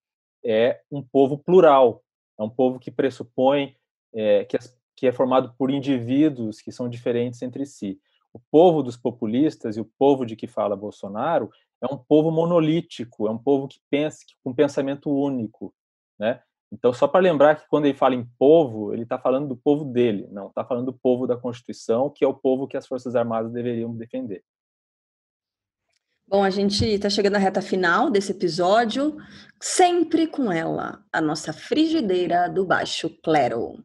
é 0.46 0.82
um 0.92 1.02
povo 1.02 1.40
plural, 1.40 2.04
é 2.40 2.44
um 2.44 2.50
povo 2.50 2.78
que 2.78 2.92
pressupõe 2.92 3.76
é, 4.14 4.46
que, 4.46 4.56
as, 4.56 4.78
que 4.96 5.08
é 5.08 5.12
formado 5.12 5.56
por 5.58 5.72
indivíduos 5.72 6.62
que 6.62 6.72
são 6.72 6.88
diferentes 6.88 7.42
entre 7.42 7.66
si 7.66 8.00
o 8.36 8.42
povo 8.52 8.84
dos 8.84 8.98
populistas 8.98 9.78
e 9.78 9.80
o 9.80 9.90
povo 9.98 10.26
de 10.26 10.36
que 10.36 10.46
fala 10.46 10.76
Bolsonaro 10.76 11.50
é 11.82 11.86
um 11.86 11.98
povo 11.98 12.30
monolítico, 12.32 13.28
é 13.28 13.32
um 13.32 13.38
povo 13.38 13.66
que 13.66 13.80
pensa 13.90 14.26
com 14.44 14.50
um 14.50 14.54
pensamento 14.54 15.10
único, 15.10 15.74
né? 16.20 16.42
Então, 16.70 16.92
só 16.92 17.08
para 17.08 17.22
lembrar 17.22 17.56
que 17.56 17.68
quando 17.70 17.86
ele 17.86 17.98
fala 17.98 18.14
em 18.14 18.28
povo, 18.38 18.94
ele 18.94 19.04
está 19.04 19.18
falando 19.18 19.48
do 19.48 19.56
povo 19.56 19.86
dele, 19.86 20.28
não 20.32 20.48
está 20.48 20.66
falando 20.66 20.88
do 20.88 20.94
povo 20.94 21.26
da 21.26 21.38
Constituição, 21.38 22.10
que 22.10 22.26
é 22.26 22.28
o 22.28 22.34
povo 22.34 22.68
que 22.68 22.76
as 22.76 22.86
Forças 22.86 23.16
Armadas 23.16 23.54
deveriam 23.54 23.96
defender. 23.96 24.44
Bom, 26.28 26.44
a 26.44 26.50
gente 26.50 26.84
está 26.84 27.10
chegando 27.10 27.36
à 27.36 27.40
reta 27.40 27.62
final 27.62 28.12
desse 28.12 28.34
episódio, 28.34 29.16
sempre 29.62 30.28
com 30.28 30.52
ela, 30.52 31.02
a 31.14 31.22
nossa 31.22 31.54
frigideira 31.54 32.50
do 32.50 32.66
baixo 32.66 33.10
clero. 33.24 33.82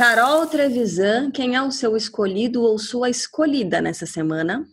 Carol 0.00 0.46
Trevisan, 0.46 1.30
quem 1.30 1.54
é 1.54 1.60
o 1.60 1.70
seu 1.70 1.94
escolhido 1.94 2.62
ou 2.62 2.78
sua 2.78 3.10
escolhida 3.10 3.82
nessa 3.82 4.06
semana? 4.06 4.66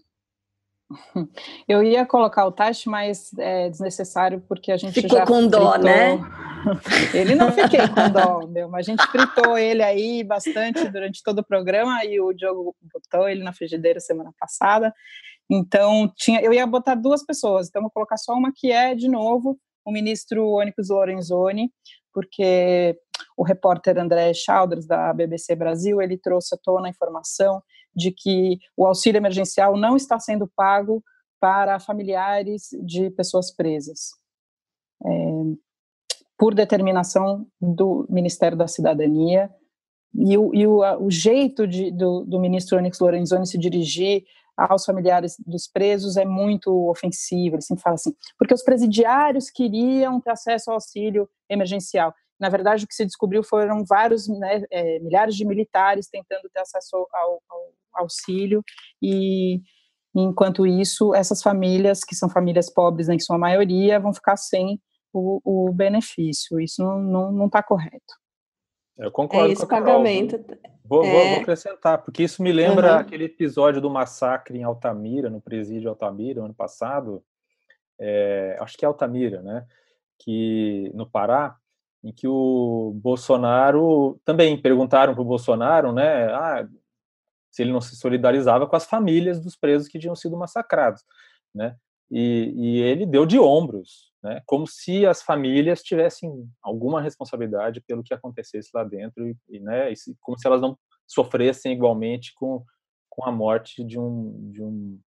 Eu 1.68 1.84
ia 1.84 2.06
colocar 2.06 2.46
o 2.46 2.52
Tashi, 2.54 2.88
mas 2.88 3.34
é 3.38 3.70
desnecessário 3.70 4.42
porque 4.48 4.72
a 4.72 4.78
gente 4.78 4.94
Ficou 5.02 5.20
já 5.20 5.26
com 5.26 5.42
fritou. 5.42 5.60
dó, 5.60 5.78
né? 5.78 6.18
Ele 7.14 7.36
não 7.36 7.52
fiquei 7.52 7.82
com 7.90 8.10
dó, 8.10 8.48
meu, 8.48 8.70
mas 8.70 8.88
a 8.88 8.92
gente 8.92 9.06
fritou 9.08 9.58
ele 9.58 9.84
aí 9.84 10.24
bastante 10.24 10.88
durante 10.88 11.22
todo 11.22 11.40
o 11.40 11.46
programa 11.46 12.06
e 12.06 12.22
o 12.22 12.32
Diogo 12.32 12.74
botou 12.94 13.28
ele 13.28 13.44
na 13.44 13.52
frigideira 13.52 14.00
semana 14.00 14.32
passada. 14.40 14.94
Então, 15.52 16.10
tinha, 16.16 16.40
eu 16.40 16.54
ia 16.54 16.66
botar 16.66 16.96
duas 16.96 17.26
pessoas, 17.26 17.68
então 17.68 17.82
vou 17.82 17.92
colocar 17.92 18.16
só 18.16 18.32
uma 18.32 18.54
que 18.56 18.72
é, 18.72 18.96
de 18.96 19.10
novo, 19.10 19.60
o 19.86 19.92
ministro 19.92 20.48
Onyx 20.54 20.88
Lorenzoni, 20.90 21.70
porque 22.14 22.98
o 23.38 23.44
repórter 23.44 24.00
André 24.00 24.34
Chalders, 24.34 24.88
da 24.88 25.14
BBC 25.14 25.56
Brasil, 25.56 26.02
ele 26.02 26.18
trouxe 26.18 26.56
à 26.56 26.58
tona 26.58 26.88
a 26.88 26.90
informação 26.90 27.62
de 27.96 28.12
que 28.12 28.58
o 28.76 28.86
auxílio 28.86 29.20
emergencial 29.20 29.78
não 29.78 29.96
está 29.96 30.20
sendo 30.20 30.52
pago 30.56 31.04
para 31.40 31.80
familiares 31.80 32.70
de 32.84 33.12
pessoas 33.12 33.56
presas. 33.56 34.10
É, 35.06 35.10
por 36.38 36.54
determinação 36.54 37.48
do 37.60 38.06
Ministério 38.10 38.58
da 38.58 38.68
Cidadania. 38.68 39.50
E 40.14 40.38
o, 40.38 40.54
e 40.54 40.66
o, 40.66 40.80
o 41.04 41.12
jeito 41.12 41.68
de, 41.68 41.92
do, 41.92 42.24
do 42.24 42.40
ministro 42.40 42.78
Onyx 42.78 43.00
Lorenzoni 43.00 43.46
se 43.46 43.58
dirigir 43.58 44.24
aos 44.56 44.86
familiares 44.86 45.36
dos 45.46 45.68
presos 45.68 46.18
é 46.18 46.26
muito 46.26 46.90
ofensivo. 46.90 47.56
Ele 47.56 47.62
sempre 47.62 47.84
fala 47.84 47.96
assim, 47.96 48.14
porque 48.38 48.54
os 48.54 48.64
presidiários 48.64 49.50
queriam 49.50 50.20
ter 50.20 50.32
acesso 50.32 50.70
ao 50.70 50.76
auxílio 50.76 51.30
emergencial. 51.50 52.14
Na 52.40 52.50
verdade, 52.50 52.86
o 52.86 52.88
que 52.88 52.94
se 52.94 53.06
descobriu 53.06 53.44
foram 53.44 53.84
vários 53.86 54.28
né, 54.28 54.64
é, 54.72 55.00
milhares 55.00 55.36
de 55.36 55.46
militares 55.46 56.08
tentando 56.08 56.50
ter 56.54 56.60
acesso 56.60 56.96
ao, 57.14 57.42
ao, 57.50 57.74
auxílio 57.94 58.64
e 59.02 59.60
enquanto 60.16 60.68
isso 60.68 61.16
essas 61.16 61.42
famílias 61.42 62.04
que 62.04 62.16
são 62.16 62.30
famílias 62.30 62.72
pobres 62.72 63.08
né, 63.08 63.16
em 63.16 63.20
sua 63.20 63.38
maioria 63.40 64.00
vão 64.00 64.14
ficar 64.14 64.38
sem 64.38 64.80
o, 65.12 65.42
o 65.44 65.74
benefício. 65.74 66.60
Isso 66.60 66.84
não 66.84 67.48
está 67.48 67.64
correto. 67.64 68.14
Eu 68.98 69.12
concordo 69.12 69.50
é 69.50 69.54
esse 69.54 69.66
com 69.66 69.76
a 69.76 69.80
pagamento. 69.80 70.44
Vou, 70.84 71.04
é... 71.04 71.12
vou, 71.12 71.28
vou, 71.30 71.38
acrescentar, 71.42 72.02
porque 72.04 72.24
isso 72.24 72.42
me 72.42 72.52
lembra 72.52 72.94
Uhum. 72.94 73.00
aquele 73.00 73.26
episódio 73.26 73.82
do 73.82 73.90
massacre 73.90 74.58
em 74.58 74.64
Altamira, 74.64 75.30
no 75.30 75.42
presídio 75.42 75.90
Altamira, 75.90 76.44
ano 76.44 76.54
passado. 76.54 77.24
É, 78.00 78.58
acho 78.60 78.78
que 78.78 78.86
é 78.86 78.88
Altamira, 78.88 79.42
né? 79.42 79.66
Que 80.20 80.92
no 80.96 81.10
Pará, 81.10 81.56
em 82.04 82.12
que 82.12 82.28
o 82.28 82.94
Bolsonaro 83.02 84.20
também 84.24 84.60
perguntaram 84.62 85.14
para 85.14 85.22
o 85.22 85.26
Bolsonaro, 85.26 85.92
né? 85.92 86.28
Ah, 86.34 86.68
se 87.52 87.64
ele 87.64 87.72
não 87.72 87.82
se 87.82 87.96
solidarizava 87.96 88.68
com 88.68 88.76
as 88.76 88.86
famílias 88.86 89.40
dos 89.40 89.56
presos 89.56 89.88
que 89.88 90.00
tinham 90.00 90.16
sido 90.16 90.38
massacrados, 90.38 91.04
né? 91.54 91.76
E, 92.10 92.54
e 92.56 92.82
ele 92.82 93.06
deu 93.06 93.26
de 93.26 93.38
ombros, 93.40 94.14
né? 94.24 94.42
Como 94.46 94.66
se 94.68 95.06
as 95.06 95.22
famílias 95.22 95.84
tivessem 95.84 96.48
alguma 96.62 97.02
responsabilidade 97.02 97.82
pelo 97.82 98.04
que 98.04 98.14
acontecesse 98.14 98.70
lá 98.74 98.84
dentro 98.84 99.28
e, 99.28 99.36
e 99.50 99.60
né? 99.60 99.92
E 99.92 99.96
se, 99.96 100.16
como 100.22 100.38
se 100.38 100.48
elas 100.48 100.62
não 100.62 100.78
sofressem 101.06 101.74
igualmente 101.74 102.34
com, 102.36 102.64
com 103.10 103.26
a 103.26 103.32
morte 103.32 103.84
de 103.84 104.00
um 104.00 104.52
de 104.52 104.64
um 104.64 105.00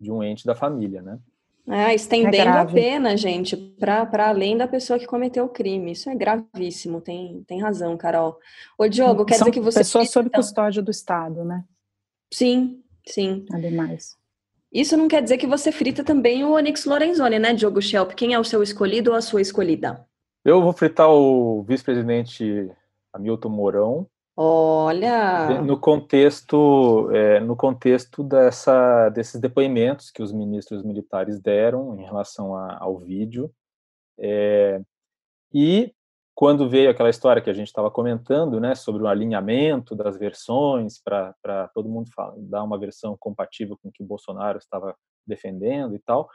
de 0.00 0.10
um 0.10 0.22
ente 0.22 0.46
da 0.46 0.54
família, 0.54 1.02
né? 1.02 1.18
Ah, 1.68 1.94
estendendo 1.94 2.36
É 2.36 2.48
a 2.60 2.64
pena, 2.66 3.16
gente, 3.16 3.56
para 3.56 4.28
além 4.28 4.56
da 4.56 4.66
pessoa 4.66 4.98
que 4.98 5.06
cometeu 5.06 5.44
o 5.44 5.48
crime. 5.48 5.92
Isso 5.92 6.10
é 6.10 6.14
gravíssimo, 6.14 7.00
tem, 7.00 7.44
tem 7.46 7.60
razão, 7.60 7.96
Carol. 7.96 8.38
Ô, 8.76 8.88
Diogo, 8.88 9.24
quer 9.24 9.34
São 9.34 9.46
dizer 9.48 9.52
que 9.52 9.64
você. 9.64 9.78
pessoas 9.80 10.10
sob 10.10 10.28
então- 10.28 10.40
custódia 10.40 10.82
do 10.82 10.90
Estado, 10.90 11.44
né? 11.44 11.64
Sim, 12.32 12.82
sim. 13.06 13.44
Ademais. 13.52 14.16
Isso 14.72 14.96
não 14.96 15.08
quer 15.08 15.22
dizer 15.22 15.36
que 15.38 15.46
você 15.46 15.70
frita 15.72 16.02
também 16.04 16.44
o 16.44 16.52
Onyx 16.52 16.84
Lorenzoni, 16.84 17.38
né, 17.38 17.52
Diogo 17.52 17.82
Schelp? 17.82 18.12
Quem 18.12 18.34
é 18.34 18.38
o 18.38 18.44
seu 18.44 18.62
escolhido 18.62 19.10
ou 19.10 19.16
a 19.16 19.20
sua 19.22 19.40
escolhida? 19.40 20.06
Eu 20.44 20.62
vou 20.62 20.72
fritar 20.72 21.10
o 21.10 21.62
vice-presidente 21.64 22.70
Hamilton 23.12 23.48
Mourão 23.48 24.06
Olha. 24.42 25.60
no 25.62 25.78
contexto 25.78 27.10
é, 27.12 27.40
no 27.40 27.54
contexto 27.54 28.22
dessa 28.24 29.10
desses 29.10 29.38
depoimentos 29.40 30.10
que 30.10 30.22
os 30.22 30.32
ministros 30.32 30.82
militares 30.82 31.38
deram 31.38 31.98
em 32.00 32.04
relação 32.04 32.54
a- 32.56 32.78
ao 32.80 32.98
vídeo 32.98 33.50
É, 34.18 34.80
e 35.52 35.92
quando 36.34 36.68
veio 36.68 36.90
aquela 36.90 37.10
história 37.10 37.42
que 37.42 37.50
a 37.50 37.54
gente 37.54 37.68
estava 37.68 37.90
comentando, 37.90 38.60
né, 38.60 38.74
sobre 38.74 39.02
o 39.02 39.06
alinhamento 39.08 39.94
das 39.96 40.16
versões 40.18 40.98
para 41.02 41.68
todo 41.74 41.88
mundo 41.88 42.10
fala, 42.14 42.34
dar 42.38 42.62
uma 42.62 42.78
versão 42.78 43.16
compatível 43.18 43.78
com 43.82 43.88
o 43.88 43.92
que 43.92 44.02
o 44.02 44.06
Bolsonaro 44.06 44.58
estava 44.58 44.94
defendendo 45.26 45.94
e 45.94 45.98
tal, 46.00 46.28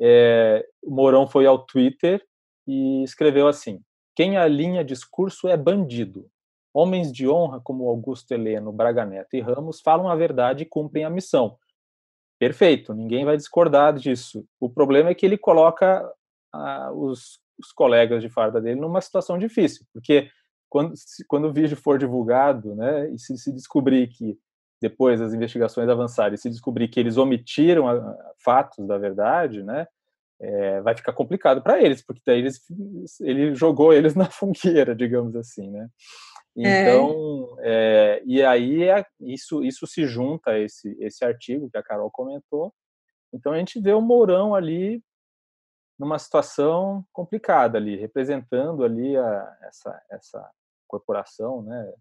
é, 0.00 0.64
o 0.82 0.90
Mourão 0.94 1.26
foi 1.26 1.46
ao 1.46 1.58
Twitter 1.64 2.24
e 2.66 3.02
escreveu 3.04 3.48
assim: 3.48 3.80
quem 4.16 4.36
alinha 4.36 4.84
discurso 4.84 5.48
é 5.48 5.56
bandido. 5.56 6.28
Homens 6.72 7.12
de 7.12 7.28
honra 7.28 7.60
como 7.60 7.88
Augusto 7.88 8.32
Heleno, 8.32 8.72
Braga 8.72 9.04
Neto 9.04 9.34
e 9.34 9.40
Ramos 9.40 9.80
falam 9.80 10.08
a 10.08 10.14
verdade 10.14 10.62
e 10.62 10.66
cumprem 10.66 11.04
a 11.04 11.10
missão. 11.10 11.56
Perfeito, 12.38 12.94
ninguém 12.94 13.24
vai 13.24 13.36
discordar 13.36 13.94
disso. 13.94 14.44
O 14.60 14.70
problema 14.70 15.10
é 15.10 15.14
que 15.14 15.26
ele 15.26 15.36
coloca 15.36 16.08
ah, 16.52 16.90
os, 16.92 17.40
os 17.58 17.72
colegas 17.72 18.22
de 18.22 18.28
farda 18.28 18.60
dele 18.60 18.80
numa 18.80 19.00
situação 19.00 19.38
difícil, 19.38 19.84
porque 19.92 20.30
quando, 20.68 20.92
se- 20.96 21.24
quando 21.26 21.46
o 21.48 21.52
vídeo 21.52 21.76
for 21.76 21.98
divulgado, 21.98 22.74
né, 22.76 23.10
e 23.10 23.18
se, 23.18 23.36
se 23.38 23.52
descobrir 23.52 24.06
que 24.08 24.38
depois 24.80 25.18
das 25.18 25.34
investigações 25.34 25.88
avançarem, 25.88 26.36
se 26.36 26.48
descobrir 26.48 26.86
que 26.88 27.00
eles 27.00 27.16
omitiram 27.16 27.88
a- 27.88 27.94
a- 27.94 28.32
fatos 28.38 28.86
da 28.86 28.96
verdade, 28.98 29.62
né, 29.64 29.88
é, 30.40 30.80
vai 30.82 30.94
ficar 30.96 31.12
complicado 31.12 31.60
para 31.60 31.82
eles, 31.82 32.00
porque 32.00 32.22
daí 32.24 32.38
eles, 32.38 32.60
ele 33.20 33.54
jogou 33.56 33.92
eles 33.92 34.14
na 34.16 34.26
fogueira, 34.30 34.94
digamos 34.94 35.34
assim, 35.34 35.68
né? 35.70 35.88
É. 36.58 36.82
Então, 36.82 37.56
é, 37.60 38.22
e 38.24 38.42
aí 38.42 38.84
é- 38.84 39.06
isso, 39.20 39.64
isso 39.64 39.86
se 39.86 40.06
junta 40.06 40.50
a 40.52 40.58
esse, 40.58 40.96
esse 41.00 41.24
artigo 41.24 41.70
que 41.70 41.78
a 41.78 41.82
Carol 41.82 42.10
comentou. 42.10 42.74
Então 43.32 43.52
a 43.52 43.58
gente 43.58 43.80
vê 43.80 43.92
o 43.92 44.00
Mourão 44.00 44.54
ali 44.54 45.02
numa 45.98 46.18
situação 46.18 47.04
complicada 47.12 47.76
ali, 47.76 47.96
representando 47.96 48.84
ali 48.84 49.16
a, 49.16 49.58
essa, 49.62 50.02
essa 50.10 50.50
corporação, 50.86 51.62
né? 51.62 51.92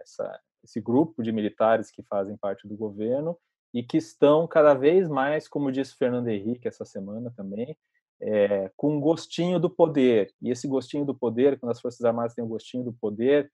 Essa, 0.00 0.40
esse 0.64 0.80
grupo 0.80 1.22
de 1.22 1.32
militares 1.32 1.90
que 1.90 2.02
fazem 2.02 2.36
parte 2.36 2.66
do 2.66 2.76
governo 2.76 3.38
e 3.72 3.82
que 3.82 3.98
estão 3.98 4.46
cada 4.46 4.74
vez 4.74 5.08
mais, 5.08 5.46
como 5.46 5.72
disse 5.72 5.96
Fernando 5.96 6.28
Henrique 6.28 6.68
essa 6.68 6.84
semana 6.84 7.32
também, 7.36 7.76
é, 8.20 8.70
com 8.76 8.96
um 8.96 9.00
gostinho 9.00 9.60
do 9.60 9.70
poder. 9.70 10.32
E 10.42 10.50
esse 10.50 10.66
gostinho 10.66 11.04
do 11.04 11.14
poder, 11.14 11.58
quando 11.58 11.72
as 11.72 11.80
Forças 11.80 12.04
Armadas 12.04 12.34
têm 12.34 12.44
um 12.44 12.48
gostinho 12.48 12.84
do 12.84 12.92
poder, 12.92 13.50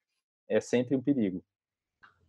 é 0.48 0.60
sempre 0.60 0.96
um 0.96 1.02
perigo. 1.02 1.42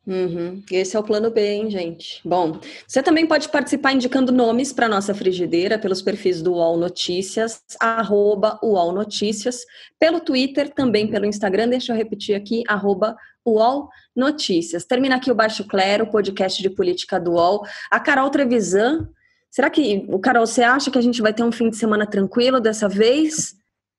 Uhum. 0.07 0.61
Esse 0.71 0.95
é 0.95 0.99
o 0.99 1.03
plano 1.03 1.31
B, 1.31 1.41
hein, 1.41 1.69
gente? 1.69 2.21
Bom, 2.23 2.59
você 2.87 3.01
também 3.01 3.25
pode 3.25 3.49
participar 3.49 3.91
indicando 3.91 4.31
nomes 4.31 4.71
para 4.71 4.87
nossa 4.87 5.15
frigideira 5.15 5.79
pelos 5.79 6.01
perfis 6.01 6.43
do 6.43 6.53
UOL 6.53 6.77
Notícias, 6.77 7.63
arroba 7.79 8.59
UOL 8.61 8.91
Notícias, 8.91 9.65
pelo 9.99 10.19
Twitter, 10.19 10.71
também 10.71 11.07
pelo 11.07 11.25
Instagram, 11.25 11.69
deixa 11.69 11.91
eu 11.91 11.97
repetir 11.97 12.35
aqui, 12.35 12.61
arroba 12.67 13.15
UOL 13.43 13.89
Notícias. 14.15 14.85
Termina 14.85 15.15
aqui 15.15 15.31
o 15.31 15.35
Baixo 15.35 15.67
Clero, 15.67 16.11
podcast 16.11 16.61
de 16.61 16.69
política 16.69 17.19
do 17.19 17.31
UOL. 17.31 17.65
A 17.89 17.99
Carol 17.99 18.29
Trevisan, 18.29 19.09
será 19.49 19.71
que, 19.71 20.05
o 20.09 20.19
Carol, 20.19 20.45
você 20.45 20.61
acha 20.61 20.91
que 20.91 20.99
a 20.99 21.01
gente 21.01 21.19
vai 21.19 21.33
ter 21.33 21.43
um 21.43 21.51
fim 21.51 21.71
de 21.71 21.77
semana 21.77 22.05
tranquilo 22.05 22.59
dessa 22.59 22.87
vez? 22.87 23.55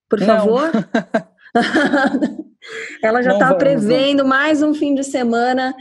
Por 0.08 0.20
Não. 0.20 0.26
favor? 0.26 0.70
Ela 3.02 3.22
já 3.22 3.32
está 3.32 3.46
vamos, 3.46 3.58
prevendo 3.58 4.24
mais 4.24 4.62
um 4.62 4.74
fim 4.74 4.94
de 4.94 5.04
semana 5.04 5.74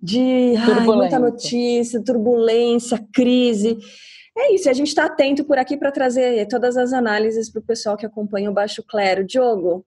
de 0.00 0.54
ai, 0.56 0.84
muita 0.84 1.18
notícia, 1.18 2.02
turbulência, 2.02 3.04
crise. 3.12 3.78
É 4.36 4.54
isso, 4.54 4.70
a 4.70 4.72
gente 4.72 4.88
está 4.88 5.06
atento 5.06 5.44
por 5.44 5.58
aqui 5.58 5.76
para 5.76 5.90
trazer 5.90 6.46
todas 6.46 6.76
as 6.76 6.92
análises 6.92 7.50
para 7.50 7.60
o 7.60 7.64
pessoal 7.64 7.96
que 7.96 8.06
acompanha 8.06 8.50
o 8.50 8.54
Baixo 8.54 8.82
Clero. 8.84 9.24
Diogo, 9.24 9.84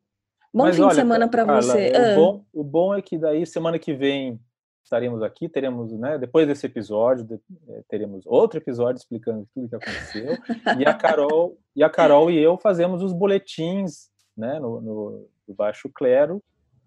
bom 0.53 0.63
Mas 0.65 0.75
fim 0.75 0.81
olha, 0.81 0.89
de 0.89 0.95
semana 0.95 1.27
para 1.29 1.45
você. 1.45 1.91
O, 1.91 1.95
Ah, 1.95 2.15
bom, 2.15 2.45
o 2.53 2.63
bom 2.63 2.93
é 2.93 3.01
que 3.01 3.17
daí 3.17 3.45
semana 3.45 3.79
que 3.79 3.93
vem 3.93 4.39
estaremos 4.83 5.23
aqui, 5.23 5.47
teremos, 5.47 5.93
né, 5.93 6.17
depois 6.17 6.45
desse 6.45 6.65
episódio, 6.65 7.39
eh, 7.69 7.81
teremos 7.87 8.25
outro 8.25 8.59
episódio 8.59 8.99
explicando 8.99 9.47
tudo 9.53 9.65
o 9.65 9.69
que 9.69 9.75
aconteceu. 9.75 10.37
e 10.77 10.85
a 10.85 10.93
Carol 10.93 11.57
e 11.73 11.81
a 11.81 11.89
Carol 11.89 12.29
e 12.29 12.37
eu 12.37 12.57
fazemos 12.57 13.01
os 13.01 13.13
boletins, 13.13 14.09
né, 14.35 14.59
no, 14.59 14.81
no, 14.81 15.29
do 15.47 15.53
Baixo 15.53 15.89
Clero, 15.93 16.41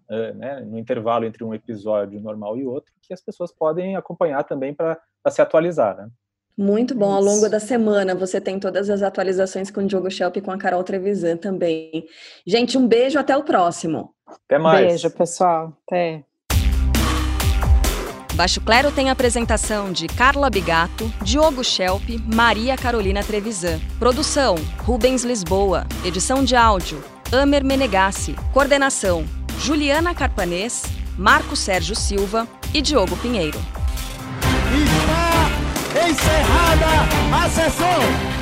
eh, 0.09 0.33
né, 0.33 0.59
no 0.61 0.77
intervalo 0.77 1.25
entre 1.25 1.43
um 1.43 1.53
episódio 1.53 2.19
normal 2.21 2.57
e 2.57 2.65
outro, 2.65 2.93
que 3.01 3.13
as 3.13 3.21
pessoas 3.21 3.51
podem 3.51 3.95
acompanhar 3.95 4.43
também 4.43 4.73
para 4.73 4.99
se 5.29 5.41
atualizar, 5.41 5.97
né? 5.97 6.09
Muito 6.57 6.95
bom, 6.95 7.11
ao 7.11 7.21
longo 7.21 7.49
da 7.49 7.59
semana 7.59 8.15
você 8.15 8.39
tem 8.39 8.57
todas 8.57 8.89
as 8.89 9.03
atualizações 9.03 9.69
com 9.69 9.81
o 9.81 9.85
Diogo 9.85 10.09
Schelp 10.09 10.37
e 10.37 10.41
com 10.41 10.51
a 10.51 10.57
Carol 10.57 10.83
Trevisan 10.83 11.35
também. 11.35 12.07
Gente, 12.47 12.77
um 12.77 12.87
beijo, 12.87 13.19
até 13.19 13.35
o 13.35 13.43
próximo. 13.43 14.13
Até 14.25 14.57
mais. 14.57 14.87
Beijo, 14.87 15.11
pessoal. 15.11 15.77
Até. 15.85 16.23
Baixo 18.35 18.59
Clero 18.61 18.91
tem 18.91 19.09
a 19.09 19.13
apresentação 19.13 19.91
de 19.91 20.07
Carla 20.07 20.49
Bigato, 20.49 21.05
Diogo 21.23 21.63
Schelp, 21.63 22.03
Maria 22.33 22.77
Carolina 22.77 23.23
Trevisan. 23.23 23.79
Produção: 23.99 24.55
Rubens 24.79 25.23
Lisboa. 25.23 25.85
Edição 26.05 26.43
de 26.43 26.55
áudio: 26.55 27.01
Amer 27.35 27.63
Menegassi. 27.63 28.35
Coordenação: 28.53 29.25
Juliana 29.59 30.13
Carpanês, 30.13 30.83
Marco 31.17 31.55
Sérgio 31.55 31.95
Silva 31.95 32.47
e 32.73 32.81
Diogo 32.81 33.15
Pinheiro. 33.17 33.59
Está 34.73 36.07
encerrada 36.07 37.43
a 37.43 37.49
sessão. 37.49 38.34